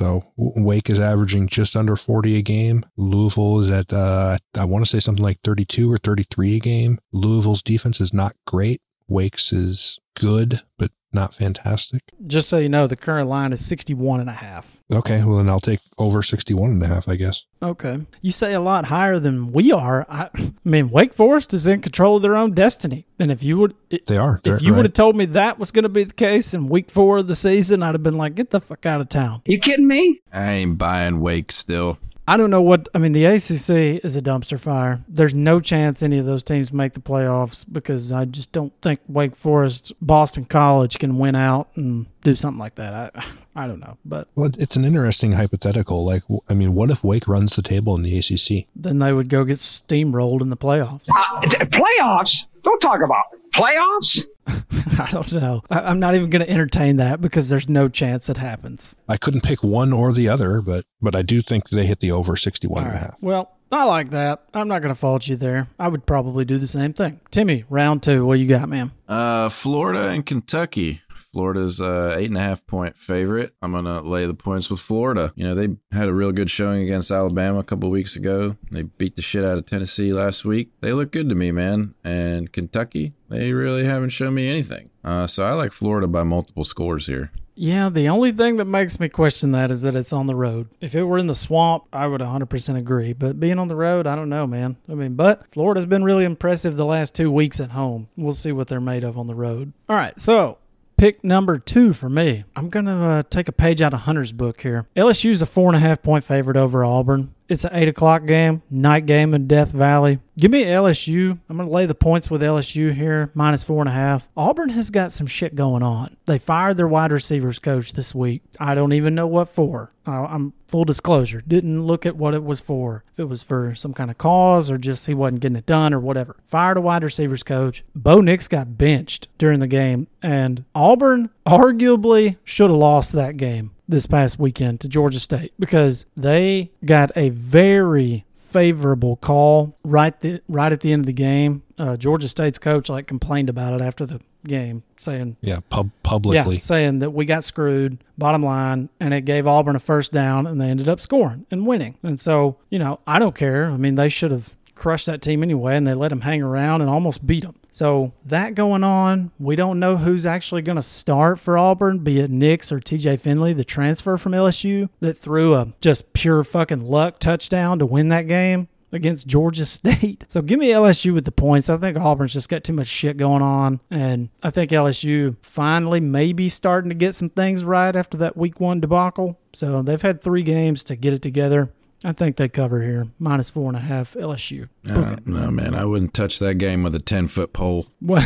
So 0.00 0.24
Wake 0.36 0.90
is 0.90 0.98
averaging 0.98 1.48
just 1.48 1.76
under 1.76 1.96
40 1.96 2.38
a 2.38 2.42
game. 2.42 2.84
Louisville 2.96 3.60
is 3.60 3.70
at, 3.70 3.92
uh, 3.92 4.36
I 4.58 4.64
want 4.64 4.84
to 4.84 4.90
say 4.90 5.00
something 5.00 5.24
like 5.24 5.38
32 5.42 5.90
or 5.90 5.96
33 5.96 6.56
a 6.56 6.60
game. 6.60 6.98
Louisville's 7.12 7.62
defense 7.62 8.00
is 8.00 8.12
not 8.12 8.32
great. 8.46 8.80
Wake's 9.08 9.52
is 9.52 9.98
good, 10.18 10.60
but 10.78 10.90
not 11.12 11.34
fantastic. 11.34 12.02
Just 12.26 12.48
so 12.48 12.58
you 12.58 12.68
know, 12.68 12.86
the 12.86 12.96
current 12.96 13.28
line 13.28 13.52
is 13.52 13.64
61 13.64 14.20
and 14.20 14.28
a 14.28 14.32
half. 14.32 14.73
Okay, 14.92 15.24
well 15.24 15.38
then 15.38 15.48
I'll 15.48 15.60
take 15.60 15.80
over 15.98 16.22
61 16.22 16.70
and 16.70 16.82
a 16.82 16.86
half, 16.86 17.08
I 17.08 17.16
guess. 17.16 17.46
Okay. 17.62 18.00
You 18.20 18.30
say 18.30 18.52
a 18.52 18.60
lot 18.60 18.84
higher 18.84 19.18
than 19.18 19.50
we 19.52 19.72
are. 19.72 20.06
I, 20.10 20.28
I 20.34 20.52
mean, 20.64 20.90
Wake 20.90 21.14
Forest 21.14 21.54
is 21.54 21.66
in 21.66 21.80
control 21.80 22.16
of 22.16 22.22
their 22.22 22.36
own 22.36 22.52
destiny. 22.52 23.06
And 23.18 23.32
if 23.32 23.42
you 23.42 23.56
would 23.58 23.74
They 24.06 24.18
are. 24.18 24.40
if 24.44 24.60
you 24.62 24.74
would 24.74 24.84
have 24.84 24.92
told 24.92 25.16
me 25.16 25.24
that 25.26 25.58
was 25.58 25.70
going 25.70 25.84
to 25.84 25.88
be 25.88 26.04
the 26.04 26.12
case 26.12 26.52
in 26.52 26.68
week 26.68 26.90
4 26.90 27.18
of 27.18 27.28
the 27.28 27.34
season, 27.34 27.82
I'd 27.82 27.94
have 27.94 28.02
been 28.02 28.18
like, 28.18 28.34
"Get 28.34 28.50
the 28.50 28.60
fuck 28.60 28.84
out 28.84 29.00
of 29.00 29.08
town." 29.08 29.40
You 29.46 29.58
kidding 29.58 29.86
me? 29.88 30.20
I 30.32 30.52
ain't 30.52 30.76
buying 30.78 31.20
Wake 31.20 31.50
still. 31.52 31.98
I 32.26 32.38
don't 32.38 32.48
know 32.50 32.62
what 32.62 32.88
I 32.94 32.98
mean. 32.98 33.12
The 33.12 33.26
ACC 33.26 34.02
is 34.02 34.16
a 34.16 34.22
dumpster 34.22 34.58
fire. 34.58 35.04
There's 35.08 35.34
no 35.34 35.60
chance 35.60 36.02
any 36.02 36.18
of 36.18 36.24
those 36.24 36.42
teams 36.42 36.72
make 36.72 36.94
the 36.94 37.00
playoffs 37.00 37.66
because 37.70 38.12
I 38.12 38.24
just 38.24 38.50
don't 38.52 38.72
think 38.80 39.00
Wake 39.08 39.36
Forest, 39.36 39.92
Boston 40.00 40.46
College 40.46 40.98
can 40.98 41.18
win 41.18 41.34
out 41.34 41.68
and 41.74 42.06
do 42.22 42.34
something 42.34 42.58
like 42.58 42.76
that. 42.76 42.94
I 43.14 43.24
I 43.56 43.66
don't 43.68 43.78
know, 43.78 43.98
but 44.04 44.26
Well, 44.34 44.50
it's 44.58 44.74
an 44.76 44.84
interesting 44.84 45.32
hypothetical. 45.32 46.04
Like, 46.04 46.22
I 46.50 46.54
mean, 46.54 46.74
what 46.74 46.90
if 46.90 47.04
Wake 47.04 47.28
runs 47.28 47.54
the 47.56 47.62
table 47.62 47.94
in 47.94 48.02
the 48.02 48.18
ACC? 48.18 48.66
then 48.74 48.98
they 48.98 49.12
would 49.12 49.28
go 49.28 49.44
get 49.44 49.58
steamrolled 49.58 50.40
in 50.40 50.50
the 50.50 50.56
playoffs. 50.56 51.04
Uh, 51.14 51.40
playoffs? 51.66 52.46
Don't 52.62 52.80
talk 52.80 53.00
about 53.02 53.24
it. 53.34 53.40
playoffs. 53.52 54.24
I 54.98 55.08
don't 55.10 55.32
know. 55.32 55.62
I, 55.70 55.80
I'm 55.80 55.98
not 55.98 56.14
even 56.14 56.30
going 56.30 56.44
to 56.44 56.50
entertain 56.50 56.96
that 56.96 57.20
because 57.20 57.48
there's 57.48 57.68
no 57.68 57.88
chance 57.88 58.28
it 58.28 58.36
happens. 58.36 58.96
I 59.08 59.16
couldn't 59.16 59.42
pick 59.42 59.62
one 59.62 59.92
or 59.92 60.12
the 60.12 60.28
other, 60.28 60.60
but 60.60 60.84
but 61.00 61.16
I 61.16 61.22
do 61.22 61.40
think 61.40 61.70
they 61.70 61.86
hit 61.86 62.00
the 62.00 62.12
over 62.12 62.36
61 62.36 62.84
and 62.84 62.94
a 62.94 62.98
half. 62.98 63.22
Well, 63.22 63.54
I 63.72 63.84
like 63.84 64.10
that. 64.10 64.44
I'm 64.54 64.68
not 64.68 64.82
going 64.82 64.94
to 64.94 64.98
fault 64.98 65.26
you 65.26 65.36
there. 65.36 65.68
I 65.78 65.88
would 65.88 66.06
probably 66.06 66.44
do 66.44 66.58
the 66.58 66.66
same 66.66 66.92
thing. 66.92 67.20
Timmy, 67.30 67.64
round 67.68 68.02
two. 68.02 68.24
What 68.24 68.38
you 68.38 68.46
got, 68.46 68.68
man? 68.68 68.92
Uh, 69.08 69.48
Florida 69.48 70.08
and 70.10 70.24
Kentucky. 70.24 71.00
Florida's 71.34 71.80
uh, 71.80 72.14
eight 72.16 72.30
and 72.30 72.38
a 72.38 72.40
half 72.40 72.64
point 72.64 72.96
favorite. 72.96 73.56
I'm 73.60 73.72
gonna 73.72 74.02
lay 74.02 74.24
the 74.24 74.34
points 74.34 74.70
with 74.70 74.78
Florida. 74.78 75.32
You 75.34 75.42
know 75.42 75.54
they 75.56 75.76
had 75.90 76.08
a 76.08 76.14
real 76.14 76.30
good 76.30 76.48
showing 76.48 76.84
against 76.84 77.10
Alabama 77.10 77.58
a 77.58 77.64
couple 77.64 77.90
weeks 77.90 78.14
ago. 78.14 78.56
They 78.70 78.82
beat 78.82 79.16
the 79.16 79.22
shit 79.22 79.44
out 79.44 79.58
of 79.58 79.66
Tennessee 79.66 80.12
last 80.12 80.44
week. 80.44 80.70
They 80.80 80.92
look 80.92 81.10
good 81.10 81.28
to 81.30 81.34
me, 81.34 81.50
man. 81.50 81.96
And 82.04 82.52
Kentucky, 82.52 83.14
they 83.28 83.52
really 83.52 83.84
haven't 83.84 84.10
shown 84.10 84.34
me 84.34 84.48
anything. 84.48 84.90
Uh, 85.02 85.26
so 85.26 85.44
I 85.44 85.54
like 85.54 85.72
Florida 85.72 86.06
by 86.06 86.22
multiple 86.22 86.62
scores 86.62 87.08
here. 87.08 87.32
Yeah, 87.56 87.88
the 87.88 88.08
only 88.08 88.32
thing 88.32 88.56
that 88.56 88.64
makes 88.64 88.98
me 88.98 89.08
question 89.08 89.52
that 89.52 89.70
is 89.70 89.82
that 89.82 89.94
it's 89.94 90.12
on 90.12 90.26
the 90.26 90.34
road. 90.34 90.68
If 90.80 90.94
it 90.94 91.04
were 91.04 91.18
in 91.18 91.28
the 91.28 91.34
swamp, 91.34 91.84
I 91.92 92.06
would 92.06 92.20
100% 92.20 92.76
agree. 92.76 93.12
But 93.12 93.38
being 93.38 93.58
on 93.58 93.68
the 93.68 93.76
road, 93.76 94.06
I 94.06 94.16
don't 94.16 94.28
know, 94.28 94.46
man. 94.46 94.76
I 94.88 94.94
mean, 94.94 95.14
but 95.14 95.46
Florida's 95.52 95.86
been 95.86 96.02
really 96.02 96.24
impressive 96.24 96.76
the 96.76 96.84
last 96.84 97.14
two 97.14 97.30
weeks 97.30 97.60
at 97.60 97.70
home. 97.70 98.08
We'll 98.16 98.32
see 98.32 98.50
what 98.50 98.66
they're 98.68 98.80
made 98.80 99.04
of 99.04 99.18
on 99.18 99.28
the 99.28 99.36
road. 99.36 99.72
All 99.88 99.96
right, 99.96 100.18
so 100.18 100.58
pick 100.96 101.22
number 101.24 101.58
two 101.58 101.92
for 101.92 102.08
me. 102.08 102.44
I'm 102.56 102.68
going 102.68 102.86
to 102.86 102.92
uh, 102.92 103.22
take 103.28 103.48
a 103.48 103.52
page 103.52 103.80
out 103.80 103.94
of 103.94 104.00
Hunter's 104.00 104.32
book 104.32 104.60
here. 104.60 104.86
LSU's 104.96 105.42
a 105.42 105.46
four 105.46 105.68
and 105.68 105.76
a 105.76 105.80
half 105.80 106.02
point 106.02 106.24
favorite 106.24 106.56
over 106.56 106.84
Auburn. 106.84 107.34
It's 107.46 107.64
an 107.64 107.74
eight 107.74 107.88
o'clock 107.88 108.24
game, 108.24 108.62
night 108.70 109.04
game 109.04 109.34
in 109.34 109.46
Death 109.46 109.70
Valley. 109.70 110.18
Give 110.38 110.50
me 110.50 110.64
LSU. 110.64 111.38
I'm 111.48 111.56
going 111.56 111.68
to 111.68 111.74
lay 111.74 111.84
the 111.84 111.94
points 111.94 112.30
with 112.30 112.40
LSU 112.40 112.92
here, 112.92 113.30
minus 113.34 113.62
four 113.62 113.82
and 113.82 113.88
a 113.88 113.92
half. 113.92 114.26
Auburn 114.36 114.70
has 114.70 114.88
got 114.90 115.12
some 115.12 115.26
shit 115.26 115.54
going 115.54 115.82
on. 115.82 116.16
They 116.24 116.38
fired 116.38 116.78
their 116.78 116.88
wide 116.88 117.12
receivers 117.12 117.58
coach 117.58 117.92
this 117.92 118.14
week. 118.14 118.42
I 118.58 118.74
don't 118.74 118.94
even 118.94 119.14
know 119.14 119.26
what 119.26 119.48
for. 119.50 119.92
I'm 120.06 120.54
full 120.66 120.84
disclosure. 120.84 121.42
Didn't 121.46 121.82
look 121.82 122.04
at 122.06 122.16
what 122.16 122.34
it 122.34 122.42
was 122.42 122.60
for. 122.60 123.04
If 123.12 123.20
it 123.20 123.24
was 123.26 123.42
for 123.42 123.74
some 123.74 123.94
kind 123.94 124.10
of 124.10 124.18
cause 124.18 124.70
or 124.70 124.78
just 124.78 125.06
he 125.06 125.14
wasn't 125.14 125.40
getting 125.40 125.56
it 125.56 125.66
done 125.66 125.94
or 125.94 126.00
whatever. 126.00 126.36
Fired 126.46 126.78
a 126.78 126.80
wide 126.80 127.04
receivers 127.04 127.42
coach. 127.42 127.84
Bo 127.94 128.20
Nix 128.20 128.48
got 128.48 128.76
benched 128.76 129.28
during 129.38 129.60
the 129.60 129.66
game, 129.66 130.08
and 130.22 130.64
Auburn 130.74 131.30
arguably 131.46 132.38
should 132.42 132.70
have 132.70 132.78
lost 132.78 133.12
that 133.12 133.36
game 133.36 133.70
this 133.88 134.06
past 134.06 134.38
weekend 134.38 134.80
to 134.80 134.88
Georgia 134.88 135.20
State 135.20 135.52
because 135.58 136.06
they 136.16 136.70
got 136.84 137.10
a 137.16 137.28
very 137.30 138.24
favorable 138.36 139.16
call 139.16 139.76
right 139.84 140.18
the, 140.20 140.40
right 140.48 140.72
at 140.72 140.80
the 140.80 140.92
end 140.92 141.00
of 141.00 141.06
the 141.06 141.12
game. 141.12 141.62
Uh, 141.76 141.96
Georgia 141.96 142.28
State's 142.28 142.58
coach 142.58 142.88
like 142.88 143.06
complained 143.06 143.48
about 143.50 143.74
it 143.74 143.80
after 143.84 144.06
the 144.06 144.20
game, 144.46 144.84
saying 144.98 145.36
Yeah, 145.40 145.60
pub- 145.70 145.90
publicly. 146.02 146.54
yeah, 146.54 146.60
saying 146.60 147.00
that 147.00 147.10
we 147.10 147.24
got 147.24 147.42
screwed, 147.44 147.98
bottom 148.16 148.42
line, 148.44 148.90
and 149.00 149.12
it 149.12 149.22
gave 149.22 149.46
Auburn 149.46 149.74
a 149.74 149.80
first 149.80 150.12
down, 150.12 150.46
and 150.46 150.60
they 150.60 150.68
ended 150.68 150.88
up 150.88 151.00
scoring 151.00 151.46
and 151.50 151.66
winning. 151.66 151.96
And 152.02 152.20
so, 152.20 152.58
you 152.70 152.78
know, 152.78 153.00
I 153.06 153.18
don't 153.18 153.34
care. 153.34 153.70
I 153.70 153.76
mean, 153.76 153.96
they 153.96 154.08
should 154.08 154.30
have 154.30 154.54
crushed 154.74 155.06
that 155.06 155.20
team 155.22 155.42
anyway, 155.42 155.76
and 155.76 155.86
they 155.86 155.94
let 155.94 156.08
them 156.08 156.20
hang 156.20 156.42
around 156.42 156.80
and 156.80 156.88
almost 156.90 157.26
beat 157.26 157.42
them. 157.42 157.56
So 157.74 158.12
that 158.26 158.54
going 158.54 158.84
on, 158.84 159.32
we 159.40 159.56
don't 159.56 159.80
know 159.80 159.96
who's 159.96 160.26
actually 160.26 160.62
going 160.62 160.76
to 160.76 160.82
start 160.82 161.40
for 161.40 161.58
Auburn, 161.58 161.98
be 161.98 162.20
it 162.20 162.30
Nix 162.30 162.70
or 162.70 162.78
TJ 162.78 163.18
Finley, 163.18 163.52
the 163.52 163.64
transfer 163.64 164.16
from 164.16 164.30
LSU 164.30 164.88
that 165.00 165.18
threw 165.18 165.56
a 165.56 165.72
just 165.80 166.12
pure 166.12 166.44
fucking 166.44 166.84
luck 166.84 167.18
touchdown 167.18 167.80
to 167.80 167.86
win 167.86 168.10
that 168.10 168.28
game 168.28 168.68
against 168.92 169.26
Georgia 169.26 169.66
State. 169.66 170.24
So 170.28 170.40
give 170.40 170.60
me 170.60 170.68
LSU 170.68 171.12
with 171.12 171.24
the 171.24 171.32
points. 171.32 171.68
I 171.68 171.76
think 171.76 171.98
Auburn's 171.98 172.32
just 172.32 172.48
got 172.48 172.62
too 172.62 172.74
much 172.74 172.86
shit 172.86 173.16
going 173.16 173.42
on. 173.42 173.80
And 173.90 174.28
I 174.40 174.50
think 174.50 174.70
LSU 174.70 175.36
finally 175.42 175.98
maybe 175.98 176.48
starting 176.48 176.90
to 176.90 176.94
get 176.94 177.16
some 177.16 177.28
things 177.28 177.64
right 177.64 177.96
after 177.96 178.16
that 178.18 178.36
week 178.36 178.60
one 178.60 178.78
debacle. 178.78 179.36
So 179.52 179.82
they've 179.82 180.00
had 180.00 180.22
three 180.22 180.44
games 180.44 180.84
to 180.84 180.94
get 180.94 181.12
it 181.12 181.22
together. 181.22 181.72
I 182.04 182.12
think 182.12 182.36
they 182.36 182.50
cover 182.50 182.82
here. 182.82 183.08
Minus 183.18 183.48
four 183.48 183.68
and 183.68 183.76
a 183.76 183.80
half 183.80 184.12
LSU. 184.12 184.68
Uh, 184.90 185.16
no, 185.24 185.50
man, 185.50 185.74
I 185.74 185.86
wouldn't 185.86 186.12
touch 186.12 186.38
that 186.38 186.56
game 186.56 186.82
with 186.82 186.94
a 186.94 187.00
10 187.00 187.28
foot 187.28 187.54
pole. 187.54 187.86
Well, 188.02 188.22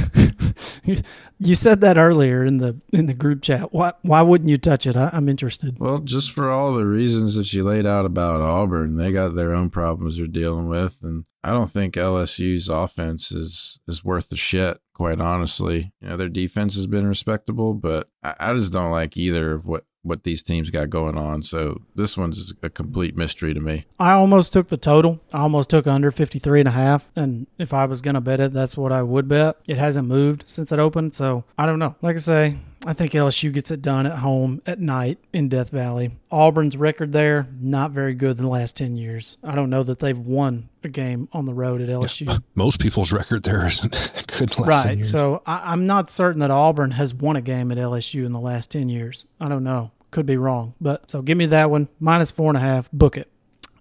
you 1.39 1.55
said 1.55 1.81
that 1.83 1.97
earlier 1.97 2.45
in 2.45 2.59
the 2.59 2.81
in 2.93 3.07
the 3.07 3.15
group 3.15 3.41
chat. 3.41 3.73
Why 3.73 3.93
why 4.03 4.23
wouldn't 4.23 4.51
you 4.51 4.59
touch 4.59 4.87
it? 4.87 4.97
I, 4.97 5.11
I'm 5.13 5.29
interested. 5.29 5.79
Well, 5.79 5.99
just 5.99 6.33
for 6.33 6.51
all 6.51 6.73
the 6.75 6.85
reasons 6.85 7.37
that 7.37 7.53
you 7.53 7.63
laid 7.63 7.87
out 7.87 8.05
about 8.05 8.41
Auburn, 8.41 8.97
they 8.97 9.13
got 9.13 9.37
their 9.37 9.55
own 9.55 9.71
problems 9.71 10.19
they're 10.19 10.27
dealing 10.27 10.67
with, 10.67 10.99
and 11.03 11.25
I 11.45 11.53
don't 11.53 11.71
think 11.71 11.95
LSU's 11.95 12.69
offense 12.69 13.31
is 13.31 13.79
is 13.87 14.05
worth 14.05 14.29
the 14.29 14.37
shit. 14.37 14.79
Quite 14.93 15.21
honestly, 15.21 15.93
you 16.01 16.09
know 16.09 16.17
their 16.17 16.29
defense 16.29 16.75
has 16.75 16.89
been 16.89 17.07
respectable, 17.07 17.75
but 17.75 18.09
I, 18.25 18.35
I 18.41 18.55
just 18.55 18.73
don't 18.73 18.91
like 18.91 19.17
either 19.17 19.53
of 19.53 19.67
what 19.67 19.85
what 20.09 20.25
these 20.25 20.43
teams 20.43 20.71
got 20.71 20.91
going 20.91 21.17
on. 21.17 21.43
So 21.43 21.83
this 21.95 22.17
one's 22.19 22.55
a 22.63 22.71
complete 22.71 23.17
mystery 23.17 23.55
to 23.55 23.61
me. 23.61 23.85
I 23.99 24.13
almost 24.13 24.53
took 24.53 24.69
the 24.69 24.77
total. 24.77 25.21
I 25.33 25.41
almost 25.41 25.71
took 25.71 25.87
under 25.87 26.11
53 26.11 26.61
and 26.61 26.69
a 26.69 26.73
half. 26.73 27.11
And 27.15 27.47
if 27.59 27.73
I 27.75 27.85
was 27.85 28.01
going 28.03 28.15
to 28.15 28.21
bet 28.21 28.41
it, 28.41 28.53
that's 28.53 28.77
what 28.77 28.93
I 28.93 29.03
would 29.03 29.29
bet. 29.29 29.57
It 29.69 29.77
hasn't 29.79 30.09
moved 30.09 30.45
since 30.47 30.73
it 30.73 30.79
opened. 30.79 31.15
So 31.15 31.45
I 31.57 31.67
don't 31.67 31.79
know. 31.79 31.95
Like 32.03 32.17
I 32.17 32.21
say, 32.21 32.59
I 32.87 32.93
think 32.93 33.13
LSU 33.13 33.53
gets 33.53 33.71
it 33.73 33.83
done 33.83 34.07
at 34.07 34.17
home 34.19 34.63
at 34.65 34.79
night 34.79 35.19
in 35.33 35.49
Death 35.49 35.71
Valley. 35.71 36.13
Auburn's 36.31 36.77
record 36.77 37.13
there, 37.13 37.49
not 37.61 37.91
very 37.91 38.15
good 38.15 38.39
in 38.39 38.45
the 38.45 38.49
last 38.51 38.77
10 38.77 38.97
years. 38.97 39.37
I 39.43 39.55
don't 39.57 39.69
know 39.69 39.83
that 39.83 39.99
they've 39.99 40.19
won 40.19 40.69
a 40.85 40.89
game 40.89 41.29
on 41.33 41.45
the 41.45 41.53
road 41.53 41.81
at 41.81 41.89
LSU. 41.89 42.41
Most 42.55 42.81
people's 42.81 43.11
record 43.13 43.43
there 43.43 43.67
isn't 43.67 43.91
good 44.29 44.41
in 44.43 44.47
the 44.47 44.55
10 44.55 44.65
Right. 44.67 44.97
years. 44.99 45.11
So 45.11 45.43
I, 45.45 45.73
I'm 45.73 45.87
not 45.87 46.09
certain 46.09 46.39
that 46.41 46.53
Auburn 46.53 46.93
has 46.93 47.13
won 47.13 47.35
a 47.35 47.41
game 47.41 47.73
at 47.73 47.79
LSU 47.79 48.25
in 48.25 48.33
the 48.33 48.41
last 48.41 48.71
10 48.71 48.89
years. 48.89 49.25
I 49.41 49.49
don't 49.49 49.65
know. 49.65 49.91
Could 50.11 50.27
be 50.27 50.37
wrong. 50.37 50.75
But 50.81 51.11
so 51.11 51.23
give 51.23 51.37
me 51.37 51.47
that 51.47 51.71
one. 51.71 51.89
Minus 52.01 52.31
four 52.31 52.49
and 52.51 52.57
a 52.57 52.61
half. 52.61 52.91
Book 52.93 53.17
it. 53.17 53.31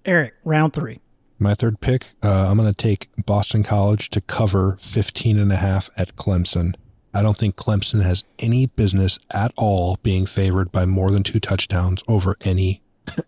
Eric, 0.05 0.33
round 0.43 0.73
three. 0.73 0.99
My 1.39 1.53
third 1.53 1.79
pick, 1.81 2.05
uh, 2.23 2.47
I'm 2.49 2.57
going 2.57 2.69
to 2.69 2.75
take 2.75 3.09
Boston 3.25 3.61
College 3.61 4.09
to 4.09 4.21
cover 4.21 4.75
15 4.79 5.37
and 5.37 5.51
a 5.51 5.57
half 5.57 5.89
at 5.97 6.15
Clemson. 6.15 6.73
I 7.13 7.21
don't 7.21 7.37
think 7.37 7.55
Clemson 7.55 8.01
has 8.03 8.23
any 8.39 8.65
business 8.67 9.19
at 9.33 9.51
all 9.57 9.97
being 10.03 10.25
favored 10.25 10.71
by 10.71 10.85
more 10.85 11.11
than 11.11 11.23
two 11.23 11.39
touchdowns 11.39 12.03
over 12.07 12.35
any 12.43 12.81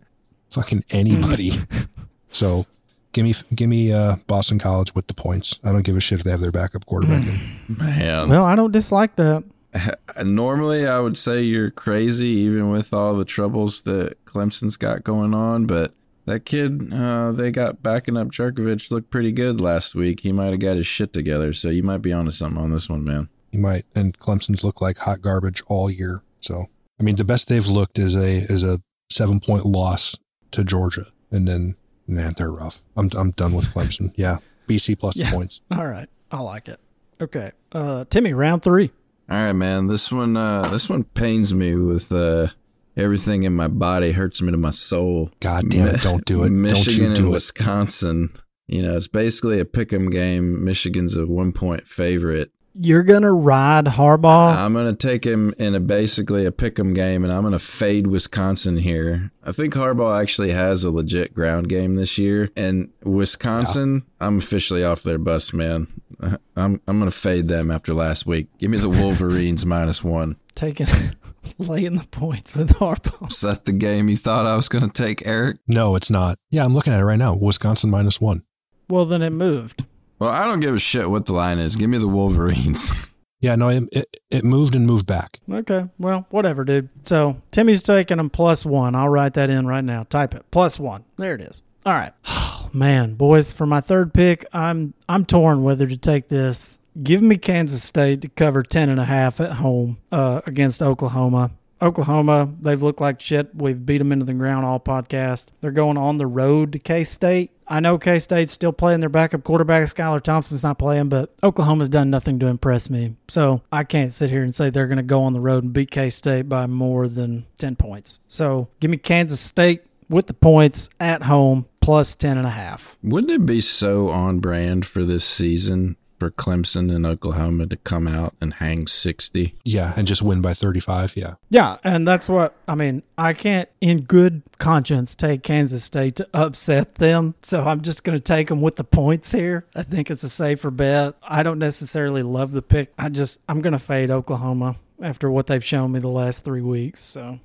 fucking 0.50 0.84
anybody. 0.90 1.50
so 2.30 2.66
give 3.12 3.24
me 3.24 3.32
give 3.54 3.68
me 3.68 3.92
uh, 3.92 4.16
Boston 4.26 4.58
College 4.58 4.94
with 4.94 5.06
the 5.06 5.14
points. 5.14 5.58
I 5.64 5.72
don't 5.72 5.84
give 5.84 5.96
a 5.96 6.00
shit 6.00 6.18
if 6.18 6.24
they 6.24 6.30
have 6.30 6.40
their 6.40 6.52
backup 6.52 6.86
quarterback. 6.86 7.26
in. 7.26 7.40
Man, 7.78 8.28
Well, 8.28 8.44
I 8.44 8.54
don't 8.56 8.72
dislike 8.72 9.16
that. 9.16 9.44
normally 10.24 10.86
I 10.86 11.00
would 11.00 11.16
say 11.16 11.42
you're 11.42 11.70
crazy, 11.70 12.28
even 12.28 12.70
with 12.70 12.92
all 12.92 13.14
the 13.14 13.24
troubles 13.24 13.82
that 13.82 14.24
Clemson's 14.24 14.76
got 14.76 15.04
going 15.04 15.34
on. 15.34 15.66
But 15.66 15.92
that 16.26 16.44
kid, 16.44 16.92
uh, 16.92 17.32
they 17.32 17.50
got 17.50 17.82
backing 17.82 18.16
up 18.16 18.28
Jurkovec 18.28 18.90
looked 18.90 19.10
pretty 19.10 19.32
good 19.32 19.60
last 19.60 19.94
week. 19.94 20.20
He 20.20 20.32
might 20.32 20.50
have 20.50 20.60
got 20.60 20.76
his 20.76 20.86
shit 20.86 21.12
together, 21.12 21.52
so 21.52 21.68
you 21.68 21.82
might 21.82 22.02
be 22.02 22.12
onto 22.12 22.30
something 22.30 22.62
on 22.62 22.70
this 22.70 22.88
one, 22.88 23.04
man. 23.04 23.28
You 23.52 23.60
might, 23.60 23.84
and 23.94 24.16
Clemson's 24.16 24.62
look 24.62 24.80
like 24.80 24.98
hot 24.98 25.20
garbage 25.22 25.62
all 25.66 25.90
year. 25.90 26.22
So 26.40 26.66
I 27.00 27.02
mean, 27.02 27.16
the 27.16 27.24
best 27.24 27.48
they've 27.48 27.66
looked 27.66 27.98
is 27.98 28.14
a 28.14 28.52
is 28.52 28.62
a 28.62 28.80
seven 29.10 29.40
point 29.40 29.66
loss 29.66 30.16
to 30.52 30.64
Georgia, 30.64 31.06
and 31.30 31.48
then 31.48 31.76
man, 32.06 32.34
they're 32.36 32.52
rough. 32.52 32.82
I'm 32.96 33.10
I'm 33.16 33.30
done 33.32 33.54
with 33.54 33.66
Clemson. 33.66 34.12
Yeah. 34.16 34.38
BC 34.68 34.98
plus 34.98 35.14
the 35.16 35.24
points. 35.24 35.60
All 35.70 35.86
right. 35.86 36.08
I 36.30 36.40
like 36.40 36.68
it. 36.68 36.78
Okay. 37.20 37.50
Uh, 37.72 38.04
Timmy, 38.08 38.32
round 38.32 38.62
three. 38.62 38.90
All 39.30 39.36
right, 39.36 39.52
man. 39.52 39.86
This 39.86 40.10
one, 40.10 40.36
uh, 40.36 40.62
this 40.70 40.90
one 40.90 41.04
pains 41.04 41.54
me 41.54 41.76
with 41.76 42.10
uh, 42.10 42.48
everything 42.96 43.44
in 43.44 43.54
my 43.54 43.68
body. 43.68 44.10
Hurts 44.10 44.42
me 44.42 44.50
to 44.50 44.56
my 44.56 44.70
soul. 44.70 45.30
God 45.38 45.70
damn 45.70 45.94
it! 45.94 46.02
Don't 46.02 46.24
do 46.24 46.42
it. 46.42 46.50
Michigan 46.50 47.04
don't 47.04 47.10
you 47.10 47.14
do 47.14 47.22
and 47.22 47.30
it. 47.30 47.34
Wisconsin. 47.34 48.30
You 48.66 48.82
know, 48.82 48.96
it's 48.96 49.06
basically 49.06 49.60
a 49.60 49.64
pick'em 49.64 50.10
game. 50.10 50.64
Michigan's 50.64 51.16
a 51.16 51.26
one 51.26 51.52
point 51.52 51.86
favorite. 51.86 52.50
You're 52.74 53.04
gonna 53.04 53.32
ride 53.32 53.86
Harbaugh. 53.86 54.56
I'm 54.56 54.74
gonna 54.74 54.94
take 54.94 55.24
him 55.24 55.54
in 55.58 55.76
a 55.76 55.80
basically 55.80 56.44
a 56.44 56.52
pick'em 56.52 56.92
game, 56.92 57.22
and 57.22 57.32
I'm 57.32 57.44
gonna 57.44 57.60
fade 57.60 58.08
Wisconsin 58.08 58.78
here. 58.78 59.30
I 59.44 59.52
think 59.52 59.74
Harbaugh 59.74 60.20
actually 60.20 60.50
has 60.50 60.82
a 60.82 60.90
legit 60.90 61.34
ground 61.34 61.68
game 61.68 61.94
this 61.94 62.18
year, 62.18 62.50
and 62.56 62.90
Wisconsin, 63.04 64.02
I'm 64.20 64.38
officially 64.38 64.82
off 64.82 65.04
their 65.04 65.18
bus, 65.18 65.52
man. 65.52 65.86
I'm 66.56 66.80
I'm 66.86 66.98
gonna 66.98 67.10
fade 67.10 67.48
them 67.48 67.70
after 67.70 67.94
last 67.94 68.26
week. 68.26 68.48
Give 68.58 68.70
me 68.70 68.78
the 68.78 68.88
Wolverines 68.88 69.64
minus 69.64 70.04
one. 70.04 70.36
Taking 70.54 70.86
laying 71.58 71.96
the 71.96 72.06
points 72.08 72.54
with 72.54 72.74
Harpo. 72.74 73.30
Is 73.30 73.40
that 73.40 73.64
the 73.64 73.72
game 73.72 74.08
you 74.08 74.16
thought 74.16 74.46
I 74.46 74.56
was 74.56 74.68
gonna 74.68 74.88
take, 74.88 75.26
Eric? 75.26 75.58
No, 75.66 75.96
it's 75.96 76.10
not. 76.10 76.38
Yeah, 76.50 76.64
I'm 76.64 76.74
looking 76.74 76.92
at 76.92 77.00
it 77.00 77.04
right 77.04 77.18
now. 77.18 77.34
Wisconsin 77.34 77.90
minus 77.90 78.20
one. 78.20 78.42
Well, 78.88 79.04
then 79.04 79.22
it 79.22 79.30
moved. 79.30 79.86
Well, 80.18 80.30
I 80.30 80.44
don't 80.46 80.60
give 80.60 80.74
a 80.74 80.78
shit 80.78 81.08
what 81.08 81.26
the 81.26 81.32
line 81.32 81.58
is. 81.58 81.76
Give 81.76 81.88
me 81.88 81.98
the 81.98 82.08
Wolverines. 82.08 83.08
Yeah, 83.42 83.56
no, 83.56 83.70
it, 83.70 83.84
it, 83.90 84.16
it 84.30 84.44
moved 84.44 84.74
and 84.74 84.86
moved 84.86 85.06
back. 85.06 85.38
Okay. 85.50 85.86
Well, 85.98 86.26
whatever, 86.28 86.62
dude. 86.62 86.90
So 87.06 87.40
Timmy's 87.52 87.82
taking 87.82 88.18
them 88.18 88.28
plus 88.28 88.66
one. 88.66 88.94
I'll 88.94 89.08
write 89.08 89.32
that 89.32 89.48
in 89.48 89.66
right 89.66 89.82
now. 89.82 90.02
Type 90.02 90.34
it. 90.34 90.44
Plus 90.50 90.78
one. 90.78 91.06
There 91.16 91.36
it 91.36 91.40
is. 91.40 91.62
All 91.86 91.94
right. 91.94 92.12
Man, 92.72 93.14
boys, 93.14 93.52
for 93.52 93.66
my 93.66 93.80
third 93.80 94.14
pick, 94.14 94.46
I'm 94.52 94.94
I'm 95.08 95.24
torn 95.24 95.62
whether 95.62 95.86
to 95.86 95.96
take 95.96 96.28
this. 96.28 96.78
Give 97.02 97.22
me 97.22 97.36
Kansas 97.36 97.82
State 97.82 98.22
to 98.22 98.28
cover 98.28 98.62
ten 98.62 98.88
and 98.88 99.00
a 99.00 99.04
half 99.04 99.40
at 99.40 99.52
home 99.52 99.98
uh, 100.12 100.40
against 100.46 100.82
Oklahoma. 100.82 101.52
Oklahoma, 101.82 102.52
they've 102.60 102.82
looked 102.82 103.00
like 103.00 103.20
shit. 103.20 103.54
We've 103.54 103.84
beat 103.84 103.98
them 103.98 104.12
into 104.12 104.24
the 104.24 104.34
ground 104.34 104.66
all 104.66 104.78
podcast. 104.78 105.48
They're 105.60 105.70
going 105.70 105.96
on 105.96 106.18
the 106.18 106.26
road 106.26 106.72
to 106.72 106.78
K 106.78 107.04
State. 107.04 107.52
I 107.66 107.80
know 107.80 107.98
K 107.98 108.18
State's 108.18 108.52
still 108.52 108.72
playing 108.72 109.00
their 109.00 109.08
backup 109.08 109.44
quarterback. 109.44 109.84
Skylar 109.84 110.20
Thompson's 110.20 110.62
not 110.62 110.78
playing, 110.78 111.08
but 111.08 111.32
Oklahoma's 111.42 111.88
done 111.88 112.10
nothing 112.10 112.38
to 112.40 112.46
impress 112.46 112.90
me. 112.90 113.16
So 113.28 113.62
I 113.72 113.84
can't 113.84 114.12
sit 114.12 114.28
here 114.28 114.42
and 114.42 114.54
say 114.54 114.70
they're 114.70 114.88
going 114.88 114.98
to 114.98 115.02
go 115.02 115.22
on 115.22 115.32
the 115.32 115.40
road 115.40 115.64
and 115.64 115.72
beat 115.72 115.90
K 115.90 116.10
State 116.10 116.48
by 116.48 116.66
more 116.66 117.08
than 117.08 117.46
10 117.58 117.76
points. 117.76 118.18
So 118.28 118.68
give 118.80 118.90
me 118.90 118.96
Kansas 118.96 119.40
State 119.40 119.82
with 120.08 120.26
the 120.26 120.34
points 120.34 120.90
at 120.98 121.22
home 121.22 121.66
plus 121.90 122.14
10 122.14 122.38
and 122.38 122.46
a 122.46 122.50
half. 122.50 122.96
Wouldn't 123.02 123.32
it 123.32 123.44
be 123.44 123.60
so 123.60 124.10
on 124.10 124.38
brand 124.38 124.86
for 124.86 125.02
this 125.02 125.24
season 125.24 125.96
for 126.20 126.30
Clemson 126.30 126.94
and 126.94 127.04
Oklahoma 127.04 127.66
to 127.66 127.76
come 127.78 128.06
out 128.06 128.32
and 128.40 128.54
hang 128.54 128.86
60? 128.86 129.56
Yeah, 129.64 129.92
and 129.96 130.06
just 130.06 130.22
win 130.22 130.40
by 130.40 130.54
35. 130.54 131.16
Yeah. 131.16 131.34
Yeah, 131.48 131.78
and 131.82 132.06
that's 132.06 132.28
what 132.28 132.54
I 132.68 132.76
mean. 132.76 133.02
I 133.18 133.32
can't, 133.32 133.68
in 133.80 134.02
good 134.02 134.42
conscience, 134.58 135.16
take 135.16 135.42
Kansas 135.42 135.82
State 135.82 136.14
to 136.14 136.28
upset 136.32 136.94
them. 136.94 137.34
So 137.42 137.64
I'm 137.64 137.80
just 137.80 138.04
going 138.04 138.16
to 138.16 138.22
take 138.22 138.46
them 138.46 138.62
with 138.62 138.76
the 138.76 138.84
points 138.84 139.32
here. 139.32 139.66
I 139.74 139.82
think 139.82 140.12
it's 140.12 140.22
a 140.22 140.28
safer 140.28 140.70
bet. 140.70 141.16
I 141.24 141.42
don't 141.42 141.58
necessarily 141.58 142.22
love 142.22 142.52
the 142.52 142.62
pick. 142.62 142.92
I 142.98 143.08
just, 143.08 143.40
I'm 143.48 143.62
going 143.62 143.72
to 143.72 143.80
fade 143.80 144.12
Oklahoma 144.12 144.76
after 145.02 145.28
what 145.28 145.48
they've 145.48 145.64
shown 145.64 145.90
me 145.90 145.98
the 145.98 146.06
last 146.06 146.44
three 146.44 146.62
weeks. 146.62 147.00
So, 147.00 147.40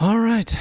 all 0.00 0.18
right. 0.18 0.52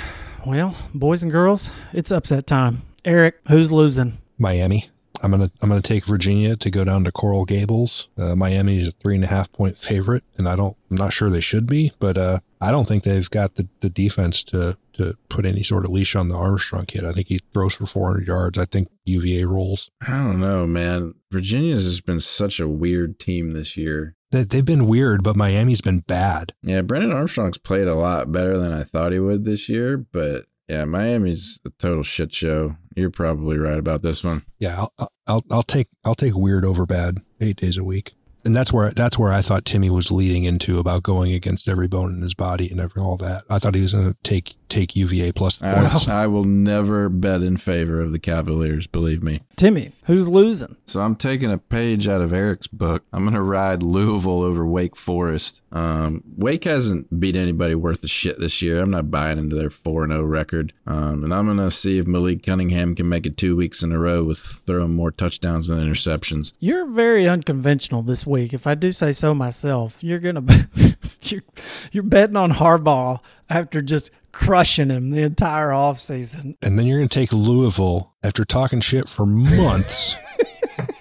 Well, 0.46 0.76
boys 0.94 1.24
and 1.24 1.32
girls, 1.32 1.72
it's 1.94 2.12
upset 2.12 2.46
time. 2.46 2.84
Eric, 3.06 3.36
who's 3.48 3.72
losing? 3.72 4.18
Miami. 4.38 4.86
I'm 5.22 5.32
gonna 5.32 5.52
I'm 5.62 5.70
gonna 5.70 5.82
take 5.82 6.06
Virginia 6.06 6.58
to 6.58 6.70
go 6.70 6.84
down 6.84 7.06
to 7.06 7.12
Coral 7.12 7.46
Gables. 7.46 8.10
Uh, 8.18 8.36
Miami 8.36 8.80
is 8.80 8.90
a 8.90 8.92
three 8.92 9.16
and 9.16 9.24
a 9.24 9.28
half 9.28 9.52
point 9.54 9.78
favorite, 9.78 10.24
and 10.38 10.50
I 10.50 10.58
don't 10.58 10.76
I'm 10.92 10.98
not 10.98 11.14
sure 11.14 11.30
they 11.30 11.40
should 11.40 11.66
be, 11.66 11.94
but 11.98 12.18
uh, 12.18 12.40
I 12.60 12.72
don't 12.72 12.86
think 12.86 13.04
they've 13.04 13.30
got 13.30 13.56
the, 13.56 13.70
the 13.80 13.90
defense 13.90 14.44
to 14.46 14.78
to 14.94 15.16
put 15.30 15.46
any 15.46 15.64
sort 15.64 15.86
of 15.86 15.92
leash 15.92 16.16
on 16.16 16.28
the 16.28 16.36
Armstrong 16.36 16.86
kid. 16.86 17.06
I 17.06 17.14
think 17.14 17.28
he 17.28 17.40
throws 17.54 17.74
for 17.74 17.86
400 17.86 18.28
yards. 18.28 18.60
I 18.60 18.66
think 18.66 18.90
UVA 19.06 19.46
rolls. 19.46 19.90
I 20.06 20.12
don't 20.12 20.40
know, 20.40 20.68
man. 20.68 21.16
Virginia's 21.32 21.86
just 21.86 22.06
been 22.06 22.20
such 22.20 22.60
a 22.60 22.68
weird 22.68 23.18
team 23.18 23.54
this 23.54 23.76
year. 23.76 24.16
They, 24.32 24.44
they've 24.44 24.66
been 24.66 24.88
weird, 24.88 25.24
but 25.24 25.36
Miami's 25.36 25.82
been 25.82 26.00
bad. 26.02 26.54
Yeah, 26.62 26.82
Brennan 26.82 27.12
Armstrong's 27.12 27.58
played 27.58 27.88
a 27.88 27.96
lot 27.96 28.32
better 28.32 28.58
than 28.58 28.72
I 28.72 28.84
thought 28.84 29.14
he 29.14 29.20
would 29.20 29.46
this 29.46 29.68
year, 29.68 29.98
but 29.98 30.46
yeah, 30.68 30.86
Miami's 30.86 31.60
a 31.66 31.70
total 31.72 32.04
shit 32.04 32.34
show. 32.34 32.78
You're 32.96 33.10
probably 33.10 33.58
right 33.58 33.78
about 33.78 34.02
this 34.02 34.24
one. 34.24 34.44
Yeah, 34.60 34.86
I'll, 35.00 35.10
I'll 35.28 35.44
I'll 35.52 35.64
take 35.64 35.88
I'll 36.06 36.16
take 36.16 36.36
weird 36.36 36.66
over 36.66 36.86
bad 36.86 37.20
eight 37.42 37.58
days 37.58 37.78
a 37.78 37.84
week, 37.84 38.14
and 38.46 38.56
that's 38.56 38.72
where 38.72 38.92
that's 38.92 39.20
where 39.20 39.32
I 39.32 39.42
thought 39.42 39.66
Timmy 39.66 39.90
was 39.90 40.12
leading 40.12 40.44
into 40.46 40.80
about 40.80 41.04
going 41.04 41.34
against 41.34 41.68
every 41.68 41.88
bone 41.88 42.14
in 42.14 42.22
his 42.22 42.34
body 42.34 42.70
and 42.70 42.80
every 42.80 43.02
all 43.02 43.18
that. 43.18 43.44
I 43.50 43.60
thought 43.60 43.76
he 43.76 43.82
was 43.82 43.94
going 43.94 44.12
to 44.12 44.18
take 44.24 44.56
take 44.74 44.96
UVA 44.96 45.32
plus 45.32 45.58
the 45.58 45.70
points. 45.70 46.08
I, 46.08 46.24
I 46.24 46.28
will 46.28 46.44
never 46.44 47.08
bet 47.10 47.44
in 47.44 47.58
favor 47.58 48.02
of 48.02 48.12
the 48.12 48.20
Cavaliers, 48.20 48.88
believe 48.88 49.22
me. 49.22 49.42
Timmy, 49.56 49.92
who's 50.06 50.28
losing? 50.28 50.76
So 50.86 51.02
I'm 51.02 51.16
taking 51.16 51.52
a 51.52 51.58
page 51.58 52.08
out 52.08 52.22
of 52.22 52.34
Eric's 52.34 52.68
book. 52.68 53.04
I'm 53.14 53.24
going 53.24 53.36
to 53.36 53.42
ride 53.42 53.84
Louisville 53.84 54.42
over 54.42 54.66
Wake 54.66 54.96
Forest. 54.96 55.62
Um, 55.72 56.24
Wake 56.36 56.64
hasn't 56.64 57.20
beat 57.20 57.36
anybody 57.36 57.76
worth 57.76 58.04
a 58.04 58.08
shit 58.08 58.40
this 58.40 58.62
year. 58.62 58.82
I'm 58.82 58.90
not 58.90 59.12
buying 59.12 59.38
into 59.38 59.56
their 59.56 59.70
4 59.70 60.08
0 60.08 60.24
record. 60.24 60.74
Um, 60.88 61.24
and 61.24 61.34
I'm 61.34 61.46
going 61.46 61.58
to 61.58 61.72
see 61.72 62.00
if 62.00 62.08
Malik 62.08 62.44
Cunningham 62.44 62.96
can 62.96 63.08
make 63.08 63.26
it 63.26 63.38
two 63.38 63.56
weeks 63.56 63.84
in 63.84 63.92
a 63.92 64.00
row 64.00 64.24
with 64.24 64.40
throwing 64.40 64.96
more 64.96 65.12
touchdowns 65.12 65.68
than 65.68 65.80
interceptions. 65.80 66.54
You're 66.60 66.88
very 66.88 67.28
unconventional 67.28 68.02
this 68.02 68.26
week, 68.26 68.54
if 68.54 68.66
I 68.66 68.76
do 68.76 68.92
say 68.92 69.14
so 69.14 69.36
myself. 69.36 70.04
You're 70.04 70.20
gonna 70.20 70.42
be, 70.42 70.56
you're, 71.22 71.44
you're 71.92 72.04
betting 72.04 72.38
on 72.38 72.52
Harbaugh 72.52 73.20
after 73.50 73.82
just 73.82 74.10
crushing 74.34 74.90
him 74.90 75.12
the 75.12 75.22
entire 75.22 75.70
offseason. 75.70 76.58
And 76.62 76.78
then 76.78 76.86
you're 76.86 76.98
going 76.98 77.08
to 77.08 77.20
take 77.20 77.32
Louisville 77.32 78.14
after 78.24 78.44
talking 78.44 78.82
shit 78.82 79.08
for 79.08 79.26
months. 79.26 80.18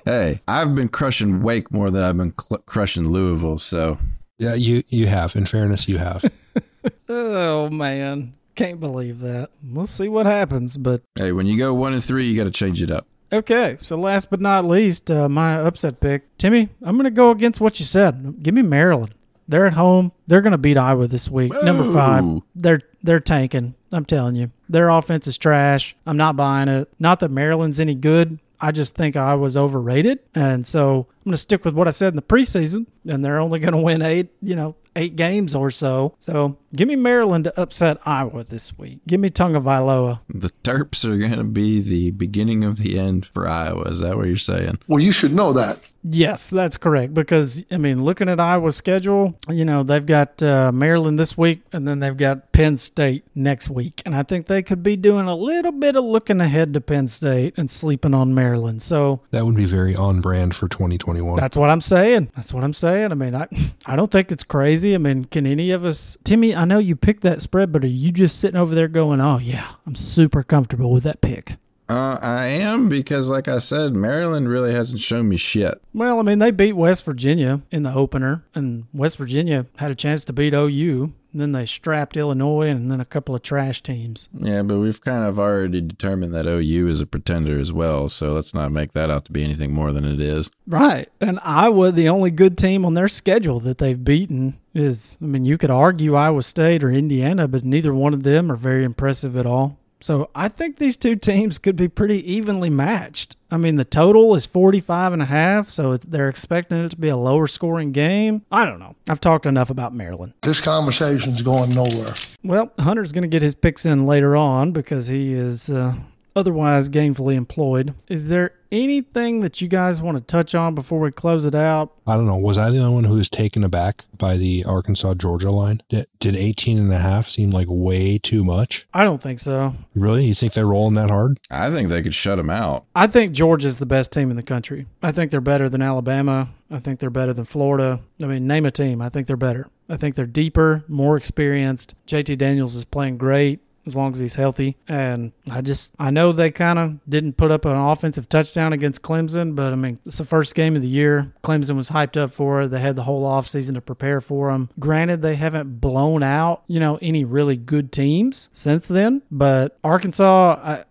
Hey, 0.04 0.40
I've 0.48 0.74
been 0.74 0.88
crushing 0.88 1.42
Wake 1.42 1.70
more 1.70 1.88
than 1.88 2.02
I've 2.02 2.16
been 2.16 2.34
cl- 2.38 2.60
crushing 2.66 3.08
Louisville. 3.08 3.56
So 3.58 3.98
yeah, 4.36 4.54
you 4.56 4.82
you 4.88 5.06
have. 5.06 5.36
In 5.36 5.46
fairness, 5.46 5.88
you 5.88 5.98
have. 5.98 6.24
Oh 7.08 7.70
man, 7.70 8.34
can't 8.56 8.80
believe 8.80 9.20
that. 9.20 9.50
We'll 9.62 9.86
see 9.86 10.08
what 10.08 10.26
happens, 10.26 10.76
but 10.76 11.02
hey, 11.16 11.30
when 11.30 11.46
you 11.46 11.56
go 11.56 11.72
one 11.72 11.92
and 11.92 12.02
three, 12.02 12.24
you 12.24 12.36
got 12.36 12.44
to 12.44 12.50
change 12.50 12.82
it 12.82 12.90
up. 12.90 13.06
okay. 13.32 13.76
So 13.80 13.96
last 13.96 14.28
but 14.30 14.40
not 14.40 14.64
least, 14.64 15.08
uh, 15.10 15.28
my 15.28 15.54
upset 15.54 16.00
pick, 16.00 16.36
Timmy. 16.38 16.68
I'm 16.82 16.96
gonna 16.96 17.10
go 17.12 17.30
against 17.30 17.60
what 17.60 17.78
you 17.78 17.86
said. 17.86 18.42
Give 18.42 18.54
me 18.54 18.62
Maryland. 18.62 19.14
They're 19.46 19.66
at 19.66 19.74
home. 19.74 20.10
They're 20.26 20.42
gonna 20.42 20.58
beat 20.58 20.76
Iowa 20.76 21.06
this 21.06 21.30
week. 21.30 21.52
Number 21.62 21.92
five. 21.94 22.24
They're 22.56 22.80
they're 23.02 23.20
tanking. 23.20 23.74
I'm 23.92 24.04
telling 24.04 24.36
you, 24.36 24.50
their 24.68 24.88
offense 24.88 25.26
is 25.26 25.38
trash. 25.38 25.94
I'm 26.06 26.16
not 26.16 26.36
buying 26.36 26.68
it. 26.68 26.88
Not 26.98 27.20
that 27.20 27.30
Maryland's 27.30 27.80
any 27.80 27.94
good. 27.94 28.38
I 28.60 28.70
just 28.70 28.94
think 28.94 29.16
Iowa's 29.16 29.56
overrated, 29.56 30.20
and 30.36 30.64
so 30.64 31.08
I'm 31.24 31.30
going 31.30 31.34
to 31.34 31.38
stick 31.38 31.64
with 31.64 31.74
what 31.74 31.86
I 31.86 31.92
said 31.92 32.08
in 32.08 32.16
the 32.16 32.22
preseason. 32.22 32.86
And 33.08 33.24
they're 33.24 33.38
only 33.38 33.60
going 33.60 33.74
to 33.74 33.80
win 33.80 34.02
eight, 34.02 34.28
you 34.42 34.56
know, 34.56 34.74
eight 34.96 35.16
games 35.16 35.54
or 35.54 35.70
so. 35.70 36.14
So 36.18 36.58
give 36.74 36.88
me 36.88 36.96
Maryland 36.96 37.44
to 37.44 37.60
upset 37.60 37.98
Iowa 38.04 38.44
this 38.44 38.76
week. 38.78 39.00
Give 39.06 39.20
me 39.20 39.30
Tagovailoa. 39.30 40.20
The 40.28 40.50
Terps 40.64 41.04
are 41.04 41.16
going 41.18 41.36
to 41.36 41.44
be 41.44 41.80
the 41.80 42.10
beginning 42.10 42.64
of 42.64 42.78
the 42.78 42.98
end 42.98 43.26
for 43.26 43.48
Iowa. 43.48 43.84
Is 43.84 44.00
that 44.00 44.16
what 44.16 44.26
you're 44.26 44.36
saying? 44.36 44.78
Well, 44.88 45.00
you 45.00 45.12
should 45.12 45.32
know 45.34 45.52
that. 45.52 45.78
Yes, 46.04 46.50
that's 46.50 46.76
correct. 46.78 47.14
Because 47.14 47.62
I 47.70 47.76
mean, 47.76 48.04
looking 48.04 48.28
at 48.28 48.40
Iowa's 48.40 48.74
schedule, 48.74 49.38
you 49.48 49.64
know 49.64 49.84
they've 49.84 50.04
got 50.04 50.42
uh, 50.42 50.72
Maryland 50.72 51.16
this 51.16 51.38
week, 51.38 51.62
and 51.72 51.86
then 51.86 52.00
they've 52.00 52.16
got 52.16 52.50
Penn 52.50 52.76
State 52.76 53.24
next 53.36 53.70
week, 53.70 54.02
and 54.04 54.12
I 54.12 54.24
think 54.24 54.48
they 54.48 54.62
could 54.64 54.82
be 54.82 54.96
doing 54.96 55.28
a 55.28 55.36
little 55.36 55.70
bit 55.70 55.94
of 55.94 56.02
looking 56.04 56.40
ahead 56.40 56.74
to 56.74 56.80
Penn 56.80 57.06
State 57.06 57.54
and 57.56 57.70
sleeping 57.70 58.14
on 58.14 58.34
Maryland. 58.34 58.82
So 58.82 59.20
That 59.30 59.44
would 59.44 59.54
be 59.54 59.64
very 59.64 59.94
on 59.94 60.20
brand 60.20 60.56
for 60.56 60.66
2021. 61.12 61.36
That's 61.36 61.56
what 61.56 61.70
I'm 61.70 61.80
saying. 61.80 62.30
That's 62.34 62.52
what 62.52 62.64
I'm 62.64 62.72
saying. 62.72 63.12
I 63.12 63.14
mean, 63.14 63.34
I 63.34 63.48
I 63.86 63.96
don't 63.96 64.10
think 64.10 64.32
it's 64.32 64.44
crazy. 64.44 64.94
I 64.94 64.98
mean, 64.98 65.24
can 65.26 65.46
any 65.46 65.70
of 65.70 65.84
us, 65.84 66.16
Timmy? 66.24 66.54
I 66.54 66.64
know 66.64 66.78
you 66.78 66.96
picked 66.96 67.22
that 67.22 67.42
spread, 67.42 67.72
but 67.72 67.84
are 67.84 67.88
you 67.88 68.12
just 68.12 68.38
sitting 68.38 68.58
over 68.58 68.74
there 68.74 68.88
going, 68.88 69.20
"Oh 69.20 69.38
yeah, 69.38 69.68
I'm 69.86 69.94
super 69.94 70.42
comfortable 70.42 70.92
with 70.92 71.04
that 71.04 71.20
pick"? 71.20 71.56
Uh, 71.88 72.18
I 72.22 72.46
am 72.46 72.88
because, 72.88 73.28
like 73.28 73.48
I 73.48 73.58
said, 73.58 73.92
Maryland 73.92 74.48
really 74.48 74.72
hasn't 74.72 75.00
shown 75.00 75.28
me 75.28 75.36
shit. 75.36 75.74
Well, 75.92 76.18
I 76.18 76.22
mean, 76.22 76.38
they 76.38 76.50
beat 76.50 76.72
West 76.72 77.04
Virginia 77.04 77.60
in 77.70 77.82
the 77.82 77.92
opener, 77.92 78.44
and 78.54 78.86
West 78.94 79.18
Virginia 79.18 79.66
had 79.76 79.90
a 79.90 79.94
chance 79.94 80.24
to 80.26 80.32
beat 80.32 80.54
OU. 80.54 81.12
Then 81.34 81.52
they 81.52 81.66
strapped 81.66 82.16
Illinois 82.16 82.68
and 82.68 82.90
then 82.90 83.00
a 83.00 83.06
couple 83.06 83.34
of 83.34 83.42
trash 83.42 83.82
teams. 83.82 84.28
Yeah, 84.34 84.62
but 84.62 84.78
we've 84.78 85.00
kind 85.00 85.24
of 85.24 85.38
already 85.38 85.80
determined 85.80 86.34
that 86.34 86.46
OU 86.46 86.88
is 86.88 87.00
a 87.00 87.06
pretender 87.06 87.58
as 87.58 87.72
well, 87.72 88.08
so 88.08 88.32
let's 88.32 88.52
not 88.52 88.70
make 88.70 88.92
that 88.92 89.10
out 89.10 89.24
to 89.26 89.32
be 89.32 89.42
anything 89.42 89.72
more 89.72 89.92
than 89.92 90.04
it 90.04 90.20
is. 90.20 90.50
Right. 90.66 91.08
And 91.20 91.38
Iowa, 91.42 91.90
the 91.92 92.08
only 92.08 92.30
good 92.30 92.58
team 92.58 92.84
on 92.84 92.94
their 92.94 93.08
schedule 93.08 93.60
that 93.60 93.78
they've 93.78 94.02
beaten 94.02 94.58
is, 94.74 95.16
I 95.22 95.24
mean, 95.24 95.44
you 95.44 95.58
could 95.58 95.70
argue 95.70 96.14
Iowa 96.14 96.42
State 96.42 96.84
or 96.84 96.90
Indiana, 96.90 97.48
but 97.48 97.64
neither 97.64 97.94
one 97.94 98.14
of 98.14 98.22
them 98.22 98.50
are 98.50 98.56
very 98.56 98.84
impressive 98.84 99.36
at 99.36 99.46
all. 99.46 99.78
So 100.02 100.30
I 100.34 100.48
think 100.48 100.76
these 100.76 100.96
two 100.96 101.16
teams 101.16 101.58
could 101.58 101.76
be 101.76 101.88
pretty 101.88 102.32
evenly 102.32 102.70
matched. 102.70 103.36
I 103.50 103.56
mean, 103.56 103.76
the 103.76 103.84
total 103.84 104.34
is 104.34 104.46
45 104.46 105.12
and 105.12 105.22
a 105.22 105.26
half, 105.26 105.68
so 105.68 105.96
they're 105.96 106.28
expecting 106.28 106.84
it 106.84 106.88
to 106.90 106.96
be 106.96 107.08
a 107.08 107.16
lower 107.16 107.46
scoring 107.46 107.92
game. 107.92 108.42
I 108.50 108.64
don't 108.64 108.80
know. 108.80 108.96
I've 109.08 109.20
talked 109.20 109.46
enough 109.46 109.70
about 109.70 109.94
Maryland. 109.94 110.34
This 110.42 110.60
conversation's 110.60 111.42
going 111.42 111.74
nowhere. 111.74 112.14
Well, 112.42 112.72
Hunter's 112.78 113.12
going 113.12 113.22
to 113.22 113.28
get 113.28 113.42
his 113.42 113.54
picks 113.54 113.86
in 113.86 114.06
later 114.06 114.34
on 114.36 114.72
because 114.72 115.06
he 115.06 115.34
is 115.34 115.70
uh, 115.70 115.94
otherwise 116.34 116.88
gainfully 116.88 117.34
employed. 117.34 117.94
Is 118.08 118.28
there 118.28 118.52
anything 118.70 119.40
that 119.40 119.60
you 119.60 119.68
guys 119.68 120.00
want 120.00 120.16
to 120.16 120.22
touch 120.22 120.54
on 120.54 120.74
before 120.74 120.98
we 120.98 121.10
close 121.12 121.44
it 121.44 121.54
out? 121.54 121.92
I 122.06 122.16
don't 122.16 122.26
know. 122.26 122.36
Was 122.36 122.58
I 122.58 122.70
the 122.70 122.78
only 122.78 122.94
one 122.94 123.04
who 123.04 123.14
was 123.14 123.28
taken 123.28 123.62
aback 123.62 124.04
by 124.16 124.36
the 124.36 124.64
Arkansas 124.64 125.14
Georgia 125.14 125.50
line? 125.50 125.82
Did, 125.88 126.06
did 126.18 126.34
18 126.36 126.78
and 126.78 126.92
a 126.92 126.98
half 126.98 127.26
seem 127.26 127.50
like 127.50 127.66
way 127.68 128.18
too 128.18 128.44
much? 128.44 128.86
I 128.94 129.04
don't 129.04 129.22
think 129.22 129.40
so. 129.40 129.74
Really? 129.94 130.26
You 130.26 130.34
think 130.34 130.54
they're 130.54 130.66
rolling 130.66 130.94
that 130.94 131.10
hard? 131.10 131.38
I 131.50 131.70
think 131.70 131.88
they 131.88 132.02
could 132.02 132.14
shut 132.14 132.38
them 132.38 132.50
out. 132.50 132.86
I 132.96 133.06
think 133.06 133.32
Georgia's 133.32 133.78
the 133.78 133.86
best 133.86 134.12
team 134.12 134.30
in 134.30 134.36
the 134.36 134.42
country. 134.42 134.86
I 135.02 135.12
think 135.12 135.30
they're 135.30 135.40
better 135.40 135.68
than 135.68 135.82
Alabama. 135.82 136.50
I 136.70 136.78
think 136.78 136.98
they're 136.98 137.10
better 137.10 137.34
than 137.34 137.44
Florida. 137.44 138.00
I 138.22 138.26
mean, 138.26 138.46
name 138.46 138.64
a 138.64 138.70
team. 138.70 139.02
I 139.02 139.10
think 139.10 139.26
they're 139.26 139.36
better. 139.36 139.68
I 139.88 139.98
think 139.98 140.14
they're 140.14 140.26
deeper, 140.26 140.84
more 140.88 141.18
experienced. 141.18 141.94
JT 142.06 142.38
Daniels 142.38 142.74
is 142.74 142.84
playing 142.86 143.18
great 143.18 143.60
as 143.86 143.96
long 143.96 144.12
as 144.12 144.18
he's 144.18 144.34
healthy. 144.34 144.76
And 144.88 145.32
I 145.50 145.60
just, 145.60 145.94
I 145.98 146.10
know 146.10 146.32
they 146.32 146.50
kind 146.50 146.78
of 146.78 146.98
didn't 147.08 147.36
put 147.36 147.50
up 147.50 147.64
an 147.64 147.76
offensive 147.76 148.28
touchdown 148.28 148.72
against 148.72 149.02
Clemson, 149.02 149.54
but 149.54 149.72
I 149.72 149.76
mean, 149.76 149.98
it's 150.04 150.18
the 150.18 150.24
first 150.24 150.54
game 150.54 150.76
of 150.76 150.82
the 150.82 150.88
year. 150.88 151.32
Clemson 151.42 151.76
was 151.76 151.90
hyped 151.90 152.16
up 152.16 152.32
for 152.32 152.62
it. 152.62 152.68
They 152.68 152.80
had 152.80 152.96
the 152.96 153.04
whole 153.04 153.24
offseason 153.24 153.74
to 153.74 153.80
prepare 153.80 154.20
for 154.20 154.52
them. 154.52 154.70
Granted, 154.78 155.22
they 155.22 155.34
haven't 155.34 155.80
blown 155.80 156.22
out, 156.22 156.62
you 156.66 156.80
know, 156.80 156.98
any 157.02 157.24
really 157.24 157.56
good 157.56 157.92
teams 157.92 158.48
since 158.52 158.88
then, 158.88 159.22
but 159.30 159.78
Arkansas, 159.82 160.60
I, 160.62 160.84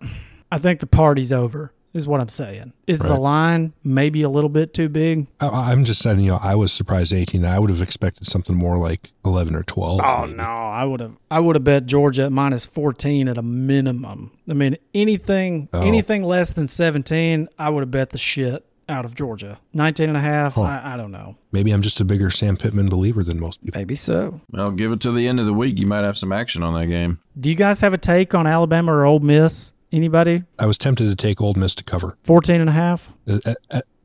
I 0.52 0.58
think 0.58 0.80
the 0.80 0.88
party's 0.88 1.32
over 1.32 1.74
is 1.94 2.08
what 2.08 2.22
I'm 2.22 2.30
saying. 2.30 2.74
Is 2.88 3.00
right. 3.00 3.10
the 3.10 3.16
line 3.16 3.74
maybe 3.84 4.22
a 4.22 4.30
little 4.30 4.50
bit 4.50 4.74
too 4.74 4.90
big? 4.90 5.28
I, 5.42 5.72
am 5.72 5.84
just 5.84 6.02
saying, 6.02 6.20
you 6.20 6.32
know, 6.32 6.40
I 6.42 6.56
was 6.56 6.72
surprised 6.72 7.14
18. 7.14 7.46
I 7.46 7.60
would 7.60 7.70
have 7.70 7.82
expected 7.82 8.26
something 8.26 8.56
more 8.56 8.78
like 8.78 9.12
11 9.26 9.56
or 9.56 9.64
12. 9.64 10.02
Oh 10.04 10.22
maybe. 10.22 10.38
no, 10.38 10.44
I 10.44 10.84
would 10.84 11.00
have. 11.00 11.18
I 11.30 11.40
would 11.40 11.56
have 11.56 11.64
bet 11.64 11.86
Georgia 11.86 12.24
at 12.24 12.32
minus 12.32 12.66
14 12.66 13.28
at 13.28 13.38
a 13.38 13.42
minimum. 13.42 14.32
I 14.50 14.54
mean, 14.54 14.78
anything 14.94 15.70
oh. 15.74 15.82
anything 15.82 16.24
less 16.24 16.50
than 16.50 16.68
17, 16.68 17.50
I 17.58 17.70
would 17.70 17.82
have 17.82 17.92
bet 17.92 18.12
the 18.12 18.18
shit 18.18 18.66
out 18.90 19.06
of 19.06 19.16
Georgia. 19.16 19.60
19 19.74 20.10
and 20.10 20.18
a 20.18 20.22
half, 20.22 20.56
huh. 20.56 20.64
I, 20.64 20.94
I, 20.94 20.98
don't 20.98 21.12
know. 21.12 21.38
Maybe 21.52 21.72
I'm 21.72 21.82
just 21.82 22.02
a 22.02 22.06
bigger 22.06 22.30
Sam 22.30 22.58
Pittman 22.58 22.90
believer 22.90 23.24
than 23.24 23.40
most 23.40 23.64
people. 23.64 23.80
Maybe 23.80 23.96
so. 23.96 24.42
Well, 24.52 24.72
give 24.72 24.92
it 24.92 25.00
to 25.02 25.12
the 25.12 25.28
end 25.28 25.40
of 25.40 25.46
the 25.46 25.54
week. 25.54 25.80
You 25.80 25.88
might 25.88 26.04
have 26.04 26.18
some 26.18 26.32
action 26.32 26.62
on 26.62 26.74
that 26.74 26.88
game. 26.88 27.20
Do 27.40 27.50
you 27.50 27.56
guys 27.56 27.80
have 27.82 27.94
a 27.94 27.98
take 27.98 28.36
on 28.36 28.46
Alabama 28.46 28.92
or 28.94 29.06
Ole 29.06 29.20
Miss? 29.20 29.72
Anybody? 29.92 30.44
I 30.60 30.66
was 30.66 30.78
tempted 30.78 31.10
to 31.10 31.16
take 31.16 31.42
Ole 31.42 31.54
Miss 31.56 31.76
to 31.76 31.84
cover. 31.84 32.18
14 32.24 32.62
and 32.62 32.70
a 32.70 32.74
half? 32.74 33.14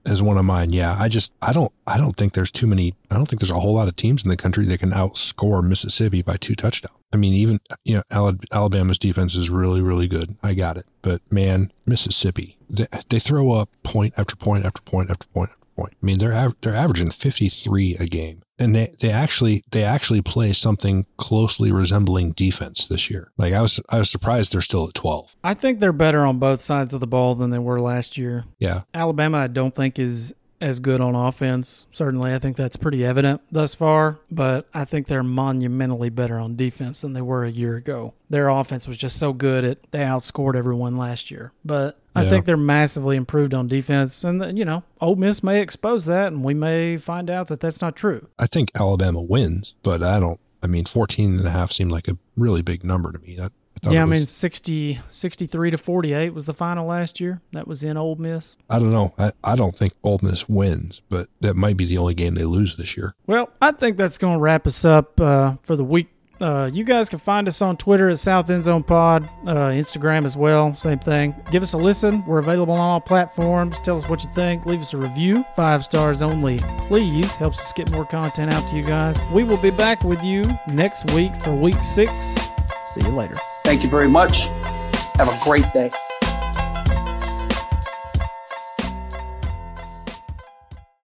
As 0.08 0.22
one 0.22 0.38
of 0.38 0.44
mine, 0.44 0.70
yeah. 0.70 0.96
I 0.98 1.08
just, 1.08 1.32
I 1.42 1.52
don't, 1.52 1.72
I 1.86 1.96
don't 1.96 2.16
think 2.16 2.34
there's 2.34 2.52
too 2.52 2.66
many, 2.68 2.94
I 3.10 3.16
don't 3.16 3.26
think 3.26 3.40
there's 3.40 3.50
a 3.50 3.58
whole 3.58 3.74
lot 3.74 3.88
of 3.88 3.96
teams 3.96 4.24
in 4.24 4.30
the 4.30 4.36
country 4.36 4.64
that 4.66 4.78
can 4.78 4.90
outscore 4.90 5.66
Mississippi 5.66 6.22
by 6.22 6.36
two 6.36 6.54
touchdowns. 6.54 6.96
I 7.12 7.16
mean, 7.16 7.34
even, 7.34 7.60
you 7.84 8.02
know, 8.12 8.32
Alabama's 8.52 8.98
defense 8.98 9.34
is 9.34 9.50
really, 9.50 9.80
really 9.82 10.06
good. 10.06 10.36
I 10.42 10.54
got 10.54 10.76
it. 10.76 10.86
But 11.02 11.20
man, 11.30 11.72
Mississippi, 11.86 12.56
they, 12.70 12.86
they 13.08 13.18
throw 13.18 13.52
up 13.52 13.68
point 13.82 14.14
after 14.16 14.36
point 14.36 14.64
after 14.64 14.82
point 14.82 15.10
after 15.10 15.26
point 15.28 15.50
after 15.50 15.65
point. 15.76 15.94
I 16.02 16.06
mean, 16.06 16.18
they're, 16.18 16.34
av- 16.34 16.56
they're 16.62 16.74
averaging 16.74 17.10
53 17.10 17.96
a 18.00 18.06
game 18.06 18.42
and 18.58 18.74
they, 18.74 18.88
they 19.00 19.10
actually 19.10 19.62
they 19.70 19.82
actually 19.82 20.22
play 20.22 20.52
something 20.52 21.06
closely 21.16 21.70
resembling 21.72 22.32
defense 22.32 22.86
this 22.86 23.10
year. 23.10 23.30
Like 23.36 23.52
I 23.52 23.60
was 23.60 23.80
I 23.90 23.98
was 23.98 24.10
surprised 24.10 24.52
they're 24.52 24.60
still 24.60 24.88
at 24.88 24.94
twelve. 24.94 25.36
I 25.44 25.54
think 25.54 25.80
they're 25.80 25.92
better 25.92 26.24
on 26.24 26.38
both 26.38 26.62
sides 26.62 26.94
of 26.94 27.00
the 27.00 27.06
ball 27.06 27.34
than 27.34 27.50
they 27.50 27.58
were 27.58 27.80
last 27.80 28.16
year. 28.16 28.44
Yeah. 28.58 28.82
Alabama 28.94 29.38
I 29.38 29.46
don't 29.48 29.74
think 29.74 29.98
is 29.98 30.34
as 30.60 30.80
good 30.80 31.00
on 31.00 31.14
offense. 31.14 31.86
Certainly, 31.92 32.32
I 32.32 32.38
think 32.38 32.56
that's 32.56 32.76
pretty 32.76 33.04
evident 33.04 33.42
thus 33.52 33.74
far, 33.74 34.18
but 34.30 34.66
I 34.72 34.84
think 34.84 35.06
they're 35.06 35.22
monumentally 35.22 36.08
better 36.08 36.38
on 36.38 36.56
defense 36.56 37.02
than 37.02 37.12
they 37.12 37.20
were 37.20 37.44
a 37.44 37.50
year 37.50 37.76
ago. 37.76 38.14
Their 38.30 38.48
offense 38.48 38.88
was 38.88 38.96
just 38.96 39.18
so 39.18 39.32
good 39.32 39.64
at 39.64 39.78
they 39.90 39.98
outscored 39.98 40.56
everyone 40.56 40.96
last 40.96 41.30
year. 41.30 41.52
But 41.64 41.98
I 42.16 42.22
yeah. 42.22 42.30
think 42.30 42.46
they're 42.46 42.56
massively 42.56 43.16
improved 43.16 43.52
on 43.52 43.68
defense, 43.68 44.24
and 44.24 44.56
you 44.56 44.64
know, 44.64 44.82
Ole 45.00 45.16
Miss 45.16 45.42
may 45.42 45.60
expose 45.60 46.06
that, 46.06 46.28
and 46.28 46.42
we 46.42 46.54
may 46.54 46.96
find 46.96 47.28
out 47.28 47.48
that 47.48 47.60
that's 47.60 47.80
not 47.80 47.94
true. 47.94 48.28
I 48.38 48.46
think 48.46 48.70
Alabama 48.74 49.20
wins, 49.20 49.74
but 49.82 50.02
I 50.02 50.18
don't. 50.18 50.40
I 50.62 50.66
mean, 50.66 50.86
14 50.86 51.38
and 51.38 51.46
a 51.46 51.50
half 51.50 51.70
seemed 51.70 51.92
like 51.92 52.08
a 52.08 52.16
really 52.36 52.62
big 52.62 52.82
number 52.82 53.12
to 53.12 53.18
me. 53.18 53.36
That 53.36 53.52
yeah, 53.90 54.02
I 54.02 54.06
mean 54.06 54.26
60, 54.26 55.00
63 55.08 55.70
to 55.70 55.78
48 55.78 56.34
was 56.34 56.46
the 56.46 56.54
final 56.54 56.86
last 56.86 57.20
year. 57.20 57.40
That 57.52 57.68
was 57.68 57.84
in 57.84 57.96
Ole 57.96 58.16
Miss. 58.16 58.56
I 58.70 58.78
don't 58.78 58.92
know. 58.92 59.14
I, 59.18 59.30
I 59.44 59.56
don't 59.56 59.74
think 59.74 59.92
Ole 60.02 60.18
Miss 60.22 60.48
wins, 60.48 61.02
but 61.08 61.28
that 61.40 61.54
might 61.54 61.76
be 61.76 61.84
the 61.84 61.98
only 61.98 62.14
game 62.14 62.34
they 62.34 62.44
lose 62.44 62.76
this 62.76 62.96
year. 62.96 63.14
Well, 63.26 63.50
I 63.60 63.72
think 63.72 63.96
that's 63.96 64.18
going 64.18 64.34
to 64.34 64.40
wrap 64.40 64.66
us 64.66 64.84
up 64.84 65.20
uh, 65.20 65.56
for 65.62 65.76
the 65.76 65.84
week. 65.84 66.08
Uh, 66.40 66.70
you 66.72 66.84
guys 66.84 67.08
can 67.08 67.18
find 67.18 67.48
us 67.48 67.62
on 67.62 67.76
Twitter 67.76 68.10
at 68.10 68.18
South 68.18 68.50
End 68.50 68.64
Zone 68.64 68.82
Pod, 68.82 69.24
uh, 69.46 69.70
Instagram 69.70 70.24
as 70.24 70.36
well. 70.36 70.74
Same 70.74 70.98
thing. 70.98 71.34
Give 71.50 71.62
us 71.62 71.72
a 71.72 71.78
listen. 71.78 72.24
We're 72.26 72.38
available 72.38 72.74
on 72.74 72.80
all 72.80 73.00
platforms. 73.00 73.78
Tell 73.80 73.96
us 73.96 74.08
what 74.08 74.22
you 74.22 74.30
think. 74.34 74.66
Leave 74.66 74.82
us 74.82 74.92
a 74.92 74.98
review. 74.98 75.44
Five 75.54 75.84
stars 75.84 76.22
only, 76.22 76.58
please. 76.88 77.34
Helps 77.34 77.58
us 77.60 77.72
get 77.72 77.90
more 77.90 78.04
content 78.04 78.52
out 78.52 78.68
to 78.68 78.76
you 78.76 78.82
guys. 78.82 79.18
We 79.32 79.44
will 79.44 79.60
be 79.60 79.70
back 79.70 80.02
with 80.04 80.22
you 80.22 80.44
next 80.68 81.12
week 81.12 81.34
for 81.36 81.54
week 81.54 81.82
six. 81.82 82.12
See 82.86 83.00
you 83.00 83.08
later. 83.08 83.36
Thank 83.64 83.82
you 83.82 83.88
very 83.88 84.08
much. 84.08 84.48
Have 85.16 85.28
a 85.28 85.44
great 85.44 85.70
day. 85.72 85.90